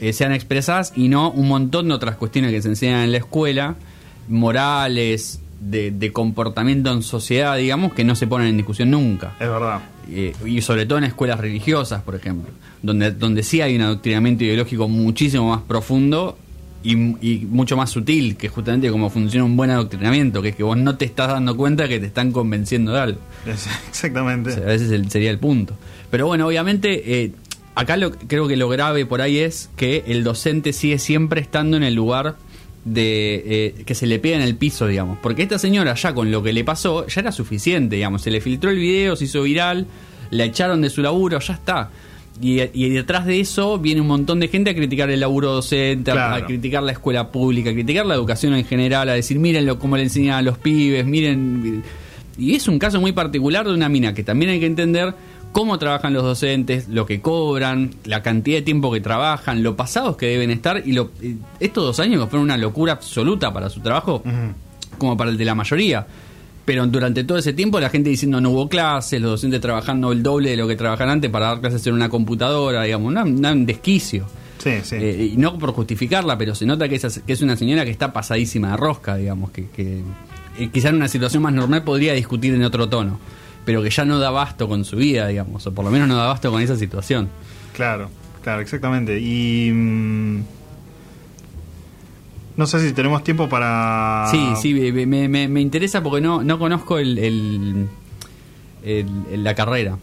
eh, 0.00 0.12
sean 0.12 0.32
expresadas 0.32 0.92
y 0.96 1.08
no 1.08 1.30
un 1.30 1.48
montón 1.48 1.88
de 1.88 1.94
otras 1.94 2.16
cuestiones 2.16 2.52
que 2.52 2.62
se 2.62 2.68
enseñan 2.68 3.02
en 3.02 3.12
la 3.12 3.18
escuela, 3.18 3.74
morales, 4.28 5.40
de, 5.60 5.90
de 5.90 6.12
comportamiento 6.12 6.92
en 6.92 7.02
sociedad, 7.02 7.56
digamos, 7.56 7.92
que 7.92 8.04
no 8.04 8.14
se 8.14 8.26
ponen 8.26 8.48
en 8.48 8.56
discusión 8.56 8.90
nunca. 8.90 9.34
Es 9.40 9.48
verdad. 9.48 9.80
Eh, 10.10 10.34
y 10.44 10.60
sobre 10.60 10.86
todo 10.86 10.98
en 10.98 11.04
escuelas 11.04 11.40
religiosas, 11.40 12.02
por 12.02 12.14
ejemplo, 12.14 12.50
donde, 12.82 13.10
donde 13.10 13.42
sí 13.42 13.60
hay 13.60 13.74
un 13.76 13.82
adoctrinamiento 13.82 14.44
ideológico 14.44 14.88
muchísimo 14.88 15.50
más 15.50 15.62
profundo 15.62 16.38
y, 16.84 16.92
y 16.92 17.46
mucho 17.50 17.76
más 17.76 17.90
sutil, 17.90 18.36
que 18.36 18.48
justamente 18.48 18.90
como 18.90 19.10
funciona 19.10 19.44
un 19.44 19.56
buen 19.56 19.70
adoctrinamiento, 19.70 20.42
que 20.42 20.50
es 20.50 20.56
que 20.56 20.62
vos 20.62 20.76
no 20.76 20.96
te 20.96 21.04
estás 21.04 21.28
dando 21.28 21.56
cuenta 21.56 21.88
que 21.88 21.98
te 21.98 22.06
están 22.06 22.30
convenciendo 22.30 22.92
de 22.92 23.00
algo. 23.00 23.18
Exactamente. 23.46 24.50
O 24.50 24.54
sea, 24.54 24.72
ese 24.72 25.04
sería 25.08 25.30
el 25.30 25.38
punto. 25.38 25.74
Pero 26.10 26.26
bueno, 26.26 26.46
obviamente, 26.46 27.22
eh, 27.24 27.32
acá 27.74 27.96
lo, 27.96 28.12
creo 28.12 28.46
que 28.46 28.56
lo 28.56 28.68
grave 28.68 29.06
por 29.06 29.20
ahí 29.20 29.38
es 29.38 29.70
que 29.76 30.04
el 30.06 30.22
docente 30.22 30.72
sigue 30.72 30.98
siempre 30.98 31.40
estando 31.40 31.76
en 31.76 31.82
el 31.82 31.94
lugar 31.94 32.36
de 32.86 33.42
eh, 33.44 33.74
que 33.84 33.94
se 33.94 34.06
le 34.06 34.18
pega 34.18 34.36
en 34.36 34.42
el 34.42 34.54
piso, 34.56 34.86
digamos. 34.86 35.18
Porque 35.20 35.42
esta 35.42 35.58
señora 35.58 35.94
ya 35.94 36.14
con 36.14 36.30
lo 36.30 36.42
que 36.42 36.52
le 36.54 36.64
pasó 36.64 37.06
ya 37.06 37.20
era 37.20 37.32
suficiente, 37.32 37.96
digamos. 37.96 38.22
Se 38.22 38.30
le 38.30 38.40
filtró 38.40 38.70
el 38.70 38.78
video, 38.78 39.16
se 39.16 39.24
hizo 39.24 39.42
viral, 39.42 39.86
la 40.30 40.44
echaron 40.44 40.80
de 40.80 40.88
su 40.88 41.02
laburo, 41.02 41.38
ya 41.40 41.54
está. 41.54 41.90
Y, 42.40 42.60
y 42.74 42.90
detrás 42.90 43.26
de 43.26 43.40
eso 43.40 43.78
viene 43.78 44.00
un 44.02 44.06
montón 44.06 44.38
de 44.40 44.48
gente 44.48 44.70
a 44.70 44.74
criticar 44.74 45.10
el 45.10 45.20
laburo 45.20 45.52
docente, 45.52 46.10
a- 46.12 46.46
criticar 46.46 46.82
la 46.82 46.92
escuela 46.92 47.30
pública, 47.32 47.70
a 47.70 47.72
criticar 47.72 48.06
la 48.06 48.14
educación 48.14 48.54
en 48.54 48.64
general, 48.64 49.08
a 49.08 49.14
decir, 49.14 49.38
miren 49.38 49.66
lo, 49.66 49.78
cómo 49.78 49.96
le 49.96 50.04
enseñan 50.04 50.34
a 50.36 50.42
los 50.42 50.56
pibes, 50.58 51.04
miren... 51.06 51.82
Y 52.38 52.54
es 52.54 52.68
un 52.68 52.78
caso 52.78 53.00
muy 53.00 53.12
particular 53.12 53.66
de 53.66 53.72
una 53.72 53.88
mina 53.88 54.12
que 54.12 54.22
también 54.22 54.50
hay 54.50 54.60
que 54.60 54.66
entender 54.66 55.14
cómo 55.56 55.78
trabajan 55.78 56.12
los 56.12 56.22
docentes, 56.22 56.86
lo 56.88 57.06
que 57.06 57.22
cobran, 57.22 57.94
la 58.04 58.22
cantidad 58.22 58.58
de 58.58 58.62
tiempo 58.62 58.92
que 58.92 59.00
trabajan, 59.00 59.62
lo 59.62 59.74
pasados 59.74 60.18
que 60.18 60.26
deben 60.26 60.50
estar 60.50 60.82
y 60.84 60.92
lo, 60.92 61.10
estos 61.60 61.82
dos 61.82 61.98
años 61.98 62.22
que 62.22 62.28
fueron 62.28 62.44
una 62.44 62.58
locura 62.58 62.92
absoluta 62.92 63.54
para 63.54 63.70
su 63.70 63.80
trabajo, 63.80 64.22
como 64.98 65.16
para 65.16 65.30
el 65.30 65.38
de 65.38 65.46
la 65.46 65.54
mayoría. 65.54 66.06
Pero 66.66 66.86
durante 66.88 67.24
todo 67.24 67.38
ese 67.38 67.54
tiempo 67.54 67.80
la 67.80 67.88
gente 67.88 68.10
diciendo 68.10 68.38
no 68.38 68.50
hubo 68.50 68.68
clases, 68.68 69.18
los 69.18 69.30
docentes 69.30 69.62
trabajando 69.62 70.12
el 70.12 70.22
doble 70.22 70.50
de 70.50 70.58
lo 70.58 70.68
que 70.68 70.76
trabajan 70.76 71.08
antes 71.08 71.30
para 71.30 71.46
dar 71.46 71.60
clases 71.62 71.86
en 71.86 71.94
una 71.94 72.10
computadora, 72.10 72.82
digamos, 72.82 73.08
una- 73.10 73.24
una- 73.24 73.52
un 73.52 73.64
desquicio. 73.64 74.26
Sí, 74.58 74.72
sí. 74.82 74.96
Eh, 74.96 75.30
y 75.32 75.36
no 75.38 75.56
por 75.58 75.72
justificarla, 75.72 76.36
pero 76.36 76.54
se 76.54 76.66
nota 76.66 76.86
que, 76.86 76.96
esa- 76.96 77.24
que 77.24 77.32
es 77.32 77.40
una 77.40 77.56
señora 77.56 77.82
que 77.86 77.90
está 77.92 78.12
pasadísima 78.12 78.72
de 78.72 78.76
rosca, 78.76 79.16
digamos, 79.16 79.52
que, 79.52 79.68
que 79.74 80.02
eh, 80.58 80.68
quizá 80.70 80.90
en 80.90 80.96
una 80.96 81.08
situación 81.08 81.42
más 81.42 81.54
normal 81.54 81.82
podría 81.82 82.12
discutir 82.12 82.52
en 82.52 82.62
otro 82.62 82.90
tono, 82.90 83.18
pero 83.66 83.82
que 83.82 83.90
ya 83.90 84.06
no 84.06 84.18
da 84.18 84.28
abasto 84.28 84.66
con 84.68 84.86
su 84.86 84.96
vida, 84.96 85.26
digamos, 85.28 85.66
o 85.66 85.74
por 85.74 85.84
lo 85.84 85.90
menos 85.90 86.08
no 86.08 86.16
da 86.16 86.24
abasto 86.24 86.50
con 86.50 86.62
esa 86.62 86.76
situación. 86.76 87.28
Claro, 87.74 88.08
claro, 88.42 88.62
exactamente. 88.62 89.20
Y. 89.20 89.70
mm, 89.70 90.40
no 92.56 92.66
sé 92.66 92.80
si 92.80 92.94
tenemos 92.94 93.22
tiempo 93.22 93.48
para. 93.48 94.28
Sí, 94.30 94.40
sí, 94.62 94.72
me, 94.72 95.04
me- 95.06 95.28
me- 95.28 95.48
me 95.48 95.60
interesa 95.60 96.02
porque 96.02 96.22
no, 96.22 96.42
no 96.42 96.58
conozco 96.58 96.96
el, 96.98 97.18
el- 97.18 97.86
el- 98.82 99.08
el- 99.30 99.44
la 99.44 99.54
carrera. 99.54 99.98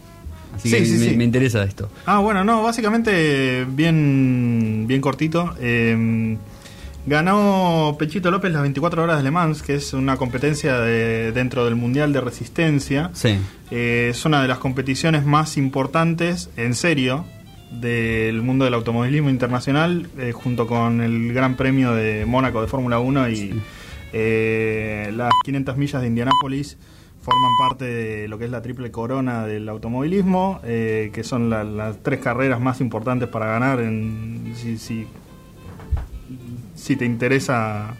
Así 0.54 0.68
Sí, 0.70 0.76
que 0.76 0.86
sí, 0.86 0.92
me, 0.98 1.08
sí. 1.10 1.16
me 1.16 1.24
interesa 1.24 1.64
esto. 1.64 1.88
Ah, 2.06 2.18
bueno, 2.20 2.44
no, 2.44 2.62
básicamente 2.62 3.66
bien, 3.68 4.84
bien 4.86 5.00
cortito. 5.00 5.52
Eh, 5.58 6.36
ganó 7.06 7.96
Pechito 7.98 8.30
López 8.30 8.52
las 8.52 8.62
24 8.62 9.02
horas 9.02 9.18
de 9.18 9.24
Le 9.24 9.30
Mans, 9.30 9.62
que 9.62 9.74
es 9.74 9.92
una 9.92 10.16
competencia 10.16 10.78
de- 10.80 11.32
dentro 11.32 11.64
del 11.64 11.74
Mundial 11.76 12.12
de 12.12 12.20
Resistencia. 12.20 13.10
Sí, 13.12 13.38
Eh, 13.70 14.08
es 14.10 14.24
una 14.24 14.40
de 14.42 14.46
las 14.48 14.58
competiciones 14.58 15.24
más 15.24 15.56
importantes, 15.56 16.50
en 16.56 16.74
serio, 16.74 17.24
del 17.72 18.40
mundo 18.42 18.64
del 18.66 18.74
automovilismo 18.74 19.30
internacional, 19.30 20.06
eh, 20.18 20.30
junto 20.32 20.66
con 20.68 21.00
el 21.00 21.32
Gran 21.32 21.56
Premio 21.56 21.92
de 21.92 22.24
Mónaco 22.24 22.60
de 22.62 22.68
Fórmula 22.68 23.00
1 23.00 23.28
y 23.30 23.52
eh, 24.12 25.10
las 25.16 25.32
500 25.44 25.76
millas 25.76 26.00
de 26.02 26.06
Indianápolis 26.08 26.76
forman 27.20 27.50
parte 27.58 27.84
de 27.84 28.28
lo 28.28 28.38
que 28.38 28.44
es 28.44 28.50
la 28.50 28.62
triple 28.62 28.90
corona 28.92 29.44
del 29.46 29.68
automovilismo, 29.68 30.60
que 30.62 31.22
son 31.24 31.48
la- 31.50 31.64
las 31.64 32.00
tres 32.02 32.20
carreras 32.20 32.60
más 32.60 32.80
importantes 32.80 33.28
para 33.28 33.46
ganar 33.46 33.80
en, 33.80 34.52
si, 34.54 34.76
si, 34.78 35.06
si 36.84 36.96
te 36.96 37.06
interesa 37.06 37.94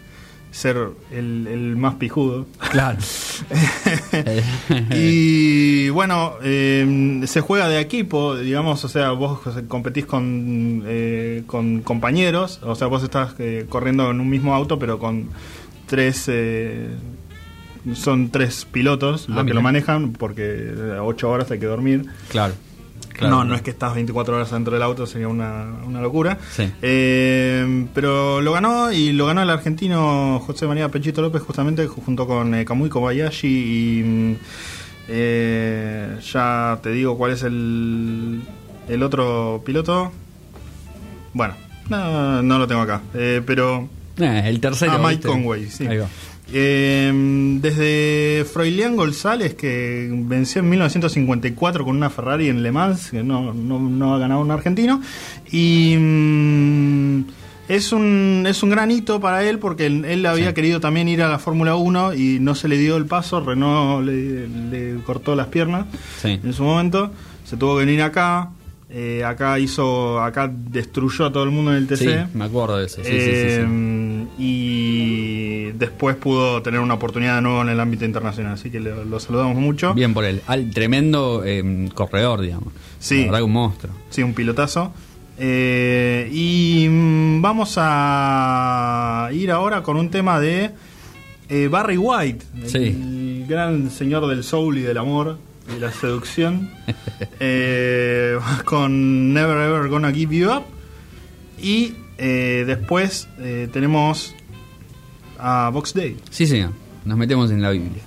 ser 0.51 0.77
el, 1.11 1.47
el 1.47 1.75
más 1.75 1.95
pijudo. 1.95 2.45
claro. 2.71 2.99
y 4.95 5.89
bueno, 5.89 6.33
eh, 6.43 7.21
se 7.25 7.41
juega 7.41 7.67
de 7.67 7.79
equipo, 7.79 8.35
digamos, 8.37 8.85
o 8.85 8.87
sea, 8.87 9.11
vos 9.11 9.39
competís 9.67 10.05
con, 10.05 10.83
eh, 10.85 11.43
con 11.47 11.81
compañeros, 11.81 12.59
o 12.63 12.75
sea, 12.75 12.87
vos 12.87 13.03
estás 13.03 13.33
eh, 13.39 13.65
corriendo 13.67 14.09
en 14.11 14.19
un 14.19 14.29
mismo 14.29 14.53
auto, 14.53 14.77
pero 14.79 14.99
con 14.99 15.29
tres... 15.87 16.25
eh, 16.27 16.89
son 17.93 18.29
tres 18.29 18.65
pilotos 18.71 19.27
Ah, 19.29 19.33
los 19.35 19.45
que 19.45 19.53
lo 19.53 19.61
manejan, 19.61 20.13
porque 20.13 20.73
ocho 21.01 21.29
horas 21.29 21.51
hay 21.51 21.59
que 21.59 21.67
dormir. 21.67 22.05
claro. 22.29 22.53
Claro. 23.13 23.35
No, 23.35 23.43
no 23.43 23.55
es 23.55 23.61
que 23.61 23.71
estás 23.71 23.93
24 23.93 24.35
horas 24.35 24.51
dentro 24.51 24.73
del 24.73 24.83
auto, 24.83 25.05
sería 25.05 25.27
una, 25.27 25.65
una 25.85 26.01
locura. 26.01 26.37
Sí. 26.51 26.71
Eh, 26.81 27.85
pero 27.93 28.41
lo 28.41 28.51
ganó 28.51 28.91
y 28.91 29.11
lo 29.13 29.25
ganó 29.25 29.41
el 29.41 29.49
argentino 29.49 30.41
José 30.45 30.67
María 30.67 30.89
Pechito 30.89 31.21
López 31.21 31.41
justamente 31.41 31.87
junto 31.87 32.27
con 32.27 32.53
eh, 32.55 32.65
Kamui 32.65 32.89
Kobayashi 32.89 33.47
y 33.47 34.37
eh, 35.07 36.17
ya 36.31 36.79
te 36.81 36.91
digo 36.91 37.17
cuál 37.17 37.31
es 37.31 37.43
el, 37.43 38.41
el 38.87 39.03
otro 39.03 39.61
piloto. 39.65 40.11
Bueno, 41.33 41.53
no, 41.89 42.41
no 42.41 42.59
lo 42.59 42.67
tengo 42.67 42.81
acá, 42.81 43.01
eh, 43.13 43.41
pero... 43.45 43.89
Eh, 44.17 44.43
el 44.45 44.59
tercero. 44.61 44.93
Ah, 44.93 44.97
Mike 44.97 45.15
¿viste? 45.15 45.27
Conway, 45.27 45.69
sí. 45.69 45.85
Ahí 45.85 45.97
va. 45.97 46.07
Eh, 46.53 47.11
desde 47.61 48.45
Froilián 48.45 48.95
González, 48.95 49.55
que 49.55 50.07
venció 50.11 50.61
en 50.61 50.69
1954 50.69 51.83
con 51.83 51.95
una 51.97 52.09
Ferrari 52.09 52.49
en 52.49 52.61
Le 52.63 52.71
Mans, 52.71 53.11
que 53.11 53.23
no, 53.23 53.53
no, 53.53 53.79
no 53.79 54.13
ha 54.15 54.19
ganado 54.19 54.41
un 54.41 54.51
argentino. 54.51 55.01
Y 55.51 55.95
mm, 55.97 57.23
es, 57.67 57.91
un, 57.91 58.43
es 58.47 58.61
un 58.63 58.69
gran 58.69 58.91
hito 58.91 59.19
para 59.19 59.43
él 59.43 59.57
porque 59.59 59.87
él, 59.87 60.05
él 60.05 60.25
había 60.25 60.49
Sí. 60.49 60.53
querido 60.53 60.79
también 60.79 61.07
ir 61.09 61.23
a 61.23 61.29
la 61.29 61.39
Fórmula 61.39 61.75
1 61.75 62.13
y 62.13 62.39
no 62.39 62.53
se 62.55 62.67
le 62.67 62.77
dio 62.77 62.95
el 62.97 63.05
paso. 63.05 63.41
Renault 63.41 64.05
le, 64.05 64.47
le 64.47 65.01
cortó 65.03 65.35
las 65.35 65.47
piernas 65.47 65.85
Sí. 66.21 66.39
en 66.43 66.53
su 66.53 66.63
momento. 66.63 67.11
Se 67.43 67.57
tuvo 67.57 67.77
que 67.77 67.85
venir 67.85 68.01
acá. 68.01 68.49
Eh, 68.97 69.25
acá 69.25 69.59
hizo, 69.59 70.21
acá 70.21 70.49
destruyó 70.49 71.25
a 71.25 71.31
todo 71.33 71.43
el 71.43 71.51
mundo 71.51 71.71
en 71.71 71.77
el 71.79 71.87
TC. 71.87 71.97
Sí, 71.97 72.15
me 72.33 72.45
acuerdo 72.45 72.77
de 72.77 72.85
eso. 72.85 73.03
Sí, 73.03 73.11
eh, 73.11 73.55
sí, 73.57 73.61
em, 73.61 74.27
y 74.39 75.71
después 75.73 76.15
pudo 76.15 76.61
tener 76.61 76.79
una 76.79 76.93
oportunidad 76.93 77.35
de 77.35 77.41
nuevo 77.41 77.61
en 77.61 77.67
el 77.67 77.79
ámbito 77.81 78.05
internacional, 78.05 78.53
así 78.53 78.71
que 78.71 78.79
lo, 78.79 79.19
saludamos 79.19 79.57
mucho. 79.57 79.93
Bien 79.93 80.13
por 80.13 80.23
él, 80.23 80.41
al 80.47 80.69
tremendo 80.71 81.43
em, 81.43 81.89
corredor, 81.89 82.39
digamos. 82.39 82.71
Sí. 82.99 83.25
La 83.25 83.25
verdad 83.25 83.43
un 83.43 83.51
monstruo. 83.51 83.93
Sí, 84.11 84.23
un 84.23 84.33
pilotazo. 84.33 84.93
Eh, 85.37 86.29
y 86.31 86.87
mm, 86.89 87.41
vamos 87.41 87.73
a 87.75 89.29
ir 89.33 89.51
ahora 89.51 89.83
con 89.83 89.97
un 89.97 90.09
tema 90.09 90.39
de 90.39 90.71
eh, 91.49 91.67
Barry 91.67 91.97
White, 91.97 92.45
el 92.73 93.45
gran 93.45 93.91
señor 93.91 94.25
del 94.27 94.41
soul 94.45 94.77
y 94.77 94.83
del 94.83 94.97
amor 94.97 95.37
y 95.75 95.79
la 95.79 95.91
seducción. 95.91 96.69
eh, 97.39 98.37
con 98.65 99.33
Never 99.33 99.57
Ever 99.57 99.89
Gonna 99.89 100.11
Give 100.11 100.35
You 100.35 100.51
Up. 100.51 100.63
Y 101.61 101.93
eh, 102.17 102.63
después 102.67 103.27
eh, 103.39 103.69
tenemos 103.71 104.35
a 105.39 105.69
Box 105.73 105.93
Day. 105.93 106.17
Sí, 106.29 106.47
señor. 106.47 106.71
Nos 107.05 107.17
metemos 107.17 107.51
en 107.51 107.61
la 107.61 107.71
Biblia. 107.71 108.01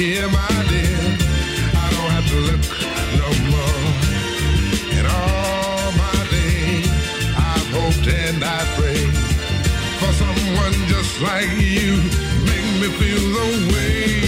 Here, 0.00 0.26
my 0.30 0.48
dear, 0.70 0.98
I 1.76 1.90
don't 1.92 2.10
have 2.16 2.26
to 2.30 2.38
look 2.48 2.64
no 3.20 3.28
more. 3.52 3.84
And 4.96 5.06
all 5.06 5.92
my 5.92 6.26
day, 6.30 6.88
I've 7.36 7.68
hoped 7.68 8.08
and 8.08 8.42
I 8.42 8.64
prayed 8.78 9.12
for 10.00 10.10
someone 10.14 10.72
just 10.88 11.20
like 11.20 11.50
you. 11.60 11.96
Make 12.48 12.80
me 12.80 12.88
feel 12.96 13.24
the 13.36 13.74
way. 13.74 14.19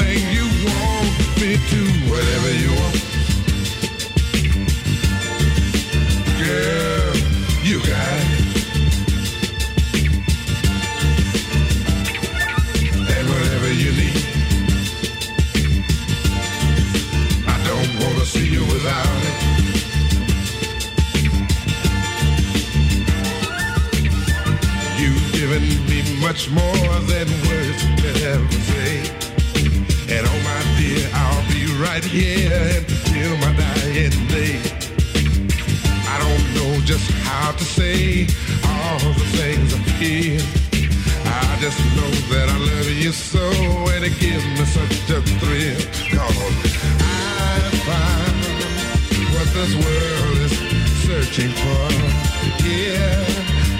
anything 0.00 0.32
you 0.32 0.44
want 0.66 1.18
me 1.40 1.56
to, 1.56 1.80
whatever 2.10 2.50
you 2.62 2.70
want. 2.80 2.96
Girl, 6.38 7.16
you 7.62 7.78
got 7.80 8.22
it. 8.24 8.38
And 13.16 13.28
whatever 13.28 13.70
you 13.72 13.90
need. 13.92 14.24
I 17.46 17.56
don't 17.68 17.92
wanna 18.02 18.24
see 18.24 18.48
you 18.48 18.64
without 18.66 19.22
it. 19.28 19.36
You've 25.00 25.32
given 25.32 25.64
me 25.86 26.02
much 26.20 26.50
more 26.50 26.87
right 31.98 32.10
here 32.10 32.52
until 32.76 33.36
my 33.38 33.52
dying 33.56 34.26
day. 34.28 34.54
I 36.06 36.16
don't 36.22 36.44
know 36.54 36.80
just 36.84 37.10
how 37.26 37.50
to 37.50 37.64
say 37.64 38.26
all 38.64 38.98
the 39.18 39.26
things 39.38 39.74
I 39.74 39.82
feel. 39.98 40.42
I 41.26 41.58
just 41.60 41.78
know 41.96 42.10
that 42.30 42.48
I 42.50 42.58
love 42.58 42.90
you 42.90 43.10
so, 43.10 43.50
and 43.94 44.04
it 44.04 44.16
gives 44.20 44.44
me 44.46 44.64
such 44.64 45.10
a 45.10 45.20
thrill. 45.40 45.80
Cause 46.14 46.54
I 47.00 47.58
find 47.88 48.38
what 49.34 49.48
this 49.58 49.72
world 49.82 50.38
is 50.46 50.54
searching 51.02 51.50
for. 51.50 51.88
Here, 52.62 53.26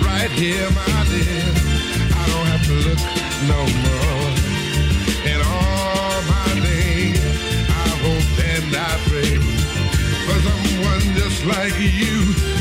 right 0.03 0.31
here, 0.31 0.69
my 0.71 1.05
dear. 1.13 1.55
I 2.19 2.25
don't 2.33 2.47
have 2.53 2.65
to 2.67 2.75
look 2.89 3.01
no 3.47 3.61
more. 3.85 4.18
like 11.49 11.81
you. 11.81 12.58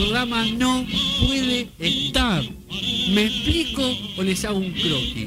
programa 0.00 0.46
no 0.46 0.86
puede 1.26 1.68
estar. 1.78 2.42
¿Me 3.10 3.26
explico 3.26 3.82
o 4.16 4.22
les 4.22 4.44
hago 4.44 4.58
un 4.58 4.72
croquis? 4.72 5.26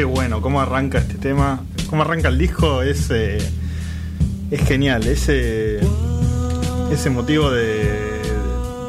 Qué 0.00 0.04
bueno, 0.04 0.40
cómo 0.40 0.62
arranca 0.62 0.96
este 0.96 1.18
tema, 1.18 1.62
cómo 1.90 2.04
arranca 2.04 2.28
el 2.28 2.38
disco 2.38 2.80
es, 2.80 3.10
eh, 3.10 3.36
es 4.50 4.66
genial, 4.66 5.06
ese, 5.06 5.78
ese 6.90 7.10
motivo 7.10 7.50
de, 7.50 8.22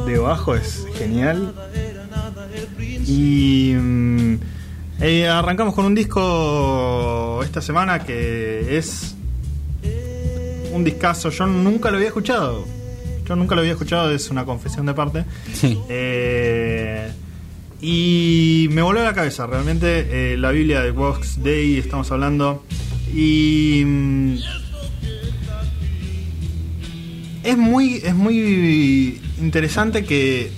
de 0.06 0.18
bajo 0.20 0.56
es 0.56 0.88
genial. 0.96 1.54
Y 3.06 3.74
mm, 3.78 4.36
eh, 5.02 5.28
arrancamos 5.28 5.76
con 5.76 5.84
un 5.84 5.96
disco 5.96 7.42
esta 7.44 7.62
semana 7.62 8.06
que 8.06 8.78
es 8.78 9.14
un 10.72 10.86
discazo, 10.86 11.30
yo 11.30 11.46
nunca 11.46 11.92
lo 11.92 11.98
había 11.98 12.08
escuchado. 12.08 12.64
Yo 13.28 13.36
nunca 13.36 13.56
lo 13.56 13.62
había 13.62 13.74
escuchado, 13.74 14.12
es 14.12 14.30
una 14.30 14.46
confesión 14.46 14.86
de 14.86 14.94
parte. 14.94 15.26
Sí. 15.54 15.78
Eh, 15.90 16.51
y 17.82 18.68
me 18.72 18.82
voló 18.82 19.04
la 19.04 19.14
cabeza, 19.14 19.48
realmente, 19.48 20.34
eh, 20.34 20.38
la 20.38 20.52
Biblia 20.52 20.82
de 20.82 20.92
Vox 20.92 21.42
Day, 21.44 21.78
estamos 21.78 22.12
hablando. 22.12 22.64
Y. 23.14 23.84
mm, 23.86 24.36
es 27.44 27.58
muy, 27.58 27.96
es 28.04 28.16
muy 28.16 29.20
interesante 29.42 30.06
que. 30.06 30.52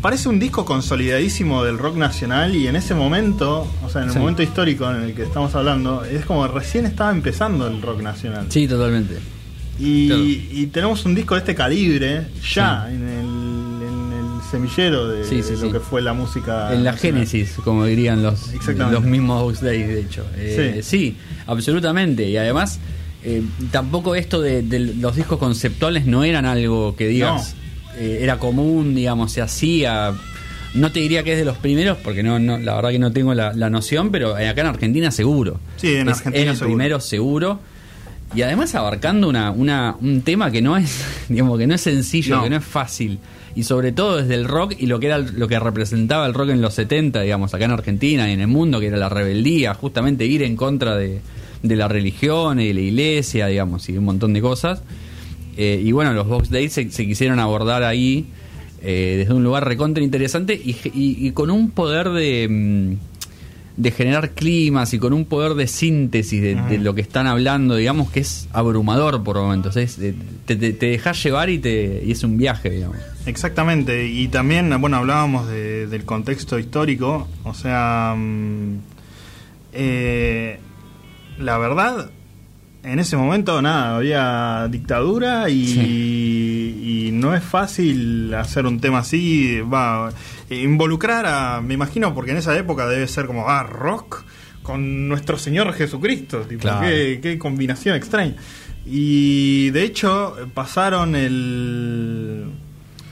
Parece 0.00 0.28
un 0.28 0.40
disco 0.40 0.64
consolidadísimo 0.64 1.62
del 1.62 1.78
rock 1.78 1.94
nacional 1.96 2.56
y 2.56 2.66
en 2.66 2.74
ese 2.74 2.92
momento, 2.92 3.70
o 3.84 3.88
sea, 3.88 4.02
en 4.02 4.08
el 4.08 4.12
Sí. 4.14 4.18
momento 4.18 4.42
histórico 4.42 4.90
en 4.90 5.00
el 5.02 5.14
que 5.14 5.22
estamos 5.22 5.54
hablando, 5.54 6.02
es 6.04 6.24
como 6.24 6.48
recién 6.48 6.86
estaba 6.86 7.12
empezando 7.12 7.68
el 7.68 7.80
rock 7.80 8.02
nacional. 8.02 8.46
Sí, 8.48 8.66
totalmente. 8.66 9.18
Y, 9.78 10.08
Claro. 10.08 10.22
y 10.24 10.66
tenemos 10.72 11.04
un 11.04 11.14
disco 11.14 11.34
de 11.34 11.40
este 11.40 11.54
calibre 11.54 12.26
ya 12.52 12.88
en 12.90 13.08
el 13.08 13.41
semillero 14.52 15.08
de, 15.08 15.24
Sí, 15.24 15.42
sí, 15.42 15.50
de 15.54 15.56
lo 15.56 15.66
sí. 15.66 15.72
que 15.72 15.80
fue 15.80 16.00
la 16.02 16.12
música. 16.12 16.72
En 16.72 16.84
la 16.84 16.92
nacional. 16.92 17.26
génesis, 17.26 17.56
como 17.64 17.84
dirían 17.86 18.22
los, 18.22 18.50
los 18.90 19.02
mismos 19.02 19.60
Days, 19.60 19.88
de 19.88 20.00
hecho. 20.00 20.24
Eh, 20.36 20.80
sí. 20.84 21.16
absolutamente. 21.46 22.28
Y 22.28 22.36
además, 22.36 22.78
eh, 23.24 23.42
tampoco 23.70 24.14
esto 24.14 24.40
de, 24.40 24.62
de 24.62 24.78
los 24.78 25.16
discos 25.16 25.38
conceptuales 25.38 26.06
no 26.06 26.22
eran 26.24 26.44
algo 26.46 26.94
que 26.96 27.08
digas, 27.08 27.56
eh, 27.98 28.18
era 28.22 28.38
común, 28.38 28.94
digamos, 28.94 29.32
se 29.32 29.42
hacía. 29.42 30.12
No 30.74 30.90
te 30.90 31.00
diría 31.00 31.22
que 31.22 31.32
es 31.32 31.38
de 31.38 31.44
los 31.44 31.58
primeros, 31.58 31.98
porque 31.98 32.22
no, 32.22 32.38
no 32.38 32.58
la 32.58 32.74
verdad 32.76 32.90
que 32.90 32.98
no 32.98 33.12
tengo 33.12 33.34
la, 33.34 33.52
la 33.52 33.68
noción, 33.68 34.10
pero 34.10 34.34
acá 34.36 34.60
en 34.62 34.66
Argentina 34.68 35.10
seguro. 35.10 35.60
Sí, 35.76 35.94
en 35.94 36.08
Es- 36.08 36.18
Argentina 36.18 36.44
es 36.44 36.50
el 36.52 36.56
seguro. 36.56 36.76
primero 36.76 37.00
seguro. 37.00 37.60
Y 38.34 38.40
además 38.40 38.74
abarcando 38.74 39.28
una, 39.28 39.50
una, 39.50 39.94
un 40.00 40.22
tema 40.22 40.50
que 40.50 40.62
no 40.62 40.78
es, 40.78 41.04
digamos, 41.28 41.58
que 41.58 41.66
no 41.66 41.74
es 41.74 41.82
sencillo, 41.82 42.36
No. 42.36 42.44
que 42.44 42.50
no 42.50 42.56
es 42.56 42.64
fácil. 42.64 43.18
Y 43.54 43.64
sobre 43.64 43.92
todo 43.92 44.16
desde 44.16 44.34
el 44.34 44.46
rock 44.46 44.74
y 44.78 44.86
lo 44.86 44.98
que 44.98 45.06
era 45.06 45.18
lo 45.18 45.46
que 45.46 45.58
representaba 45.60 46.26
el 46.26 46.32
rock 46.34 46.50
en 46.50 46.62
los 46.62 46.72
70, 46.74 47.20
digamos, 47.20 47.52
acá 47.52 47.66
en 47.66 47.72
Argentina 47.72 48.28
y 48.30 48.32
en 48.32 48.40
el 48.40 48.46
mundo, 48.48 48.80
que 48.80 48.86
era 48.86 48.96
la 48.96 49.08
rebeldía, 49.10 49.74
justamente 49.74 50.24
ir 50.24 50.42
en 50.42 50.56
contra 50.56 50.96
de, 50.96 51.20
de 51.62 51.76
la 51.76 51.86
religión 51.88 52.60
y 52.60 52.68
de 52.68 52.74
la 52.74 52.80
iglesia, 52.80 53.46
digamos, 53.48 53.88
y 53.90 53.96
un 53.98 54.04
montón 54.04 54.32
de 54.32 54.40
cosas. 54.40 54.82
Eh, 55.58 55.82
y 55.84 55.92
bueno, 55.92 56.14
los 56.14 56.26
Box 56.28 56.48
Days 56.48 56.72
se, 56.72 56.90
se 56.90 57.06
quisieron 57.06 57.38
abordar 57.38 57.82
ahí 57.82 58.24
eh, 58.80 59.16
desde 59.18 59.34
un 59.34 59.44
lugar 59.44 59.68
recontra 59.68 60.02
interesante 60.02 60.54
y, 60.54 60.70
y- 60.94 61.26
y 61.28 61.30
con 61.32 61.50
un 61.50 61.70
poder 61.70 62.08
de, 62.08 62.48
mm, 62.48 62.92
de 63.76 63.90
generar 63.90 64.30
climas 64.30 64.92
y 64.94 64.98
con 64.98 65.12
un 65.12 65.24
poder 65.24 65.54
de 65.54 65.66
síntesis 65.66 66.42
de, 66.42 66.54
de 66.54 66.78
lo 66.78 66.94
que 66.94 67.00
están 67.00 67.26
hablando, 67.26 67.76
digamos 67.76 68.10
que 68.10 68.20
es 68.20 68.48
abrumador 68.52 69.22
por 69.24 69.36
momentos. 69.36 69.76
Es, 69.76 69.98
eh, 69.98 70.14
te, 70.44 70.56
te, 70.56 70.72
te 70.72 70.86
dejas 70.86 71.22
llevar 71.22 71.48
y, 71.50 71.58
te, 71.58 72.02
y 72.04 72.10
es 72.12 72.22
un 72.22 72.36
viaje, 72.36 72.68
digamos. 72.70 72.96
Exactamente, 73.26 74.06
y 74.08 74.28
también, 74.28 74.78
bueno, 74.80 74.96
hablábamos 74.98 75.46
de- 75.48 75.86
del 75.86 76.04
contexto 76.04 76.58
histórico, 76.58 77.28
o 77.44 77.54
sea, 77.54 78.14
mm, 78.16 78.76
eh, 79.72 80.58
la 81.38 81.58
verdad, 81.58 82.10
en 82.84 82.98
ese 82.98 83.16
momento 83.16 83.60
nada, 83.62 83.96
había 83.96 84.66
dictadura 84.70 85.48
y, 85.48 87.06
y 87.08 87.10
no 87.12 87.34
es 87.34 87.42
fácil 87.42 88.34
hacer 88.34 88.66
un 88.66 88.80
tema 88.80 88.98
así, 89.00 89.60
va, 89.60 90.12
involucrar 90.50 91.26
a, 91.26 91.60
me 91.60 91.74
imagino, 91.74 92.14
porque 92.14 92.32
en 92.32 92.38
esa 92.38 92.56
época 92.58 92.86
debe 92.86 93.06
ser 93.08 93.26
como, 93.26 93.48
ah, 93.48 93.62
rock 93.62 94.24
con 94.62 95.08
nuestro 95.08 95.38
Señor 95.38 95.72
Jesucristo, 95.74 96.40
tipo, 96.42 96.62
Claro. 96.62 96.86
qué, 96.86 97.20
qué 97.22 97.38
combinación 97.38 97.96
extraña. 97.96 98.34
Y 98.84 99.70
de 99.70 99.84
hecho 99.84 100.36
pasaron 100.54 101.14
el... 101.14 102.46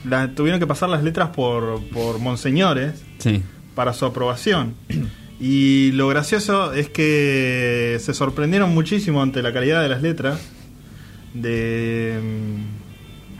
la- 0.09 0.29
tuvieron 0.35 0.59
que 0.59 0.67
pasar 0.67 0.89
las 0.89 1.03
letras 1.03 1.29
por, 1.29 1.81
por 1.89 2.19
monseñores 2.19 3.01
Sí. 3.19 3.41
para 3.75 3.93
su 3.93 4.05
aprobación. 4.05 4.73
Y 5.43 5.91
lo 5.93 6.07
gracioso 6.07 6.71
es 6.73 6.89
que 6.89 7.97
se 7.99 8.13
sorprendieron 8.13 8.73
muchísimo 8.75 9.23
ante 9.23 9.41
la 9.41 9.51
calidad 9.51 9.81
de 9.81 9.89
las 9.89 10.03
letras 10.03 10.39
de, 11.33 12.19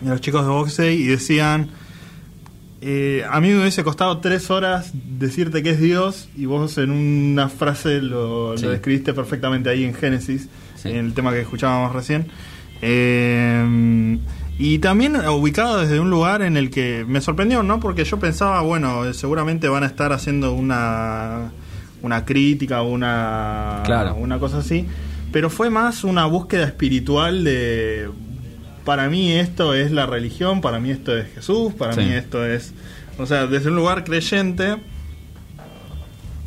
mm, 0.02 0.06
de 0.06 0.10
los 0.10 0.20
chicos 0.20 0.42
de 0.44 0.50
Boxey 0.50 0.96
y 1.00 1.06
decían, 1.06 1.70
eh, 2.82 3.24
a 3.30 3.40
mí 3.40 3.50
me 3.50 3.60
hubiese 3.60 3.84
costado 3.84 4.18
tres 4.18 4.50
horas 4.50 4.90
decirte 4.94 5.62
que 5.62 5.70
es 5.70 5.80
Dios 5.80 6.28
y 6.36 6.46
vos 6.48 6.80
en 6.80 6.90
una 6.90 7.50
frase 7.50 8.02
lo, 8.02 8.58
Sí. 8.58 8.66
lo 8.66 8.72
describiste 8.72 9.14
perfectamente 9.14 9.70
ahí 9.70 9.84
en 9.84 9.94
Génesis, 9.94 10.50
Sí. 10.78 10.90
en 10.90 10.96
el 11.06 11.14
tema 11.14 11.32
que 11.32 11.42
escuchábamos 11.42 11.94
recién. 11.94 12.26
Eh, 12.82 14.18
y 14.58 14.80
también 14.80 15.16
ubicado 15.18 15.80
desde 15.82 16.00
un 16.00 16.10
lugar 16.10 16.42
en 16.42 16.58
el 16.58 16.72
que 16.72 17.06
me 17.08 17.22
sorprendió, 17.22 17.62
¿no? 17.62 17.80
Porque 17.80 18.04
yo 18.06 18.18
pensaba, 18.20 18.62
bueno, 18.62 19.14
seguramente 19.14 19.68
van 19.68 19.84
a 19.84 19.86
estar 19.88 20.12
haciendo 20.14 20.54
una, 20.54 21.52
una 22.02 22.26
crítica, 22.26 22.82
una, 22.82 23.82
Claro. 23.86 24.16
una 24.16 24.40
cosa 24.40 24.60
así. 24.60 24.86
Pero 25.32 25.50
fue 25.50 25.70
más 25.70 26.04
una 26.04 26.26
búsqueda 26.26 26.66
espiritual 26.66 27.44
de. 27.44 28.10
Para 28.86 29.10
mí 29.10 29.32
esto 29.32 29.74
es 29.76 29.92
la 29.92 30.06
religión, 30.08 30.60
para 30.62 30.80
mí 30.80 30.90
esto 30.92 31.16
es 31.16 31.28
Jesús, 31.36 31.74
para 31.74 31.94
Sí. 31.94 32.02
mí 32.02 32.12
esto 32.14 32.46
es. 32.46 32.74
O 33.18 33.26
sea, 33.26 33.46
desde 33.48 33.70
un 33.70 33.76
lugar 33.76 34.04
creyente, 34.04 34.78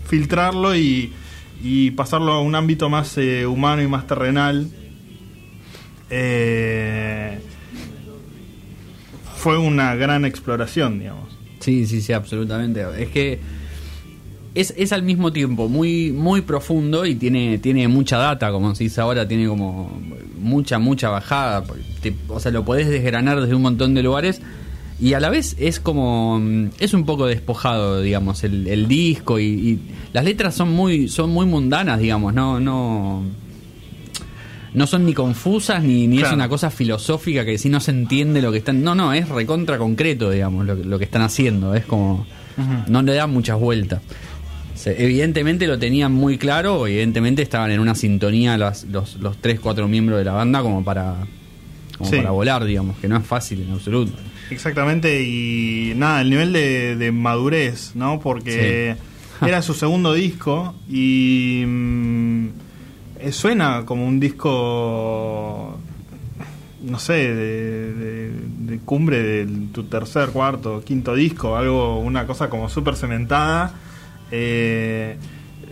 filtrarlo 0.07 0.75
y, 0.77 1.13
y 1.63 1.93
pasarlo 1.93 2.33
a 2.33 2.41
un 2.41 2.55
ámbito 2.57 2.91
más 2.91 3.17
eh, 3.19 3.47
humano 3.47 3.83
y 3.83 3.87
más 3.89 4.07
terrenal. 4.07 4.69
Eh, 6.11 7.39
fue 9.37 9.59
una 9.59 9.95
gran 9.95 10.25
exploración, 10.25 10.99
digamos. 10.99 11.37
Sí, 11.61 11.87
sí, 11.87 12.01
sí, 12.01 12.13
absolutamente. 12.13 12.85
Es 12.99 13.09
que 13.09 13.39
es, 14.55 14.73
es 14.77 14.93
al 14.93 15.03
mismo 15.03 15.33
tiempo 15.33 15.69
muy 15.69 16.13
muy 16.13 16.41
profundo 16.43 17.05
y 17.07 17.15
tiene 17.17 17.59
tiene 17.59 17.89
mucha 17.89 18.17
data, 18.19 18.51
como 18.53 18.75
se 18.75 18.85
dice 18.85 19.01
ahora, 19.01 19.27
tiene 19.27 19.47
como 19.49 19.91
mucha, 20.39 20.79
mucha 20.79 21.09
bajada. 21.11 21.65
Te- 22.01 22.15
o 22.29 22.39
sea, 22.41 22.53
lo 22.53 22.65
podés 22.65 22.89
desgranar 22.89 23.41
desde 23.41 23.55
un 23.55 23.63
montón 23.63 23.95
de 23.95 24.03
lugares 24.03 24.41
y 25.01 25.15
a 25.15 25.21
la 25.21 25.29
vez 25.29 25.57
es 25.59 25.81
como 25.81 26.39
mm, 26.39 26.67
es 26.79 26.95
un 26.95 27.05
poco 27.05 27.27
despojado 27.27 28.01
digamos 28.01 28.45
el, 28.45 28.69
el 28.69 28.87
disco 28.87 29.41
y, 29.41 29.45
y 29.45 29.79
las 30.13 30.25
letras 30.25 30.55
son 30.55 30.71
muy 30.73 31.09
son 31.09 31.31
muy 31.31 31.47
mundanas 31.47 31.99
digamos 31.99 32.33
no 32.33 32.61
no 32.61 33.23
no 34.73 34.87
son 34.87 35.05
ni 35.07 35.13
confusas 35.15 35.83
ni, 35.83 36.07
ni 36.07 36.19
es 36.19 36.33
una 36.35 36.49
cosa 36.49 36.71
filosófica 36.71 37.45
que 37.45 37.59
si 37.59 37.69
no 37.69 37.81
se 37.81 37.91
entiende 37.93 38.41
lo 38.43 38.51
que 38.53 38.59
están 38.59 38.83
no 38.85 38.95
no 38.95 39.13
es 39.13 39.29
recontra 39.29 39.79
concreto 39.79 40.31
digamos 40.31 40.65
lo, 40.67 40.77
que- 40.77 40.85
lo 40.85 40.99
que 40.99 41.05
están 41.05 41.23
haciendo 41.23 41.75
es 41.75 41.85
como 41.85 42.25
no 42.89 43.03
le 43.03 43.15
dan 43.15 43.33
muchas 43.33 43.59
vueltas 43.59 44.01
evidentemente 44.91 45.67
lo 45.67 45.79
tenían 45.79 46.13
muy 46.13 46.37
claro 46.39 46.87
evidentemente 46.87 47.43
estaban 47.43 47.71
en 47.71 47.81
una 47.81 47.95
sintonía 47.95 48.57
las- 48.59 48.85
los, 48.85 49.17
los 49.17 49.37
tres 49.39 49.61
cuatro 49.61 49.89
miembros 49.89 50.19
de 50.19 50.25
la 50.25 50.33
banda 50.33 50.63
como 50.63 50.85
para 50.85 51.15
como 51.99 52.11
Sí. 52.11 52.17
para 52.17 52.31
volar 52.33 52.65
digamos 52.65 52.97
que 52.99 53.09
no 53.09 53.17
es 53.17 53.25
fácil 53.27 53.63
en 53.63 53.71
absoluto 53.73 54.13
Exactamente, 54.51 55.23
y 55.23 55.95
nada, 55.97 56.21
el 56.21 56.29
nivel 56.29 56.53
de, 56.53 56.97
de 56.97 57.11
madurez, 57.13 57.93
¿no? 57.95 58.21
Porque 58.21 58.95
era 59.41 59.63
su 59.63 59.73
segundo 59.73 60.13
disco 60.13 60.75
y 60.89 61.65
mm, 61.67 62.47
eh, 63.21 63.33
suena 63.33 63.85
como 63.87 64.07
un 64.07 64.21
disco, 64.21 65.79
no 66.83 66.99
sé, 66.99 67.13
de, 67.15 67.95
de- 67.95 68.33
de 68.67 68.79
cumbre 68.81 69.23
de 69.23 69.47
tu 69.73 69.85
tercer, 69.85 70.29
cuarto, 70.29 70.83
quinto 70.85 71.15
disco, 71.15 71.57
algo, 71.57 71.99
una 72.01 72.27
cosa 72.27 72.51
como 72.51 72.69
súper 72.69 72.97
cementada. 72.97 73.73
Eh, 74.37 75.17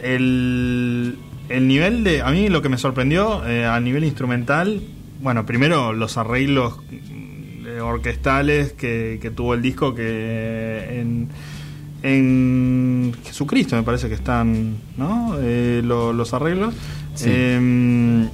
el, 0.03 1.17
el 1.49 1.67
nivel 1.69 2.05
de, 2.05 2.23
a 2.23 2.31
mí 2.31 2.49
lo 2.49 2.63
que 2.63 2.69
me 2.69 2.79
sorprendió 2.79 3.45
eh, 3.47 3.67
a 3.67 3.79
nivel 3.81 4.05
instrumental, 4.05 4.81
bueno, 5.21 5.45
primero 5.47 5.93
los 5.93 6.17
arreglos 6.17 6.75
eh, 7.67 7.81
orquestales 7.81 8.73
que, 8.73 9.19
que 9.21 9.31
tuvo 9.31 9.55
el 9.55 9.63
disco 9.63 9.95
que 9.95 11.01
en, 11.01 11.29
en 12.03 13.15
Jesucristo 13.25 13.75
me 13.77 13.83
parece 13.83 14.09
que 14.09 14.15
están 14.15 14.77
¿no? 14.97 15.37
Eh, 15.41 15.81
lo- 15.85 16.13
los 16.13 16.33
arreglos 16.35 16.75
Sí. 17.15 17.29
Em, 17.31 18.29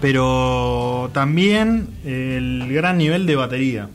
pero 0.00 1.10
también 1.12 1.88
el 2.04 2.66
gran 2.72 2.98
nivel 2.98 3.26
de 3.26 3.36
batería 3.36 3.88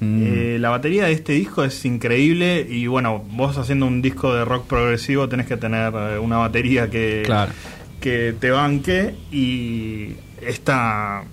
Mm. 0.00 0.22
Eh, 0.22 0.56
la 0.60 0.70
batería 0.70 1.06
de 1.06 1.12
este 1.12 1.32
disco 1.32 1.64
es 1.64 1.84
increíble 1.84 2.66
y 2.68 2.86
bueno, 2.86 3.24
vos 3.32 3.56
haciendo 3.58 3.86
un 3.86 4.00
disco 4.00 4.32
de 4.34 4.44
rock 4.44 4.66
progresivo 4.66 5.28
tenés 5.28 5.46
que 5.46 5.56
tener 5.56 5.92
eh, 5.94 6.18
una 6.18 6.36
batería 6.36 6.88
que, 6.88 7.22
Claro. 7.24 7.52
que 8.00 8.34
te 8.38 8.50
banque 8.50 9.14
y 9.32 10.12
esta 10.40 11.24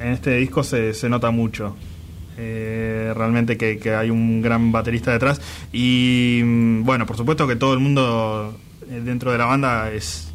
en 0.00 0.08
este 0.08 0.36
disco 0.36 0.62
se, 0.62 0.94
se 0.94 1.08
nota 1.08 1.30
mucho. 1.30 1.76
Eh, 2.38 3.12
realmente 3.16 3.56
que, 3.56 3.78
que 3.78 3.94
hay 3.94 4.10
un 4.10 4.42
gran 4.42 4.70
baterista 4.70 5.10
detrás 5.10 5.40
y 5.72 6.40
mm, 6.44 6.84
bueno, 6.84 7.06
por 7.06 7.16
supuesto 7.16 7.46
que 7.46 7.56
todo 7.56 7.72
el 7.72 7.80
mundo 7.80 8.58
dentro 8.88 9.32
de 9.32 9.38
la 9.38 9.46
banda 9.46 9.90
es 9.90 10.32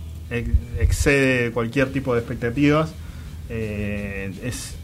excede 0.80 1.52
cualquier 1.52 1.92
tipo 1.92 2.14
de 2.14 2.20
expectativas. 2.20 2.94
Eh, 3.50 4.32
es 4.44 4.76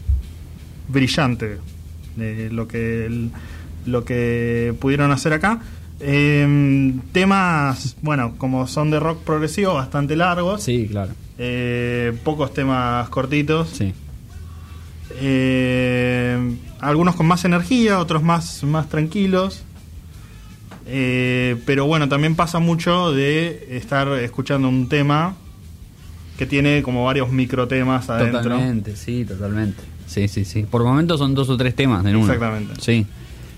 brillante 0.90 1.58
eh, 2.20 2.50
lo 2.52 2.68
que 2.68 3.06
el- 3.06 3.32
lo 3.86 4.04
que 4.04 4.74
pudieron 4.80 5.12
hacer 5.12 5.34
acá. 5.34 5.62
Eh, 6.00 6.94
temas, 7.14 7.96
bueno, 8.02 8.36
como 8.38 8.68
son 8.68 8.92
de 8.92 9.00
rock 9.00 9.24
progresivo, 9.24 9.74
bastante 9.74 10.16
largos. 10.16 10.62
Sí, 10.64 10.88
claro. 10.90 11.14
Eh, 11.38 12.14
pocos 12.24 12.54
temas 12.54 13.08
cortitos. 13.10 13.70
Sí. 13.70 13.94
Eh, 15.20 16.56
algunos 16.80 17.16
con 17.16 17.26
más 17.28 17.44
energía, 17.46 18.00
otros 18.00 18.24
más, 18.24 18.64
más 18.64 18.90
tranquilos. 18.90 19.64
Eh, 20.86 21.58
pero 21.66 21.86
bueno, 21.86 22.08
también 22.08 22.36
pasa 22.36 22.60
mucho 22.60 23.12
de 23.12 23.68
estar 23.78 24.08
escuchando 24.20 24.70
un 24.70 24.88
tema 24.88 25.36
que 26.38 26.46
tiene 26.46 26.84
como 26.84 27.04
varios 27.06 27.32
microtemas 27.32 28.10
adentro. 28.10 28.42
Totalmente, 28.44 28.96
sí, 28.96 29.26
totalmente. 29.26 29.82
Sí, 30.08 30.28
sí, 30.28 30.46
sí. 30.46 30.64
Por 30.70 30.84
momentos 30.84 31.20
son 31.20 31.36
dos 31.36 31.50
o 31.50 31.58
tres 31.58 31.76
temas 31.76 32.06
en 32.06 32.16
uno. 32.16 32.26
Exactamente. 32.34 32.74
Sí, 32.82 33.06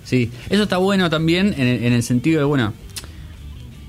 sí. 0.04 0.30
Eso 0.50 0.64
está 0.64 0.78
bueno 0.78 1.10
también 1.10 1.54
en 1.58 1.68
el, 1.68 1.84
en 1.86 1.94
el 1.94 2.04
sentido 2.04 2.40
de, 2.40 2.46
bueno, 2.46 2.74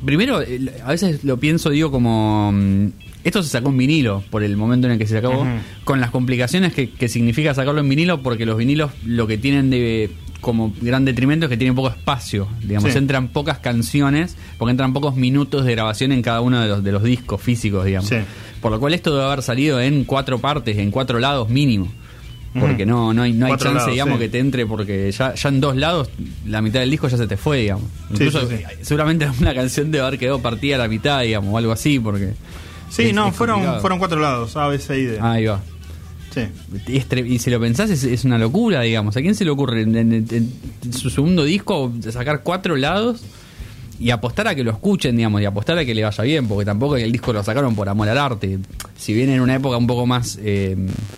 primero, 0.04 0.36
a 0.84 0.88
veces 0.90 1.24
lo 1.24 1.38
pienso, 1.38 1.70
digo, 1.70 1.90
como... 1.90 2.52
mm, 2.52 2.86
Esto 3.24 3.42
se 3.42 3.50
sacó 3.50 3.68
en 3.68 3.76
vinilo 3.76 4.22
por 4.30 4.42
el 4.42 4.56
momento 4.56 4.86
en 4.86 4.94
el 4.94 4.98
que 4.98 5.06
se 5.06 5.14
sacó, 5.20 5.40
Ujú. 5.40 5.48
con 5.84 6.00
las 6.00 6.10
complicaciones 6.10 6.72
que, 6.72 6.90
que 6.90 7.08
significa 7.08 7.52
sacarlo 7.54 7.80
en 7.80 7.88
vinilo, 7.88 8.22
porque 8.22 8.46
los 8.46 8.56
vinilos 8.56 8.90
lo 9.04 9.26
que 9.26 9.36
tienen 9.38 9.68
de 9.70 10.10
como 10.40 10.72
gran 10.80 11.04
detrimento 11.04 11.44
es 11.44 11.50
que 11.50 11.58
tienen 11.58 11.74
poco 11.74 11.88
espacio, 11.90 12.48
digamos, 12.62 12.90
Sí. 12.92 12.96
entran 12.96 13.28
pocas 13.28 13.58
canciones, 13.58 14.36
porque 14.56 14.70
entran 14.70 14.94
pocos 14.94 15.14
minutos 15.16 15.66
de 15.66 15.72
grabación 15.72 16.12
en 16.12 16.22
cada 16.22 16.40
uno 16.40 16.60
de 16.62 16.68
los, 16.68 16.82
de 16.82 16.92
los 16.92 17.02
discos 17.02 17.42
físicos, 17.42 17.84
digamos. 17.84 18.08
Sí. 18.08 18.16
Por 18.62 18.72
lo 18.72 18.80
cual 18.80 18.94
esto 18.94 19.12
debe 19.12 19.24
haber 19.26 19.42
salido 19.42 19.78
en 19.82 20.04
cuatro 20.04 20.38
partes, 20.38 20.78
en 20.78 20.90
cuatro 20.90 21.18
lados 21.18 21.50
mínimo. 21.50 21.92
Porque 22.58 22.84
no, 22.84 23.14
no 23.14 23.22
hay, 23.22 23.32
no 23.32 23.46
hay 23.46 23.50
Cuatro 23.50 23.66
chance, 23.68 23.78
lados, 23.78 23.92
digamos, 23.92 24.14
sí. 24.18 24.24
que 24.24 24.28
te 24.28 24.38
entre, 24.40 24.66
porque 24.66 25.12
ya, 25.12 25.34
ya 25.34 25.48
en 25.50 25.60
dos 25.60 25.76
lados 25.76 26.10
la 26.46 26.60
mitad 26.60 26.80
del 26.80 26.90
disco 26.90 27.06
ya 27.06 27.16
se 27.16 27.28
te 27.28 27.36
fue, 27.36 27.58
digamos. 27.58 27.84
Sí, 28.08 28.24
Incluso 28.24 28.48
sí, 28.48 28.56
seguramente 28.82 29.28
una 29.40 29.54
canción 29.54 29.92
debe 29.92 30.04
haber 30.04 30.18
quedado 30.18 30.40
partida 30.40 30.74
a 30.74 30.78
la 30.78 30.88
mitad, 30.88 31.20
digamos, 31.22 31.54
o 31.54 31.58
algo 31.58 31.70
así, 31.72 32.00
porque... 32.00 32.32
Sí, 32.88 33.02
es- 33.04 33.14
no, 33.14 33.28
es 33.28 33.36
fueron, 33.36 33.56
complicado. 33.56 33.80
fueron 33.80 33.98
cuatro 34.00 34.18
lados, 34.20 34.56
A, 34.56 34.66
B, 34.66 34.78
C 34.80 34.98
y 34.98 35.04
D. 35.04 35.18
Ahí 35.20 35.44
va. 35.46 35.60
Sí. 36.34 36.42
Y, 37.26 37.38
si 37.38 37.50
lo 37.50 37.60
pensás, 37.60 37.90
es, 37.90 38.02
es 38.04 38.24
una 38.24 38.38
locura, 38.38 38.80
digamos. 38.82 39.16
¿A 39.16 39.20
quién 39.20 39.34
se 39.36 39.44
le 39.44 39.50
ocurre 39.50 39.82
en, 39.82 39.96
en- 39.96 40.12
en 40.82 40.92
su 40.92 41.08
segundo 41.10 41.44
disco 41.44 41.92
sacar 42.10 42.42
cuatro 42.42 42.76
lados 42.76 43.20
y 44.00 44.10
apostar 44.10 44.48
a 44.48 44.54
que 44.54 44.64
lo 44.64 44.70
escuchen, 44.72 45.14
digamos, 45.16 45.40
y 45.40 45.44
apostar 45.44 45.78
a 45.78 45.84
que 45.84 45.94
le 45.94 46.02
vaya 46.02 46.24
bien? 46.24 46.48
Porque 46.48 46.64
tampoco 46.64 46.96
el 46.96 47.12
disco 47.12 47.32
lo 47.32 47.44
sacaron 47.44 47.76
por 47.76 47.88
amor 47.88 48.08
al 48.08 48.18
arte. 48.18 48.58
Si 48.96 49.12
bien 49.14 49.28
en 49.30 49.40
una 49.40 49.54
época 49.54 49.76
un 49.76 49.86
poco 49.86 50.06
más 50.06 50.38
eh, 50.42 50.74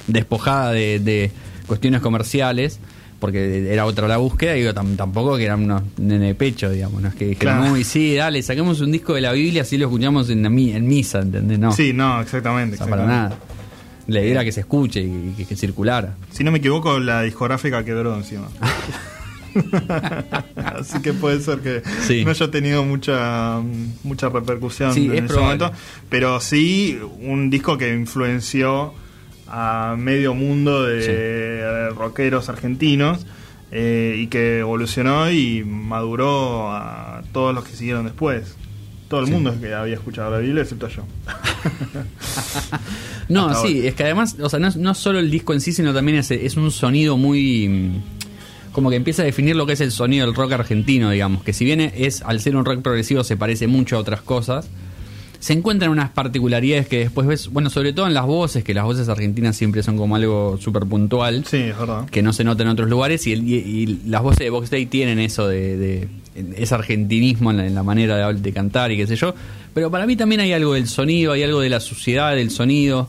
despojada 0.09 0.73
de, 0.73 0.99
de 0.99 1.31
cuestiones 1.67 2.01
comerciales, 2.01 2.81
porque 3.21 3.73
era 3.73 3.87
otra 3.87 4.09
la 4.09 4.17
búsqueda, 4.17 4.55
digo, 4.55 4.73
tam- 4.73 4.97
tampoco 4.97 5.37
que 5.37 5.45
eran 5.45 5.63
unos 5.63 5.83
nene 5.97 6.27
de 6.27 6.35
pecho, 6.35 6.69
digamos. 6.71 7.01
No 7.01 7.09
es 7.09 7.15
que 7.15 7.27
dijeron, 7.29 7.59
Claro. 7.61 7.73
uy, 7.75 7.85
sí, 7.85 8.17
dale, 8.17 8.43
saquemos 8.43 8.81
un 8.81 8.91
disco 8.91 9.15
de 9.15 9.21
la 9.21 9.31
Biblia, 9.31 9.63
así 9.63 9.79
lo 9.79 9.87
escuchamos 9.87 10.29
en, 10.29 10.53
misa, 10.85 11.21
¿entendés? 11.21 11.61
No. 11.61 11.71
Sí, 11.71 11.93
no, 11.93 12.21
exactamente. 12.21 12.75
O 12.75 12.79
sea, 12.79 12.89
para 12.89 13.07
nada. 13.07 13.39
La 14.09 14.21
idea 14.21 14.33
era 14.33 14.45
que 14.45 14.51
se 14.51 14.59
escuche 14.61 15.01
y 15.01 15.35
que, 15.37 15.45
que 15.47 15.55
circulara. 15.55 16.17
Si 16.33 16.43
no 16.43 16.51
me 16.51 16.59
equivoco, 16.59 16.99
la 16.99 17.23
discográfica 17.23 17.85
quebró 17.85 18.17
encima. 18.17 18.49
Así 20.57 21.01
que 21.03 21.13
puede 21.13 21.41
ser 21.41 21.61
que 21.61 21.83
Sí. 22.07 22.25
no 22.25 22.31
haya 22.31 22.51
tenido 22.51 22.85
mucha 22.85 23.61
mucha 24.03 24.29
repercusión 24.29 24.93
Sí, 24.95 25.07
en 25.07 25.25
es 25.25 25.31
ese 25.31 25.41
momento. 25.41 25.71
Pero 26.09 26.41
sí 26.41 26.99
un 27.21 27.51
disco 27.51 27.77
que 27.79 27.93
influenció 27.95 28.95
a 29.49 29.97
medio 29.99 30.35
mundo 30.35 30.85
de 30.85 31.91
rockeros 31.91 32.49
argentinos 32.49 33.27
eh, 33.71 34.17
y 34.19 34.27
que 34.29 34.61
evolucionó 34.61 35.31
y 35.31 35.63
maduró 35.65 36.71
a 36.73 37.23
todos 37.33 37.55
los 37.55 37.65
que 37.65 37.77
siguieron 37.77 38.05
después. 38.05 38.57
Todo 39.09 39.21
el 39.21 39.27
mundo 39.31 39.55
que 39.61 39.75
había 39.75 39.95
escuchado 39.95 40.31
la 40.31 40.39
Biblia, 40.39 40.63
excepto 40.63 40.89
yo. 40.89 41.03
No, 43.29 43.49
Hasta 43.49 43.67
sí, 43.67 43.77
ahora. 43.77 43.89
es 43.89 43.95
que 43.95 44.03
además, 44.05 44.37
o 44.43 44.49
sea, 44.49 44.59
no, 44.59 44.95
solo 44.95 45.19
el 45.19 45.31
disco 45.31 45.53
en 45.53 45.61
sí, 45.61 45.73
sino 45.73 45.95
también 45.95 46.19
es, 46.19 46.31
es 46.31 46.57
un 46.57 46.71
sonido 46.71 47.17
muy... 47.17 48.01
Como 48.73 48.89
que 48.91 48.97
empieza 48.97 49.23
a 49.23 49.25
definir 49.25 49.55
lo 49.57 49.67
que 49.67 49.75
es 49.75 49.81
el 49.81 49.93
sonido 49.93 50.27
del 50.27 50.35
rock 50.35 50.53
argentino, 50.53 51.11
digamos. 51.11 51.43
Que 51.45 51.53
si 51.53 51.65
bien 51.65 51.81
es, 51.81 52.23
al 52.23 52.41
ser 52.41 52.57
un 52.57 52.65
rock 52.65 52.81
progresivo, 52.83 53.23
se 53.25 53.37
parece 53.37 53.67
mucho 53.67 53.97
a 53.97 54.01
otras 54.01 54.23
cosas, 54.23 54.67
se 55.41 55.53
encuentran 55.53 55.91
unas 55.91 56.11
particularidades 56.11 56.87
que 56.87 57.01
después 57.01 57.27
ves, 57.27 57.49
bueno, 57.49 57.69
sobre 57.69 57.93
todo 57.93 58.07
en 58.07 58.15
las 58.15 58.25
voces, 58.27 58.63
que 58.65 58.75
las 58.75 58.85
voces 58.85 59.09
argentinas 59.09 59.57
siempre 59.57 59.83
son 59.83 59.97
como 59.99 60.15
algo 60.17 60.57
súper 60.61 60.85
puntual. 60.87 61.45
Sí, 61.45 61.57
es 61.59 61.77
verdad. 61.79 62.09
que 62.09 62.23
no 62.23 62.33
se 62.33 62.45
nota 62.45 62.63
en 62.63 62.69
otros 62.69 62.89
lugares 62.89 63.27
y, 63.27 63.33
el- 63.33 63.47
y- 63.49 63.55
y 63.57 64.01
las 64.09 64.23
voces 64.23 64.39
de 64.39 64.51
Box 64.51 64.71
Day 64.71 64.87
tienen 64.87 65.19
eso 65.19 65.49
de, 65.49 65.77
de- 65.77 66.09
ese 66.57 66.75
argentinismo 66.75 67.51
en 67.51 67.57
la, 67.59 67.67
en 67.67 67.75
la 67.75 67.83
manera 67.83 68.29
de, 68.33 68.41
de 68.41 68.53
cantar 68.55 68.91
y 68.91 68.97
qué 68.97 69.07
sé 69.07 69.17
yo 69.17 69.35
pero 69.75 69.91
para 69.91 70.07
mí 70.07 70.17
también 70.17 70.41
hay 70.41 70.55
algo 70.55 70.73
del 70.73 70.89
sonido 70.89 71.33
hay 71.33 71.43
algo 71.43 71.61
de 71.61 71.69
la 71.69 71.79
suciedad 71.79 72.35
del 72.35 72.51
sonido 72.51 73.07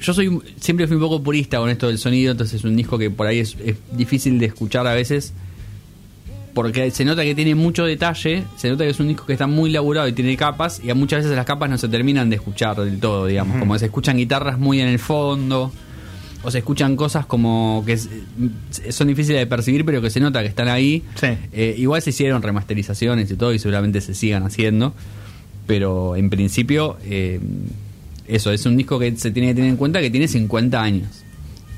yo 0.00 0.14
soy 0.14 0.40
siempre 0.60 0.86
fui 0.86 0.96
un 0.96 1.02
poco 1.02 1.22
purista 1.22 1.58
con 1.58 1.70
esto 1.70 1.88
del 1.88 1.98
sonido 1.98 2.32
entonces 2.32 2.60
es 2.60 2.64
un 2.64 2.76
disco 2.76 2.98
que 2.98 3.10
por 3.10 3.26
ahí 3.26 3.38
es, 3.38 3.56
es 3.64 3.76
difícil 3.92 4.38
de 4.38 4.46
escuchar 4.46 4.86
a 4.86 4.94
veces 4.94 5.32
porque 6.54 6.90
se 6.90 7.04
nota 7.04 7.22
que 7.22 7.34
tiene 7.34 7.54
mucho 7.54 7.84
detalle, 7.84 8.44
se 8.56 8.68
nota 8.70 8.84
que 8.84 8.90
es 8.90 9.00
un 9.00 9.08
disco 9.08 9.26
que 9.26 9.32
está 9.32 9.46
muy 9.46 9.70
laburado 9.70 10.08
y 10.08 10.12
tiene 10.12 10.36
capas, 10.36 10.80
y 10.82 10.90
a 10.90 10.94
muchas 10.94 11.20
veces 11.22 11.36
las 11.36 11.46
capas 11.46 11.70
no 11.70 11.78
se 11.78 11.88
terminan 11.88 12.30
de 12.30 12.36
escuchar 12.36 12.76
del 12.76 12.98
todo, 12.98 13.26
digamos, 13.26 13.58
como 13.58 13.78
se 13.78 13.86
escuchan 13.86 14.16
guitarras 14.16 14.58
muy 14.58 14.80
en 14.80 14.88
el 14.88 14.98
fondo, 14.98 15.72
o 16.42 16.50
se 16.50 16.58
escuchan 16.58 16.96
cosas 16.96 17.26
como 17.26 17.84
que 17.86 17.96
son 17.96 19.08
difíciles 19.08 19.40
de 19.40 19.46
percibir, 19.46 19.84
pero 19.84 20.00
que 20.00 20.10
se 20.10 20.20
nota 20.20 20.40
que 20.40 20.48
están 20.48 20.68
ahí. 20.68 21.04
Sí. 21.14 21.28
Eh, 21.52 21.74
igual 21.78 22.00
se 22.02 22.10
hicieron 22.10 22.42
remasterizaciones 22.42 23.30
y 23.30 23.36
todo, 23.36 23.52
y 23.52 23.58
seguramente 23.58 24.00
se 24.00 24.14
sigan 24.14 24.42
haciendo, 24.42 24.94
pero 25.66 26.16
en 26.16 26.30
principio, 26.30 26.96
eh, 27.04 27.40
eso, 28.26 28.52
es 28.52 28.64
un 28.66 28.76
disco 28.76 28.98
que 28.98 29.14
se 29.16 29.30
tiene 29.30 29.48
que 29.48 29.54
tener 29.54 29.70
en 29.70 29.76
cuenta 29.76 30.00
que 30.00 30.10
tiene 30.10 30.28
50 30.28 30.80
años. 30.82 31.08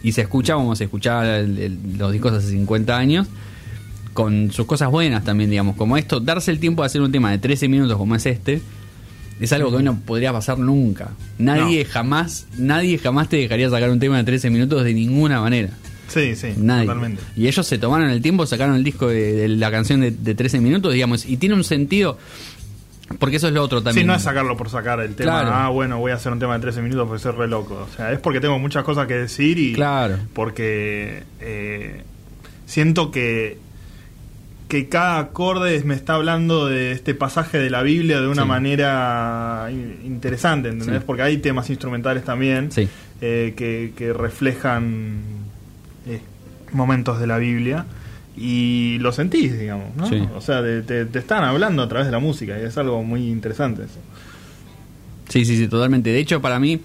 Y 0.02 0.12
se 0.12 0.22
escucha 0.22 0.54
como 0.54 0.74
se 0.76 0.84
escuchaba 0.84 1.38
el- 1.38 1.58
el- 1.58 1.78
los 1.98 2.12
discos 2.12 2.32
hace 2.32 2.48
50 2.50 2.96
años, 2.98 3.26
con 4.12 4.50
sus 4.52 4.66
cosas 4.66 4.90
buenas 4.90 5.24
también, 5.24 5.48
digamos, 5.50 5.76
como 5.76 5.96
esto, 5.96 6.20
darse 6.20 6.50
el 6.50 6.58
tiempo 6.58 6.82
de 6.82 6.86
hacer 6.86 7.00
un 7.00 7.10
tema 7.12 7.30
de 7.30 7.38
13 7.38 7.68
minutos 7.68 7.96
como 7.96 8.14
es 8.14 8.26
este, 8.26 8.60
es 9.40 9.52
algo 9.52 9.70
que 9.70 9.76
hoy 9.76 9.82
no 9.82 9.98
podría 10.00 10.32
pasar 10.32 10.58
nunca. 10.58 11.10
Nadie 11.38 11.84
jamás, 11.84 12.46
nadie 12.58 12.98
jamás 12.98 13.28
te 13.28 13.36
dejaría 13.38 13.70
sacar 13.70 13.90
un 13.90 13.98
tema 13.98 14.18
de 14.18 14.24
13 14.24 14.50
minutos 14.50 14.84
de 14.84 14.92
ninguna 14.94 15.40
manera. 15.40 15.70
Sí, 16.08 16.36
sí, 16.36 16.48
Nadie. 16.58 16.84
totalmente. 16.86 17.22
Y 17.36 17.46
ellos 17.46 17.66
se 17.66 17.78
tomaron 17.78 18.10
el 18.10 18.20
tiempo, 18.20 18.44
sacaron 18.44 18.74
el 18.76 18.84
disco 18.84 19.08
de, 19.08 19.32
de 19.32 19.48
la 19.48 19.70
canción 19.70 20.00
de, 20.02 20.10
de 20.10 20.34
13 20.34 20.60
minutos, 20.60 20.92
digamos, 20.92 21.24
y 21.24 21.38
tiene 21.38 21.54
un 21.54 21.64
sentido, 21.64 22.18
porque 23.18 23.36
eso 23.36 23.48
es 23.48 23.52
lo 23.54 23.62
otro 23.62 23.82
también. 23.82 24.04
Sí, 24.04 24.06
no 24.06 24.14
es 24.14 24.22
sacarlo 24.22 24.56
por 24.56 24.68
sacar 24.70 25.00
el 25.00 25.14
tema. 25.14 25.40
Claro. 25.42 25.50
Ah, 25.54 25.68
bueno, 25.68 25.98
voy 25.98 26.12
a 26.12 26.14
hacer 26.16 26.32
un 26.32 26.38
tema 26.38 26.54
de 26.54 26.60
13 26.60 26.82
minutos 26.82 27.06
porque 27.08 27.22
soy 27.22 27.32
re 27.32 27.48
loco. 27.48 27.86
O 27.90 27.96
sea, 27.96 28.12
es 28.12 28.18
porque 28.20 28.40
tengo 28.40 28.58
muchas 28.58 28.84
cosas 28.84 29.06
que 29.06 29.14
decir 29.14 29.58
y 29.58 29.72
Claro. 29.74 30.18
porque 30.34 31.22
eh, 31.40 32.02
siento 32.66 33.10
que 33.10 33.58
que 34.68 34.88
cada 34.88 35.18
acorde 35.18 35.82
me 35.84 35.92
está 35.94 36.14
hablando 36.14 36.66
de 36.66 36.92
este 36.92 37.14
pasaje 37.14 37.58
de 37.58 37.68
la 37.68 37.82
Biblia 37.82 38.22
de 38.22 38.28
una 38.28 38.42
Sí. 38.44 38.48
manera 38.48 39.66
in- 39.70 39.98
interesante, 40.06 40.70
¿entendés? 40.70 41.00
Sí. 41.00 41.04
Porque 41.06 41.20
hay 41.22 41.36
temas 41.38 41.68
instrumentales 41.68 42.24
también 42.24 42.72
Sí. 42.72 42.88
eh, 43.20 43.52
que, 43.54 43.92
que 43.94 44.14
reflejan 44.14 45.18
eh, 46.06 46.20
momentos 46.72 47.20
de 47.20 47.26
la 47.26 47.36
Biblia 47.36 47.84
y 48.36 48.98
lo 49.00 49.12
sentís, 49.12 49.58
digamos, 49.58 49.94
¿no? 49.96 50.08
Sí. 50.08 50.22
O 50.34 50.40
sea, 50.40 50.62
te, 50.62 51.04
te 51.04 51.18
están 51.18 51.44
hablando 51.44 51.82
a 51.82 51.88
través 51.88 52.06
de 52.06 52.12
la 52.12 52.18
música 52.18 52.58
y 52.58 52.64
es 52.64 52.76
algo 52.78 53.02
muy 53.02 53.28
interesante 53.28 53.82
eso. 53.84 53.98
Sí, 55.28 55.44
sí, 55.44 55.56
sí, 55.56 55.68
totalmente. 55.68 56.10
De 56.10 56.18
hecho, 56.18 56.40
para 56.40 56.58
mí 56.58 56.80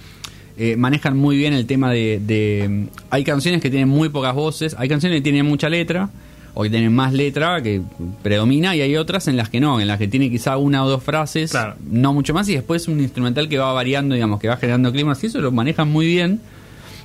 eh, 0.58 0.76
manejan 0.78 1.18
muy 1.18 1.38
bien 1.38 1.54
el 1.54 1.66
tema 1.66 1.92
de, 1.92 2.20
de- 2.26 2.88
Hay 3.10 3.24
canciones 3.24 3.62
que 3.62 3.70
tienen 3.70 3.90
muy 3.90 4.10
pocas 4.10 4.34
voces, 4.34 4.76
hay 4.78 4.90
canciones 4.90 5.18
que 5.20 5.22
tienen 5.24 5.46
mucha 5.46 5.70
letra, 5.70 6.10
o 6.54 6.64
que 6.64 6.70
tienen 6.70 6.94
más 6.96 7.14
letra, 7.14 7.62
que 7.62 7.82
predomina, 8.24 8.76
y 8.76 8.82
hay 8.82 8.96
otras 8.96 9.28
en 9.28 9.38
las 9.38 9.50
que 9.50 9.60
no, 9.60 9.80
en 9.80 9.88
las 9.88 10.00
que 10.00 10.08
tiene 10.08 10.30
quizá 10.32 10.58
una 10.58 10.84
o 10.84 10.90
dos 10.90 11.04
frases, 11.04 11.52
Claro. 11.52 11.76
no 11.90 12.14
mucho 12.14 12.34
más, 12.34 12.50
y 12.50 12.56
después 12.56 12.88
un 12.88 13.00
instrumental 13.00 13.48
que 13.48 13.58
va 13.60 13.72
variando, 13.74 14.16
digamos, 14.16 14.40
que 14.40 14.48
va 14.48 14.58
generando 14.58 14.92
climas, 14.92 15.24
y 15.24 15.28
eso 15.28 15.40
lo 15.40 15.52
manejan 15.52 15.90
muy 15.90 16.08
bien. 16.08 16.40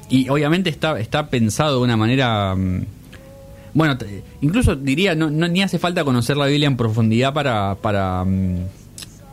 Y 0.08 0.28
obviamente 0.30 0.70
está, 0.70 0.98
está 0.98 1.28
pensado 1.28 1.78
de 1.78 1.84
una 1.84 1.96
manera... 1.96 2.56
bueno, 3.74 3.96
te- 3.98 4.22
incluso 4.40 4.76
diría, 4.76 5.14
no, 5.14 5.30
no- 5.30 5.48
ni 5.48 5.62
hace 5.62 5.78
falta 5.78 6.04
conocer 6.04 6.36
la 6.36 6.46
Biblia 6.46 6.66
en 6.66 6.76
profundidad 6.76 7.32
para, 7.32 7.76
para, 7.80 8.24
mm, 8.24 8.56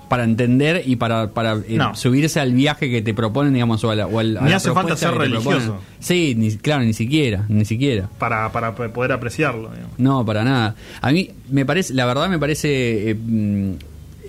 para 0.10 0.24
entender 0.24 0.82
y 0.88 0.96
para, 0.96 1.30
para 1.32 1.54
eh, 1.68 1.76
No. 1.78 1.94
subirse 1.96 2.40
al 2.40 2.54
viaje 2.54 2.90
que 2.90 3.02
te 3.04 3.14
proponen, 3.14 3.54
digamos, 3.54 3.84
o 3.84 3.92
a 3.92 3.96
la, 3.96 4.08
o 4.08 4.18
al- 4.20 4.40
Ni 4.44 4.54
hace 4.54 4.72
falta 4.72 4.96
ser 4.98 5.12
religioso. 5.14 5.78
Sí, 6.00 6.34
ni, 6.36 6.56
claro, 6.58 6.84
ni 6.84 6.94
siquiera, 6.94 7.46
ni 7.48 7.64
siquiera. 7.66 8.10
Para, 8.18 8.52
para 8.52 8.74
poder 8.76 9.12
apreciarlo. 9.12 9.70
digamos. 9.70 10.00
No, 10.00 10.26
para 10.26 10.44
nada. 10.44 10.76
A 11.02 11.12
mí 11.12 11.30
me 11.52 11.64
parece, 11.66 11.94
la 11.94 12.06
verdad 12.08 12.28
me 12.28 12.40
parece, 12.40 13.12
eh, 13.12 13.16
mm, 13.16 13.72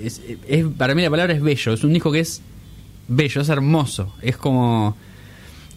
es, 0.03 0.21
es- 0.49 0.67
para 0.77 0.95
mí 0.95 1.01
la 1.03 1.09
palabra 1.11 1.33
es 1.33 1.41
bello. 1.41 1.73
Es 1.73 1.83
un 1.83 1.93
disco 1.95 2.13
que 2.13 2.21
es 2.21 2.43
bello, 3.09 3.41
es 3.41 3.49
hermoso. 3.49 4.13
Es 4.21 4.37
como, 4.37 4.97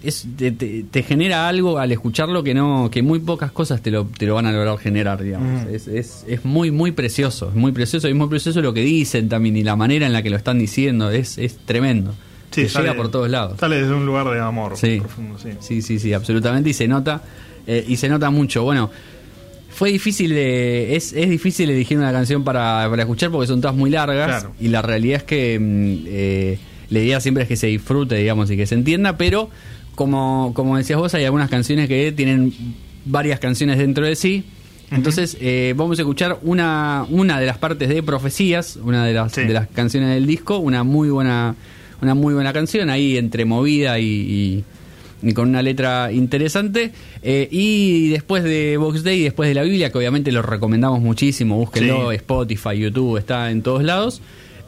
es, 0.03 0.25
te, 0.37 0.51
te- 0.51 0.83
te 0.89 1.03
genera 1.03 1.47
algo 1.47 1.77
al 1.79 1.91
escucharlo 1.91 2.43
que 2.43 2.53
no, 2.53 2.89
que 2.91 3.01
muy 3.01 3.19
pocas 3.19 3.51
cosas 3.51 3.81
te 3.81 3.89
lo, 3.91 4.05
te 4.05 4.25
lo 4.25 4.35
van 4.35 4.45
a 4.45 4.51
lograr 4.51 4.77
generar, 4.77 5.21
digamos. 5.23 5.67
Es, 5.69 5.87
es, 5.87 6.25
es 6.27 6.43
muy, 6.45 6.71
muy 6.71 6.91
precioso, 6.91 7.49
es 7.49 7.55
muy 7.55 7.71
precioso 7.71 8.07
y 8.07 8.11
es 8.11 8.17
muy 8.17 8.27
precioso 8.27 8.61
lo 8.61 8.73
que 8.73 8.81
dicen 8.81 9.29
también 9.29 9.55
y 9.57 9.63
la 9.63 9.75
manera 9.75 10.05
en 10.05 10.13
la 10.13 10.21
que 10.21 10.29
lo 10.29 10.37
están 10.37 10.59
diciendo. 10.59 11.09
Es, 11.09 11.37
es 11.37 11.57
tremendo. 11.57 12.13
Sí, 12.51 12.63
Te 12.63 12.69
sale- 12.69 12.89
llega 12.89 12.97
por 13.01 13.09
todos 13.09 13.29
lados. 13.29 13.59
Sale 13.59 13.77
desde 13.81 13.93
un 13.93 14.05
lugar 14.05 14.27
de 14.29 14.39
amor 14.39 14.77
Sí. 14.77 14.99
profundo, 14.99 15.37
sí. 15.39 15.49
Sí, 15.59 15.81
sí, 15.81 15.97
sí, 15.99 16.13
absolutamente. 16.13 16.69
Y 16.69 16.73
se 16.73 16.87
nota, 16.87 17.23
eh, 17.65 17.83
y 17.87 17.95
se 17.97 18.09
nota 18.09 18.29
mucho. 18.29 18.63
Bueno, 18.63 18.91
fue 19.69 19.91
difícil, 19.91 20.29
de- 20.29 20.95
es, 20.95 21.13
es 21.13 21.29
difícil 21.29 21.69
elegir 21.69 21.97
una 21.97 22.11
canción 22.11 22.43
para, 22.43 22.85
para 22.89 23.03
escuchar 23.03 23.31
porque 23.31 23.47
son 23.47 23.59
todas 23.61 23.75
muy 23.75 23.89
largas. 23.89 24.27
Claro. 24.43 24.55
Y 24.59 24.67
la 24.67 24.81
realidad 24.83 25.17
es 25.17 25.23
que 25.23 25.57
mm, 25.59 26.05
eh, 26.07 26.59
la 26.89 26.99
idea 26.99 27.19
siempre 27.19 27.43
es 27.43 27.49
que 27.49 27.55
se 27.55 27.67
disfrute, 27.67 28.15
digamos, 28.17 28.51
y 28.51 28.57
que 28.57 28.67
se 28.67 28.75
entienda. 28.75 29.17
Pero, 29.17 29.49
como, 29.95 30.51
como 30.53 30.77
decías 30.77 30.99
vos, 30.99 31.13
hay 31.13 31.25
algunas 31.25 31.49
canciones 31.49 31.87
que 31.87 32.11
tienen 32.11 32.53
varias 33.05 33.39
canciones 33.39 33.77
dentro 33.77 34.05
de 34.05 34.15
sí. 34.15 34.43
Entonces, 34.91 35.37
eh, 35.41 35.73
vamos 35.75 35.97
a 35.97 36.03
escuchar 36.03 36.37
una, 36.43 37.05
una 37.09 37.39
de 37.39 37.47
las 37.47 37.57
partes 37.57 37.89
de 37.89 38.03
Profecías, 38.03 38.77
una 38.77 39.03
de 39.05 39.13
las, 39.13 39.31
Sí. 39.33 39.41
de 39.41 39.53
las 39.53 39.67
canciones 39.67 40.09
del 40.13 40.27
disco, 40.27 40.57
una 40.59 40.83
muy 40.83 41.09
buena, 41.09 41.55
una 42.01 42.13
muy 42.13 42.33
buena 42.35 42.53
canción, 42.53 42.89
ahí 42.91 43.17
entre 43.17 43.43
movida 43.45 43.97
y, 43.99 44.05
y- 44.05 44.63
y 45.25 45.33
con 45.33 45.49
una 45.49 45.61
letra 45.61 46.11
interesante. 46.11 46.91
Eh, 47.23 47.47
y 47.49 48.09
después 48.09 48.43
de 48.43 48.75
Box 48.77 49.03
Day, 49.03 49.21
después 49.21 49.47
de 49.49 49.55
la 49.55 49.63
Biblia, 49.63 49.89
que 49.91 49.97
obviamente 49.97 50.31
lo 50.31 50.41
recomendamos 50.41 50.99
muchísimo, 50.99 51.55
búsquenlo, 51.57 52.09
Sí. 52.11 52.17
Spotify, 52.17 52.77
YouTube, 52.77 53.17
está 53.17 53.49
en 53.49 53.61
todos 53.63 53.83
lados. 53.83 54.21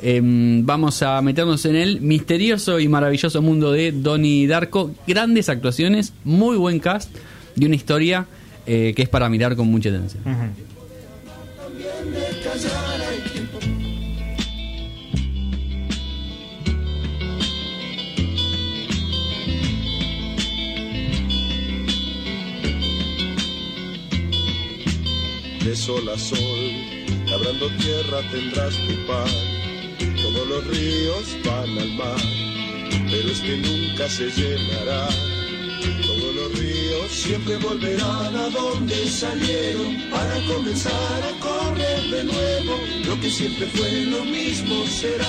Eh, 0.07 0.21
vamos 0.23 1.01
a 1.01 1.19
meternos 1.23 1.65
en 1.65 1.75
el 1.75 1.99
misterioso 1.99 2.79
y 2.79 2.87
maravilloso 2.87 3.41
mundo 3.41 3.71
de 3.71 3.91
Donnie 3.91 4.45
Darko. 4.45 4.91
Grandes 5.07 5.49
actuaciones, 5.49 6.13
muy 6.23 6.57
buen 6.57 6.79
cast 6.79 7.09
y 7.55 7.65
una 7.65 7.73
historia 7.73 8.27
eh, 8.67 8.93
que 8.95 9.01
es 9.01 9.09
para 9.09 9.27
mirar 9.29 9.55
con 9.55 9.65
mucha 9.65 9.89
atención. 9.89 10.23
De 25.63 25.75
sol 25.75 26.07
a 26.09 26.19
sol, 26.19 26.37
labrando 27.25 27.69
tierra 27.77 28.21
tendrás 28.31 28.75
tu 28.75 29.07
pan. 29.07 29.54
Los 30.55 30.67
ríos 30.67 31.37
van 31.43 31.77
al 31.77 31.91
mar, 31.95 32.15
pero 33.11 33.29
este 33.29 33.57
nunca 33.57 34.07
se 34.07 34.31
llenará. 34.31 35.09
Todos 36.01 36.33
los 36.33 36.57
ríos 36.57 37.11
siempre 37.11 37.57
volverán 37.57 38.33
a 38.33 38.49
donde 38.51 39.05
salieron 39.09 40.09
para 40.09 40.39
comenzar 40.47 41.23
a 41.23 41.39
correr 41.41 42.03
de 42.03 42.23
nuevo. 42.23 42.79
Lo 43.05 43.19
que 43.19 43.29
siempre 43.29 43.67
fue 43.67 44.05
lo 44.05 44.23
mismo 44.23 44.87
será, 44.87 45.27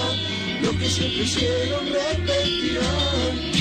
lo 0.62 0.70
que 0.78 0.88
siempre 0.88 1.24
hicieron 1.24 1.86
repetirán. 1.86 3.55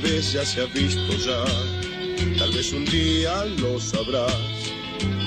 Que 0.00 0.20
ya 0.20 0.44
se 0.44 0.60
ha 0.60 0.66
visto 0.66 1.12
ya. 1.24 1.44
Tal 2.38 2.50
vez 2.52 2.72
un 2.72 2.84
día 2.84 3.44
lo 3.60 3.78
sabrás. 3.78 4.32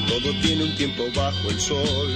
Todo 0.07 0.31
tiene 0.41 0.63
un 0.63 0.75
tiempo 0.75 1.07
bajo 1.15 1.49
el 1.49 1.59
sol, 1.59 2.09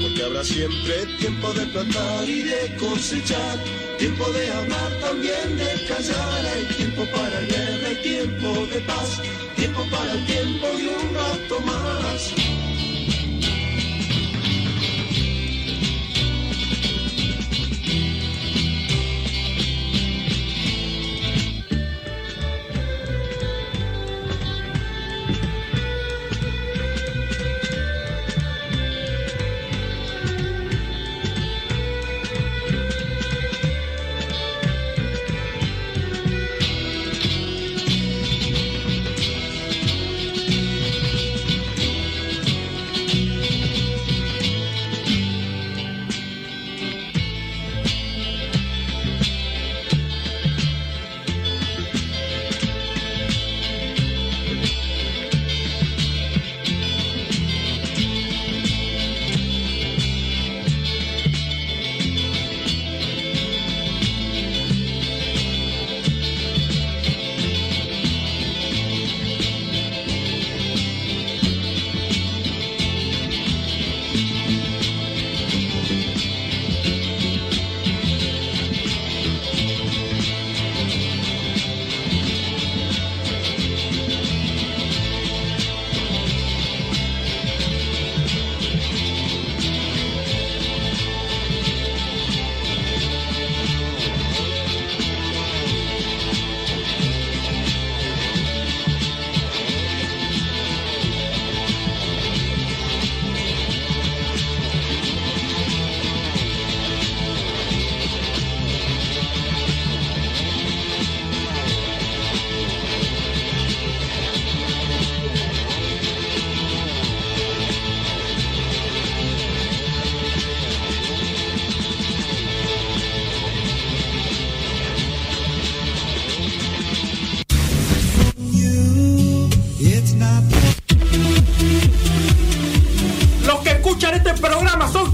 porque 0.00 0.22
habrá 0.22 0.44
siempre 0.44 1.06
tiempo 1.18 1.52
de 1.52 1.66
plantar 1.66 2.28
y 2.28 2.42
de 2.42 2.76
cosechar, 2.78 3.58
tiempo 3.98 4.30
de 4.30 4.50
hablar 4.50 4.92
también 5.00 5.56
de 5.56 5.86
callar, 5.88 6.46
hay 6.46 6.64
tiempo 6.76 7.06
para 7.10 7.40
guerra, 7.40 7.88
hay 7.88 8.02
tiempo 8.02 8.66
de 8.66 8.80
paz, 8.80 9.22
tiempo 9.56 9.82
para 9.90 10.12
el 10.12 10.26
tiempo 10.26 10.66
y 10.78 10.86
un 10.86 11.14
rato 11.14 11.60
más. 11.60 12.61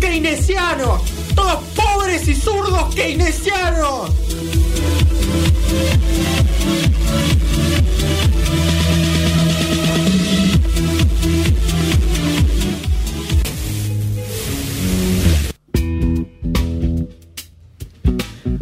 Keynesianos. 0.01 1.03
Todos 1.35 1.63
pobres 1.75 2.27
y 2.27 2.35
zurdos 2.35 2.95
keynesianos. 2.95 4.11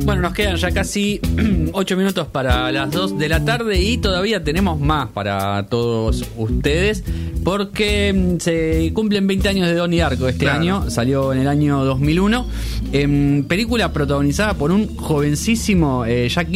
Bueno, 0.05 0.23
nos 0.23 0.35
quedan 0.35 0.57
ya 0.57 0.71
casi 0.71 1.21
8 1.73 1.97
minutos 1.97 2.29
para 2.29 2.71
las 2.71 2.91
2 2.91 3.19
de 3.19 3.29
la 3.29 3.45
tarde 3.45 3.81
y 3.81 3.99
todavía 3.99 4.43
tenemos 4.45 4.79
más 4.79 5.09
para 5.09 5.67
todos 5.67 6.25
ustedes 6.37 7.03
porque 7.47 8.13
mm, 8.13 8.41
se 8.41 8.91
cumplen 8.93 9.25
20 9.29 9.49
años 9.49 9.69
de 9.69 9.75
Donnie 9.77 10.01
Darko 10.01 10.27
este 10.27 10.47
Claro. 10.47 10.59
año, 10.59 10.91
salió 10.91 11.33
en 11.33 11.39
el 11.39 11.47
año 11.47 11.85
2001, 11.85 12.45
em, 12.91 13.45
película 13.45 13.93
protagonizada 13.93 14.55
por 14.55 14.73
un 14.73 14.97
jovencísimo 14.97 16.05
eh, 16.05 16.29
Jack 16.29 16.49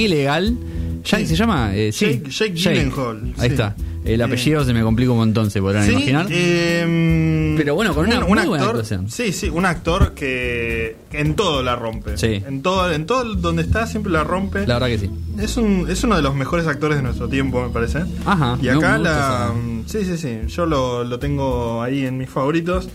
Jack, 1.05 1.25
¿se 1.27 1.37
llama? 1.37 1.75
Eh, 1.75 1.93
sí. 1.93 2.07
Jake- 2.07 2.31
Jake 2.31 2.53
Gyllenhaal, 2.55 3.35
Ahí 3.39 3.49
sí. 3.49 3.55
está. 3.55 3.75
El 4.05 4.21
Eh. 4.21 4.25
apellido 4.25 4.65
se 4.65 4.73
me 4.73 4.83
complica 4.83 5.13
un 5.13 5.19
montón, 5.19 5.51
se 5.51 5.61
podrán 5.61 5.85
Sí, 5.85 5.93
imaginar. 5.93 6.27
eh, 6.31 7.55
Pero 7.59 7.75
bueno, 7.75 7.95
con 7.95 8.07
una 8.07 8.21
un, 8.21 8.29
muy 8.29 8.47
buena 8.47 8.65
actor, 8.65 8.69
actuación. 8.81 9.11
Sí, 9.11 9.33
sí, 9.33 9.49
un 9.51 9.67
actor 9.67 10.15
que 10.15 10.97
en 11.13 11.35
todo 11.35 11.63
la 11.63 11.77
rompe. 11.77 12.17
Sí. 12.17 12.43
En 12.47 12.63
todo, 12.63 12.91
en 12.91 13.05
todo 13.05 13.35
donde 13.35 13.63
está 13.63 13.87
siempre 13.87 14.11
la 14.11 14.25
rompe. 14.25 14.67
La 14.67 14.75
verdad 14.79 14.89
que 14.89 14.99
sí. 15.01 15.11
Es, 15.39 15.57
un, 15.59 15.87
es 15.91 16.03
uno 16.03 16.17
de 16.17 16.23
los 16.23 16.35
mejores 16.35 16.67
actores 16.67 16.97
de 16.97 17.03
nuestro 17.03 17.29
tiempo, 17.29 17.63
me 17.63 17.69
parece. 17.69 18.05
Ajá, 18.25 18.57
Y 18.63 18.69
acá 18.69 18.97
la. 18.97 19.53
Sí, 19.87 20.05
sí, 20.05 20.17
sí. 20.17 20.39
Yo 20.49 20.65
lo, 20.65 21.05
lo 21.05 21.19
tengo 21.19 21.83
ahí 21.83 22.07
en 22.07 22.17
mis 22.17 22.31
favoritos. 22.31 22.89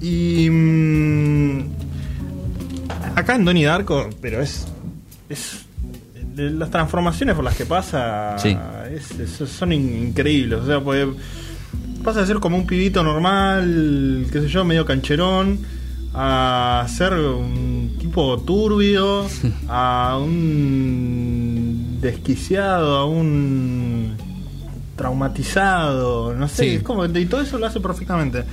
Y. 0.00 0.48
mm, 0.50 1.60
acá 3.14 3.36
en 3.36 3.44
Donnie 3.44 3.64
Darko, 3.64 4.08
pero 4.20 4.40
es. 4.42 4.66
Es. 5.28 5.66
Las 6.36 6.70
transformaciones 6.70 7.34
por 7.34 7.44
las 7.44 7.56
que 7.56 7.66
pasa 7.66 8.36
Sí. 8.38 8.56
es- 8.90 9.10
es- 9.40 9.48
son 9.50 9.72
in- 9.72 10.08
increíbles. 10.08 10.60
O 10.60 10.66
sea, 10.66 10.80
puede, 10.80 11.08
pasa 12.02 12.20
de 12.20 12.26
ser 12.26 12.36
como 12.40 12.56
un 12.56 12.66
pibito 12.66 13.02
normal, 13.02 14.26
qué 14.32 14.40
sé 14.40 14.48
yo, 14.48 14.64
medio 14.64 14.84
cancherón, 14.86 15.58
a 16.14 16.86
ser 16.88 17.12
un 17.14 17.96
tipo 17.98 18.38
turbio, 18.40 19.26
a 19.68 20.18
un 20.22 21.98
desquiciado, 22.00 22.96
a 22.96 23.04
un 23.06 24.12
traumatizado, 24.96 26.34
no 26.34 26.48
sé, 26.48 26.64
Sí. 26.64 26.68
es 26.76 26.82
como, 26.82 27.04
y 27.06 27.26
todo 27.26 27.40
eso 27.40 27.58
lo 27.58 27.66
hace 27.66 27.80
perfectamente. 27.80 28.44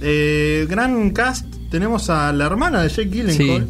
Eh, 0.00 0.66
gran 0.68 1.10
cast, 1.10 1.46
tenemos 1.70 2.10
a 2.10 2.32
la 2.32 2.46
hermana 2.46 2.82
de 2.82 2.88
Jake 2.88 3.10
Gyllenhaal, 3.10 3.68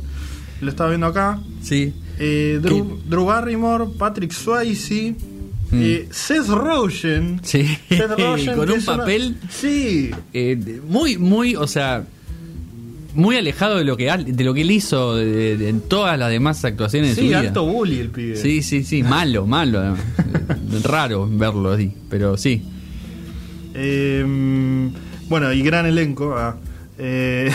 lo 0.60 0.70
estaba 0.70 0.88
viendo 0.90 1.06
acá. 1.06 1.38
Sí. 1.62 1.92
Eh, 2.18 2.58
Drew, 2.62 3.00
Drew 3.08 3.24
Barrymore, 3.24 3.86
Patrick 3.98 4.32
Swayze, 4.32 5.14
Mm. 5.70 5.80
eh, 5.82 6.08
Seth 6.10 6.48
Rogen. 6.48 7.40
Sí, 7.42 7.66
Seth 7.88 8.10
Rogen, 8.18 8.56
con 8.56 8.70
un 8.70 8.76
una- 8.78 8.84
papel 8.98 9.36
Sí, 9.50 10.10
eh, 10.32 10.56
de- 10.58 10.80
muy, 10.86 11.18
muy, 11.18 11.56
o 11.56 11.66
sea, 11.66 12.04
muy 13.14 13.36
alejado 13.36 13.78
de 13.78 13.84
lo 13.84 13.96
que 13.96 14.04
de 14.26 14.44
lo 14.44 14.54
que 14.54 14.60
él 14.62 14.70
hizo 14.70 15.16
de- 15.16 15.56
de- 15.56 15.68
en 15.68 15.80
todas 15.80 16.18
las 16.18 16.30
demás 16.30 16.64
actuaciones 16.64 17.10
de 17.10 17.14
sí, 17.16 17.20
su 17.22 17.26
vida. 17.28 17.40
alto 17.40 17.64
bully 17.66 17.98
el 17.98 18.10
pibe. 18.10 18.36
Sí, 18.36 18.62
sí, 18.62 18.84
sí, 18.84 19.02
malo, 19.04 19.46
malo. 19.46 19.82
Eh, 19.84 19.96
Raro 20.84 21.28
verlo 21.30 21.72
así, 21.72 21.92
pero 22.10 22.36
sí. 22.36 22.62
Eh, 23.74 24.24
bueno, 25.28 25.52
y 25.52 25.62
gran 25.62 25.86
elenco. 25.86 26.34
ah, 26.36 26.56
eh, 26.98 27.50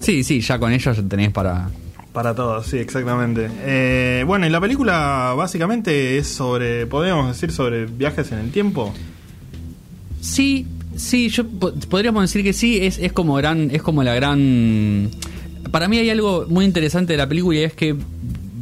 Sí, 0.00 0.24
sí, 0.24 0.40
ya 0.40 0.58
con 0.58 0.72
ellos 0.72 0.96
ya 0.96 1.02
tenés 1.02 1.30
para. 1.32 1.68
Para 2.16 2.34
todos, 2.34 2.66
sí, 2.66 2.78
exactamente. 2.78 3.50
Eh, 3.60 4.24
bueno, 4.26 4.46
y 4.46 4.48
la 4.50 4.58
película 4.58 5.34
básicamente 5.36 6.16
es 6.16 6.26
sobre, 6.26 6.86
podríamos 6.86 7.28
decir, 7.28 7.52
sobre 7.52 7.84
viajes 7.84 8.32
en 8.32 8.38
el 8.38 8.50
tiempo. 8.50 8.94
Sí, 10.22 10.66
sí, 10.96 11.28
yo 11.28 11.46
po- 11.46 11.74
podríamos 11.90 12.22
decir 12.22 12.42
que 12.42 12.54
sí, 12.54 12.78
es, 12.84 12.98
es 12.98 13.12
como 13.12 13.34
gran, 13.34 13.70
es 13.70 13.82
como 13.82 14.02
la 14.02 14.14
gran. 14.14 15.10
Para 15.70 15.88
mí 15.88 15.98
hay 15.98 16.08
algo 16.08 16.46
muy 16.48 16.64
interesante 16.64 17.12
de 17.12 17.18
la 17.18 17.28
película 17.28 17.58
y 17.58 17.62
es 17.64 17.74
que 17.74 17.94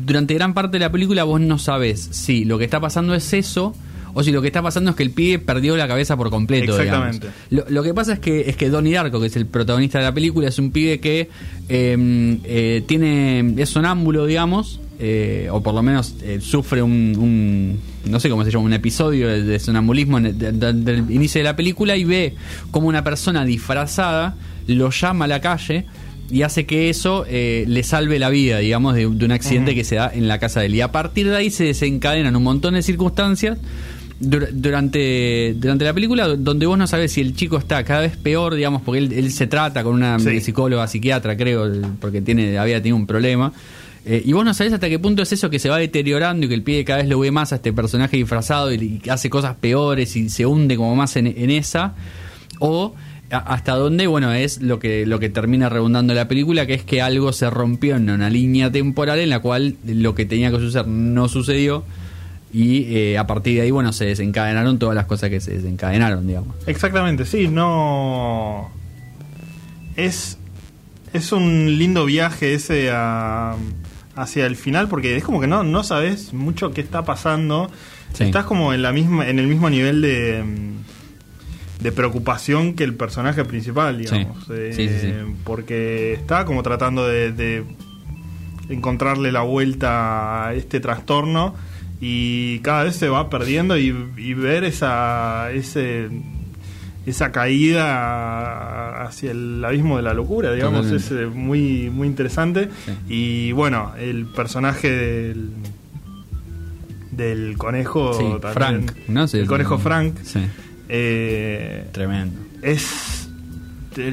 durante 0.05 0.35
gran 0.35 0.53
parte 0.53 0.73
de 0.73 0.81
la 0.81 0.91
película 0.91 1.23
vos 1.23 1.41
no 1.41 1.57
sabes 1.59 2.01
si 2.11 2.45
lo 2.45 2.59
que 2.59 2.65
está 2.65 2.81
pasando 2.81 3.15
es 3.15 3.33
eso 3.33 3.73
o 4.15 4.23
si 4.23 4.31
lo 4.33 4.41
que 4.41 4.47
está 4.49 4.63
pasando 4.63 4.91
es 4.91 4.97
que 4.97 5.03
el 5.03 5.11
pibe 5.11 5.39
perdió 5.39 5.77
la 5.77 5.87
cabeza 5.89 6.17
por 6.17 6.31
completo. 6.31 6.73
Exactamente. 6.81 7.29
Lo, 7.51 7.65
lo 7.69 7.83
que 7.83 7.93
pasa 7.93 8.15
es 8.15 8.19
que 8.21 8.43
es 8.49 8.57
que 8.57 8.71
Donnie 8.71 8.95
Darko, 8.95 9.21
que 9.21 9.27
es 9.27 9.37
el 9.37 9.47
protagonista 9.47 9.99
de 9.99 10.05
la 10.05 10.15
película, 10.15 10.49
es 10.49 10.59
un 10.59 10.71
pibe 10.71 11.01
que 11.01 11.29
eh, 11.69 12.39
eh, 12.45 12.83
tiene 12.87 13.55
es 13.59 13.69
sonámbulo, 13.71 14.27
digamos, 14.27 14.81
eh, 15.01 15.49
o 15.51 15.63
por 15.63 15.75
lo 15.75 15.83
menos 15.83 16.15
eh, 16.23 16.39
sufre 16.41 16.83
un, 16.83 17.15
un- 17.19 17.81
no 18.11 18.21
sé 18.21 18.29
cómo 18.31 18.45
se 18.45 18.51
llama, 18.51 18.65
un 18.65 18.73
episodio 18.73 19.29
de, 19.29 19.43
de 19.43 19.59
sonambulismo 19.59 20.19
en 20.19 20.27
el- 20.27 20.39
de- 20.39 20.53
de- 20.53 20.73
del 20.73 21.11
inicio 21.11 21.41
de 21.41 21.45
la 21.45 21.57
película 21.57 21.97
y 21.97 22.05
ve 22.05 22.35
como 22.71 22.87
una 22.89 23.03
persona 23.03 23.45
disfrazada 23.45 24.37
lo 24.69 24.91
llama 24.91 25.25
a 25.25 25.29
la 25.29 25.41
calle 25.41 25.87
y 26.31 26.41
hace 26.43 26.65
que 26.65 26.89
eso 26.89 27.27
eh, 27.29 27.65
le 27.67 27.83
salve 27.83 28.19
la 28.19 28.31
vida, 28.31 28.59
digamos, 28.59 28.95
de, 28.95 29.01
de 29.09 29.25
un 29.25 29.33
accidente 29.33 29.75
que 29.75 29.85
se 29.85 29.97
da 29.97 30.11
en 30.15 30.27
la 30.27 30.39
casa 30.39 30.61
de 30.61 30.67
él. 30.67 30.75
Y 30.77 30.81
a 30.81 30.91
partir 30.91 31.29
de 31.29 31.37
ahí 31.37 31.51
se 31.51 31.65
desencadenan 31.65 32.35
un 32.37 32.43
montón 32.43 32.75
de 32.75 32.83
circunstancias 32.83 33.59
dur- 34.29 34.49
durante, 34.53 35.55
durante 35.57 35.85
la 35.85 35.93
película 35.95 36.29
donde 36.29 36.67
vos 36.67 36.77
no 36.79 36.87
sabes 36.87 37.13
si 37.13 37.21
el 37.21 37.35
chico 37.35 37.59
está 37.59 37.83
cada 37.85 38.01
vez 38.01 38.17
peor, 38.17 38.55
digamos, 38.55 38.83
porque 38.83 38.99
él, 38.99 39.13
él 39.13 39.31
se 39.33 39.47
trata 39.47 39.83
con 39.83 39.95
una 39.95 40.19
Sí. 40.19 40.41
psicóloga, 40.41 40.87
psiquiatra, 40.87 41.37
creo, 41.37 41.71
porque 42.01 42.21
tiene 42.23 42.59
había 42.59 42.79
tenido 42.79 42.97
un 42.97 43.07
problema. 43.07 43.53
Eh, 44.07 44.23
y 44.25 44.33
vos 44.35 44.45
no 44.45 44.53
sabés 44.53 44.73
hasta 44.75 44.89
qué 44.91 44.99
punto 44.99 45.23
es 45.23 45.33
eso 45.33 45.49
que 45.49 45.59
se 45.59 45.71
va 45.71 45.79
deteriorando 45.79 46.45
y 46.45 46.49
que 46.49 46.55
el 46.55 46.63
pibe 46.63 46.85
cada 46.85 46.99
vez 46.99 47.09
lo 47.09 47.19
ve 47.21 47.31
más 47.31 47.53
a 47.53 47.57
este 47.57 47.73
personaje 47.73 48.19
disfrazado 48.19 48.73
y, 48.73 49.01
y 49.03 49.09
hace 49.09 49.31
cosas 49.31 49.57
peores 49.57 50.15
y 50.17 50.29
se 50.29 50.45
hunde 50.45 50.77
como 50.77 50.95
más 50.95 51.17
en, 51.17 51.27
en 51.27 51.51
esa. 51.51 51.95
O 52.59 52.95
hasta 53.31 53.75
dónde, 53.75 54.07
bueno, 54.07 54.33
es 54.33 54.61
lo 54.61 54.79
que, 54.79 55.07
lo 55.07 55.19
que 55.19 55.31
termina 55.31 55.69
redundando 55.71 56.13
la 56.15 56.29
película, 56.29 56.67
que 56.67 56.75
es 56.75 56.85
que 56.85 57.01
algo 57.01 57.33
se 57.33 57.49
rompió 57.51 57.97
en 57.97 58.11
una 58.11 58.29
línea 58.31 58.71
temporal 58.71 59.19
en 59.19 59.31
la 59.31 59.41
cual 59.41 59.77
lo 59.87 60.15
que 60.15 60.27
tenía 60.27 60.51
que 60.51 60.59
suceder 60.59 60.87
no 60.87 61.27
sucedió. 61.29 61.83
Y 62.57 62.97
eh, 62.97 63.19
a 63.19 63.27
partir 63.27 63.57
de 63.57 63.63
ahí, 63.63 63.71
bueno, 63.73 63.93
se 63.93 64.05
desencadenaron 64.05 64.79
todas 64.79 64.95
las 64.95 65.07
cosas 65.07 65.29
que 65.29 65.41
se 65.41 65.55
desencadenaron, 65.55 66.25
digamos. 66.25 66.55
Exactamente, 66.69 67.25
sí, 67.27 67.49
no. 67.49 68.71
Es. 69.97 70.39
Es 71.13 71.31
un 71.33 71.79
lindo 71.79 72.05
viaje 72.07 72.55
ese 72.55 72.91
a- 72.93 73.55
hacia 74.17 74.47
el 74.47 74.55
final, 74.57 74.89
porque 74.89 75.17
es 75.17 75.23
como 75.25 75.41
que 75.41 75.47
no, 75.47 75.63
no 75.65 75.83
sabes 75.85 76.33
mucho 76.33 76.73
qué 76.73 76.81
está 76.81 77.05
pasando. 77.05 77.71
Sí. 78.13 78.25
Estás 78.25 78.45
como 78.45 78.73
en 78.73 78.83
la 78.83 78.93
misma, 78.93 79.29
en 79.29 79.39
el 79.41 79.47
mismo 79.49 79.69
nivel 79.71 80.01
de, 80.03 80.45
de 81.81 81.93
preocupación 81.93 82.75
que 82.75 82.83
el 82.85 82.95
personaje 82.95 83.45
principal, 83.45 83.99
digamos. 83.99 84.45
Sí. 84.47 84.53
Eh, 84.57 84.73
Sí, 84.75 84.89
sí, 84.89 84.99
sí. 85.01 85.13
Porque 85.45 86.13
está 86.15 86.45
como 86.45 86.63
tratando 86.65 87.07
de, 87.07 87.31
de 87.33 87.65
encontrarle 88.69 89.31
la 89.33 89.43
vuelta 89.43 90.47
a 90.49 90.55
este 90.55 90.81
trastorno 90.81 91.55
y 92.01 92.59
cada 92.61 92.85
vez 92.85 92.97
se 92.97 93.09
va 93.09 93.31
perdiendo 93.31 93.77
y, 93.79 93.95
y 94.17 94.35
ver 94.35 94.65
esa 94.65 95.51
ese 95.53 96.09
esa 97.07 97.31
caída 97.33 99.05
hacia 99.05 99.31
el 99.33 99.63
abismo 99.65 99.97
de 99.99 100.03
la 100.03 100.15
locura 100.15 100.53
digamos 100.53 100.87
Totalmente. 100.89 101.15
es 101.15 101.21
eh, 101.23 101.27
muy 101.27 101.91
muy 101.91 102.09
interesante 102.09 102.69
y 103.09 103.53
bueno 103.53 103.93
el 103.99 104.27
personaje 104.27 104.91
del 104.91 105.51
del 107.11 107.57
conejo 107.57 108.13
Sí, 108.15 108.25
también, 108.41 108.53
Frank, 108.55 108.93
¿no? 109.09 109.29
Sí, 109.29 109.39
el 109.39 109.47
conejo 109.47 109.79
Frank 109.79 110.15
eh, 110.89 111.87
Tremendo. 111.93 112.39
es 112.63 113.29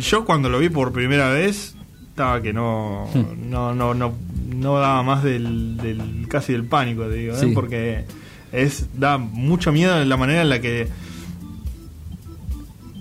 yo 0.01 0.25
cuando 0.25 0.49
lo 0.49 0.59
vi 0.59 0.69
por 0.69 0.91
primera 0.93 1.29
vez 1.29 1.75
estaba 2.11 2.41
que 2.41 2.53
no 2.53 3.07
Hmm. 3.13 3.49
no 3.49 3.73
no 3.73 3.93
no 3.93 4.13
no 4.55 4.79
daba 4.79 5.01
más 5.03 5.23
del, 5.23 5.77
del 5.77 6.27
casi 6.27 6.53
del 6.53 6.65
pánico 6.65 7.03
te 7.07 7.15
digo 7.15 7.35
¿eh? 7.35 7.51
Porque 7.53 8.05
es 8.51 8.87
da 8.99 9.17
mucho 9.17 9.71
miedo 9.71 9.99
en 10.01 10.07
la 10.09 10.17
manera 10.17 10.41
en 10.43 10.49
la 10.49 10.59
que 10.61 10.87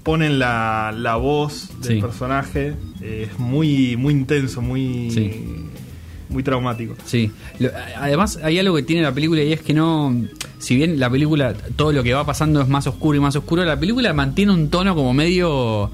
ponen 0.03 0.39
la, 0.39 0.93
la 0.97 1.17
voz 1.17 1.69
del 1.83 1.97
Sí. 1.97 2.01
personaje 2.01 2.75
es 3.03 3.39
muy 3.39 3.97
muy 3.97 4.15
intenso 4.15 4.63
muy 4.63 5.11
Sí. 5.11 5.45
muy 6.29 6.43
traumático 6.43 6.95
Sí, 7.05 7.31
además 7.99 8.39
hay 8.43 8.59
algo 8.59 8.77
que 8.77 8.83
tiene 8.83 9.03
la 9.03 9.13
película 9.13 9.43
y 9.43 9.53
es 9.53 9.61
que 9.61 9.75
no, 9.75 10.15
si 10.59 10.77
bien 10.77 10.99
la 11.01 11.11
película, 11.11 11.53
todo 11.77 11.93
lo 11.93 12.03
que 12.03 12.15
va 12.15 12.25
pasando 12.25 12.61
es 12.63 12.69
más 12.69 12.87
oscuro 12.87 13.17
y 13.17 13.21
más 13.21 13.35
oscuro, 13.37 13.65
la 13.65 13.79
película 13.79 14.13
mantiene 14.15 14.53
un 14.53 14.69
tono 14.71 14.95
como 14.95 15.13
medio, 15.13 15.91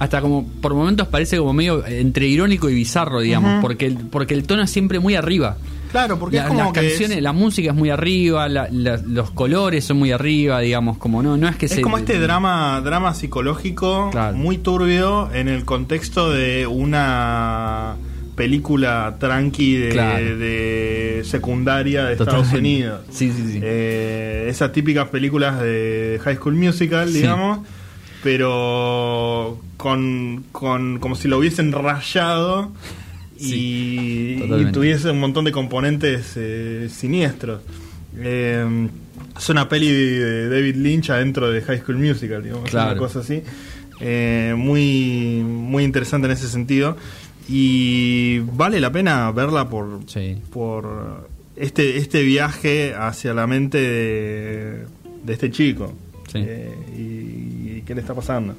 hasta 0.00 0.20
como 0.20 0.44
por 0.60 0.74
momentos 0.74 1.06
parece 1.06 1.36
como 1.38 1.52
medio 1.52 1.86
entre 1.86 2.26
irónico 2.26 2.68
y 2.68 2.74
bizarro, 2.74 3.20
digamos, 3.20 3.60
porque, 3.62 3.86
el, 3.86 3.96
porque 3.98 4.34
el 4.34 4.42
tono 4.44 4.62
es 4.62 4.70
siempre 4.70 4.98
muy 4.98 5.14
arriba. 5.14 5.56
Claro, 5.92 6.18
porque 6.20 6.36
La- 6.36 6.42
es 6.44 6.48
como 6.48 6.60
las 6.60 6.72
que 6.72 6.80
canciones, 6.88 7.16
es- 7.18 7.22
la 7.22 7.32
música 7.32 7.70
es 7.70 7.76
muy 7.76 7.90
arriba, 7.90 8.48
la- 8.48 8.68
la- 8.70 8.96
los 8.96 9.30
colores 9.32 9.84
son 9.84 9.98
muy 9.98 10.10
arriba, 10.12 10.60
digamos, 10.60 10.98
como 10.98 11.20
no, 11.22 11.36
no 11.36 11.48
es 11.48 11.56
que 11.56 11.66
Es 11.66 11.72
se 11.72 11.80
como 11.82 11.98
este 11.98 12.18
drama, 12.20 12.80
drama 12.84 13.12
psicológico 13.12 14.10
muy 14.34 14.58
turbio 14.58 15.30
en 15.34 15.48
el 15.48 15.64
contexto 15.64 16.30
de 16.30 16.66
una 16.66 17.96
película 18.36 19.16
tranqui 19.18 19.74
de, 19.76 19.88
Claro. 19.90 20.36
de 20.38 21.22
secundaria 21.24 22.04
de 22.04 22.12
Estados. 22.14 22.52
Unidos. 22.52 23.00
Sí, 23.10 23.32
sí, 23.36 23.52
sí. 23.52 23.60
Eh, 23.62 24.46
esas 24.48 24.72
típicas 24.72 25.08
películas 25.08 25.60
de 25.60 26.18
High 26.24 26.36
School 26.36 26.54
Musical, 26.54 27.10
Sí. 27.10 27.20
Pero 28.22 29.58
con, 29.76 30.44
con 30.52 30.98
como 30.98 31.14
si 31.14 31.28
lo 31.28 31.38
hubiesen 31.38 31.72
rayado 31.72 32.70
y, 33.38 34.42
y 34.42 34.66
tuviese 34.72 35.10
un 35.10 35.20
montón 35.20 35.44
de 35.44 35.52
componentes 35.52 36.32
eh, 36.36 36.88
siniestros. 36.90 37.62
Eh, 38.18 38.88
es 39.36 39.48
una 39.48 39.68
peli 39.68 39.90
de 39.90 40.48
David 40.48 40.76
Lynch 40.76 41.10
adentro 41.10 41.50
de 41.50 41.62
High 41.62 41.80
School 41.80 41.96
Musical, 41.98 42.42
digamos, 42.42 42.68
Claro. 42.68 42.90
una 42.92 42.98
cosa 42.98 43.20
así. 43.20 43.42
Eh, 44.00 44.54
muy, 44.56 45.42
muy 45.44 45.84
interesante 45.84 46.26
en 46.26 46.32
ese 46.32 46.48
sentido. 46.48 46.96
Y 47.48 48.40
vale 48.40 48.80
la 48.80 48.92
pena 48.92 49.30
verla 49.32 49.68
por, 49.68 50.00
por 50.52 51.28
este, 51.56 51.96
este 51.96 52.22
viaje 52.22 52.94
hacia 52.94 53.32
la 53.34 53.46
mente 53.46 53.78
de, 53.78 54.84
de 55.24 55.32
este 55.32 55.50
chico. 55.50 55.92
Eh, 56.34 56.72
y, 56.96 57.39
y 57.80 57.82
qué 57.82 57.94
le 57.94 58.00
está 58.00 58.14
pasando. 58.14 58.54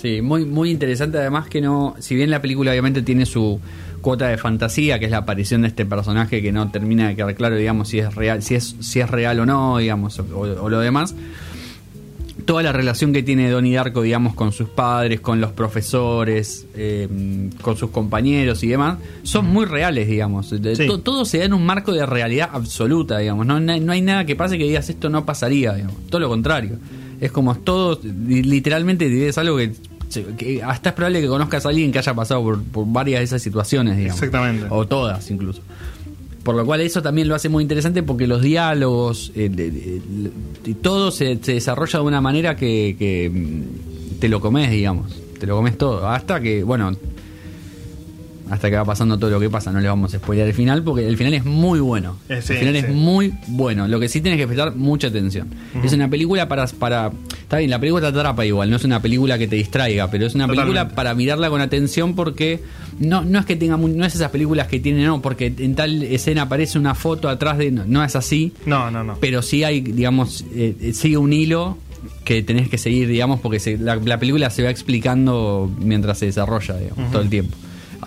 Sí, 0.00 0.22
muy, 0.22 0.44
muy 0.44 0.70
interesante 0.70 1.18
además 1.18 1.48
que 1.48 1.60
no, 1.60 1.96
si 1.98 2.14
bien 2.14 2.30
la 2.30 2.40
película 2.40 2.70
obviamente 2.70 3.02
tiene 3.02 3.26
su 3.26 3.60
cuota 4.00 4.28
de 4.28 4.38
fantasía, 4.38 4.98
que 4.98 5.06
es 5.06 5.10
la 5.10 5.18
aparición 5.18 5.62
de 5.62 5.68
este 5.68 5.84
personaje 5.84 6.40
que 6.40 6.52
no 6.52 6.70
termina 6.70 7.08
de 7.08 7.16
quedar 7.16 7.34
claro, 7.34 7.56
digamos, 7.56 7.88
si 7.88 7.98
es 7.98 8.14
real, 8.14 8.42
si 8.42 8.54
es, 8.54 8.76
si 8.80 9.00
es 9.00 9.10
real 9.10 9.40
o 9.40 9.46
no, 9.46 9.78
digamos, 9.78 10.18
o, 10.20 10.40
o 10.40 10.68
lo 10.68 10.80
demás. 10.80 11.14
Toda 12.44 12.62
la 12.62 12.72
relación 12.72 13.12
que 13.12 13.22
tiene 13.22 13.50
Donnie 13.50 13.74
Darko, 13.74 14.00
digamos, 14.00 14.34
con 14.34 14.52
sus 14.52 14.68
padres, 14.68 15.20
con 15.20 15.40
los 15.40 15.52
profesores, 15.52 16.66
eh, 16.74 17.50
con 17.60 17.76
sus 17.76 17.90
compañeros 17.90 18.62
y 18.62 18.68
demás, 18.68 18.98
son 19.24 19.46
muy 19.46 19.66
reales, 19.66 20.06
digamos. 20.06 20.48
Sí. 20.48 20.86
todo 21.02 21.24
se 21.24 21.38
da 21.38 21.44
en 21.44 21.52
un 21.52 21.66
marco 21.66 21.92
de 21.92 22.06
realidad 22.06 22.48
absoluta, 22.52 23.18
digamos. 23.18 23.44
No, 23.44 23.60
no 23.60 23.92
hay 23.92 24.00
nada 24.00 24.24
que 24.24 24.36
pase 24.36 24.56
que 24.56 24.64
digas 24.64 24.88
esto 24.88 25.10
no 25.10 25.26
pasaría, 25.26 25.74
digamos. 25.74 25.96
Todo 26.08 26.20
lo 26.20 26.28
contrario. 26.28 26.78
Es 27.20 27.32
como 27.32 27.54
todo, 27.56 28.00
li- 28.02 28.42
literalmente 28.42 29.28
es 29.28 29.36
algo 29.38 29.56
que, 29.56 29.72
que 30.36 30.62
hasta 30.62 30.90
es 30.90 30.94
probable 30.94 31.20
que 31.20 31.26
conozcas 31.26 31.66
a 31.66 31.70
alguien 31.70 31.90
que 31.92 31.98
haya 31.98 32.14
pasado 32.14 32.42
por, 32.42 32.62
por 32.62 32.86
varias 32.86 33.20
de 33.20 33.24
esas 33.24 33.42
situaciones, 33.42 33.96
digamos. 33.96 34.22
Exactamente. 34.22 34.66
O 34.70 34.86
todas, 34.86 35.30
incluso. 35.30 35.62
Por 36.44 36.54
lo 36.54 36.64
cual 36.64 36.80
eso 36.80 37.02
también 37.02 37.28
lo 37.28 37.34
hace 37.34 37.48
muy 37.48 37.62
interesante 37.62 38.02
porque 38.02 38.26
los 38.26 38.40
diálogos 38.40 39.32
eh, 39.34 40.00
todo 40.80 41.10
se, 41.10 41.38
se 41.42 41.54
desarrolla 41.54 41.98
de 41.98 42.04
una 42.06 42.20
manera 42.20 42.56
que, 42.56 42.96
que, 42.98 43.30
mm, 43.30 44.18
te 44.20 44.28
lo 44.28 44.40
comes, 44.40 44.70
digamos. 44.70 45.14
Te 45.38 45.46
lo 45.46 45.56
comes 45.56 45.76
todo. 45.76 46.08
Hasta 46.08 46.40
que, 46.40 46.62
bueno, 46.64 46.92
hasta 48.50 48.70
que 48.70 48.76
va 48.76 48.84
pasando 48.84 49.18
todo 49.18 49.30
lo 49.30 49.40
que 49.40 49.50
pasa. 49.50 49.70
No 49.72 49.80
le 49.80 49.88
vamos 49.88 50.14
a 50.14 50.18
spoilear 50.18 50.48
el 50.48 50.54
final 50.54 50.82
porque 50.82 51.06
el 51.06 51.16
final 51.16 51.34
es 51.34 51.44
muy 51.44 51.80
bueno. 51.80 52.16
Eh, 52.28 52.40
sí, 52.42 52.52
el 52.54 52.58
final 52.60 52.74
sí. 52.74 52.80
es 52.80 52.88
muy 52.94 53.34
bueno. 53.48 53.88
Lo 53.88 54.00
que 54.00 54.08
sí 54.08 54.20
tienes 54.20 54.38
que 54.40 54.46
prestar 54.46 54.74
mucha 54.76 55.08
atención. 55.08 55.48
Es 55.82 55.92
una 55.92 56.08
película 56.08 56.48
para, 56.48 56.66
para... 56.66 57.10
Está 57.40 57.58
bien, 57.58 57.70
la 57.70 57.78
película 57.78 58.12
te 58.12 58.18
atrapa 58.18 58.44
igual. 58.44 58.68
No 58.70 58.76
es 58.76 58.84
una 58.84 59.00
película 59.00 59.38
que 59.38 59.48
te 59.48 59.56
distraiga, 59.56 60.10
pero 60.10 60.26
es 60.26 60.34
una 60.34 60.46
película 60.48 60.88
para 60.90 61.14
mirarla 61.14 61.48
con 61.50 61.60
atención 61.60 62.14
porque 62.14 62.60
no, 62.98 63.22
no 63.24 63.38
es 63.38 63.46
que 63.46 63.56
tenga 63.56 63.76
no 63.76 64.04
es 64.04 64.14
esas 64.14 64.30
películas 64.30 64.66
que 64.66 64.80
tienen 64.80 65.04
no 65.06 65.22
porque 65.22 65.52
en 65.58 65.74
tal 65.74 66.02
escena 66.02 66.42
aparece 66.42 66.78
una 66.78 66.94
foto 66.94 67.28
atrás 67.28 67.56
de 67.58 67.70
no, 67.70 67.84
no 67.86 68.02
es 68.04 68.16
así 68.16 68.52
No, 68.66 68.90
no, 68.90 69.04
no. 69.04 69.16
pero 69.20 69.40
sí 69.40 69.62
hay 69.62 69.80
digamos 69.80 70.44
eh, 70.52 70.74
eh, 70.80 70.92
sigue 70.92 71.16
un 71.16 71.32
hilo 71.32 71.78
que 72.24 72.42
tenés 72.42 72.68
que 72.68 72.76
seguir 72.76 73.06
digamos 73.08 73.38
porque 73.40 73.60
se- 73.60 73.78
la, 73.78 73.94
la 73.96 74.18
película 74.18 74.50
se 74.50 74.64
va 74.64 74.70
explicando 74.70 75.70
mientras 75.80 76.18
se 76.18 76.26
desarrolla 76.26 76.76
digamos, 76.76 77.12
todo 77.12 77.22
el 77.22 77.28
tiempo 77.30 77.56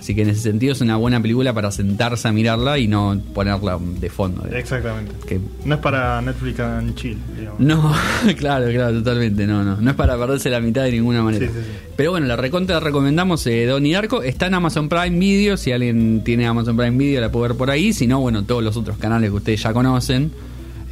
así 0.01 0.13
que 0.15 0.23
en 0.23 0.29
ese 0.29 0.41
sentido 0.41 0.73
es 0.73 0.81
una 0.81 0.97
buena 0.97 1.21
película 1.21 1.53
para 1.53 1.71
sentarse 1.71 2.27
a 2.27 2.31
mirarla 2.33 2.77
y 2.79 2.87
no 2.89 3.17
ponerla 3.33 3.77
de 3.79 4.09
fondo 4.09 4.41
digamos. 4.41 4.59
Exactamente. 4.59 5.11
Que- 5.25 5.39
No 5.63 5.75
es 5.75 5.81
para 5.81 6.21
Netflix 6.21 6.59
and 6.59 6.95
chill, 6.95 7.17
digamos. 7.37 7.59
no, 7.61 7.93
claro, 8.37 8.65
claro, 8.71 8.93
totalmente, 8.97 9.45
no, 9.47 9.63
no. 9.63 9.77
No 9.77 9.91
es 9.91 9.95
para 9.95 10.17
perderse 10.17 10.49
la 10.49 10.59
mitad 10.59 10.83
de 10.83 10.91
ninguna 10.91 11.21
manera. 11.23 11.45
Sí, 11.47 11.51
sí, 11.53 11.59
sí. 11.63 11.71
Pero 11.95 12.11
bueno, 12.11 12.25
la 12.25 12.35
recontra 12.35 12.79
recomendamos 12.79 13.45
eh, 13.47 13.65
Donnie 13.67 13.93
Darko. 13.93 14.23
Está 14.23 14.47
en 14.47 14.55
Amazon 14.55 14.89
Prime 14.89 15.17
Video. 15.19 15.55
Si 15.55 15.71
alguien 15.71 16.23
tiene 16.25 16.47
Amazon 16.47 16.75
Prime 16.75 16.97
Video, 16.97 17.21
la 17.21 17.31
puede 17.31 17.49
ver 17.49 17.57
por 17.57 17.69
ahí. 17.69 17.93
Si 17.93 18.07
no, 18.07 18.19
bueno, 18.19 18.43
todos 18.43 18.63
los 18.63 18.75
otros 18.75 18.97
canales 18.97 19.29
que 19.29 19.35
ustedes 19.35 19.61
ya 19.61 19.71
conocen. 19.71 20.31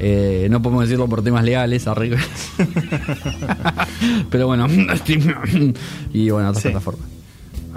Eh, 0.02 0.48
no 0.50 0.62
podemos 0.62 0.84
decirlo 0.86 1.08
por 1.10 1.22
temas 1.24 1.44
legales, 1.44 1.88
arriba. 1.88 2.18
Pero 4.30 4.48
bueno, 4.48 4.68
y 6.14 6.30
bueno, 6.30 6.50
otras 6.50 6.64
plataformas. 6.64 7.08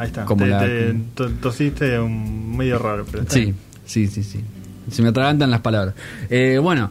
Ahí 0.03 0.09
está. 0.09 0.25
Como 0.25 0.45
te, 0.45 0.51
la- 0.51 0.61
te- 0.61 0.95
to- 1.15 1.31
tosiste 1.41 1.99
un 2.01 2.57
medio 2.57 2.79
raro, 2.79 3.07
pero 3.11 3.23
está 3.23 3.35
Sí, 3.35 3.41
bien. 3.43 3.57
sí, 3.85 4.07
sí, 4.09 4.23
sí. 4.23 4.41
Se 4.91 5.01
me 5.03 5.09
atragantan 5.09 5.51
las 5.51 5.61
palabras. 5.61 5.95
Eh, 6.29 6.59
bueno, 6.61 6.91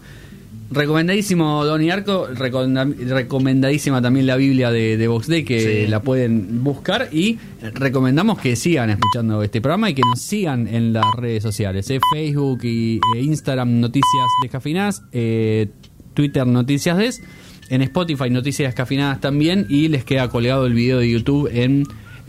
recomendadísimo 0.71 1.65
Donnie 1.65 1.91
Arco, 1.91 2.27
recomenda- 2.33 2.85
recomendadísima 2.85 4.01
también 4.01 4.25
la 4.27 4.37
Biblia 4.37 4.71
de, 4.71 4.95
de 4.97 5.07
Vox 5.07 5.27
Day, 5.27 5.43
que 5.43 5.83
Sí. 5.85 5.87
la 5.89 6.01
pueden 6.01 6.63
buscar 6.63 7.09
y 7.11 7.37
recomendamos 7.73 8.39
que 8.39 8.55
sigan 8.55 8.89
escuchando 8.89 9.43
este 9.43 9.59
programa 9.61 9.89
y 9.89 9.93
que 9.93 10.01
nos 10.09 10.21
sigan 10.21 10.67
en 10.67 10.93
las 10.93 11.05
redes 11.17 11.43
sociales, 11.43 11.89
eh, 11.89 11.99
Facebook 12.13 12.59
y 12.63 12.95
eh, 13.15 13.21
Instagram 13.21 13.79
Noticias 13.81 14.27
Descafinadas, 14.41 15.03
eh, 15.11 15.67
Twitter 16.13 16.47
Noticias 16.47 16.97
Des, 16.97 17.21
en 17.69 17.81
Spotify 17.81 18.29
Noticias 18.29 18.69
Descafinadas 18.69 19.19
también 19.19 19.65
y 19.69 19.87
les 19.89 20.03
queda 20.05 20.29
colgado 20.29 20.65
el 20.65 20.73
video 20.73 20.99
de 20.99 21.09
YouTube 21.11 21.49
en 21.53 21.83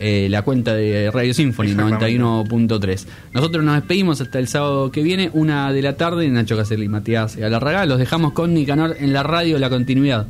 eh, 0.05 0.27
la 0.29 0.41
cuenta 0.41 0.75
de 0.75 1.09
Radio 1.11 1.33
Symphony 1.33 1.71
Exactamente. 1.71 2.19
91.3. 2.19 3.05
Nosotros 3.33 3.63
nos 3.63 3.75
despedimos 3.75 4.19
hasta 4.19 4.37
el 4.37 4.49
sábado 4.49 4.91
que 4.91 5.01
viene, 5.01 5.29
una 5.31 5.71
de 5.71 5.81
la 5.81 5.95
tarde, 5.95 6.27
Nacho 6.27 6.57
Caselli 6.57 6.85
y 6.85 6.89
Matías 6.89 7.37
Galarraga. 7.37 7.85
Los 7.85 7.99
dejamos 7.99 8.33
con 8.33 8.53
Nicanor 8.53 8.97
en 8.99 9.13
la 9.13 9.23
radio, 9.23 9.57
la 9.59 9.69
continuidad 9.69 10.27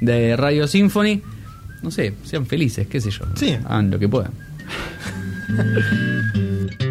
de 0.00 0.36
Radio 0.36 0.68
Symphony. 0.68 1.22
No 1.82 1.90
sé, 1.90 2.14
sean 2.22 2.46
felices, 2.46 2.86
qué 2.86 3.00
sé 3.00 3.10
yo. 3.10 3.24
Sí. 3.34 3.56
Hagan 3.64 3.90
lo 3.90 3.98
que 3.98 4.08
puedan. 4.08 4.30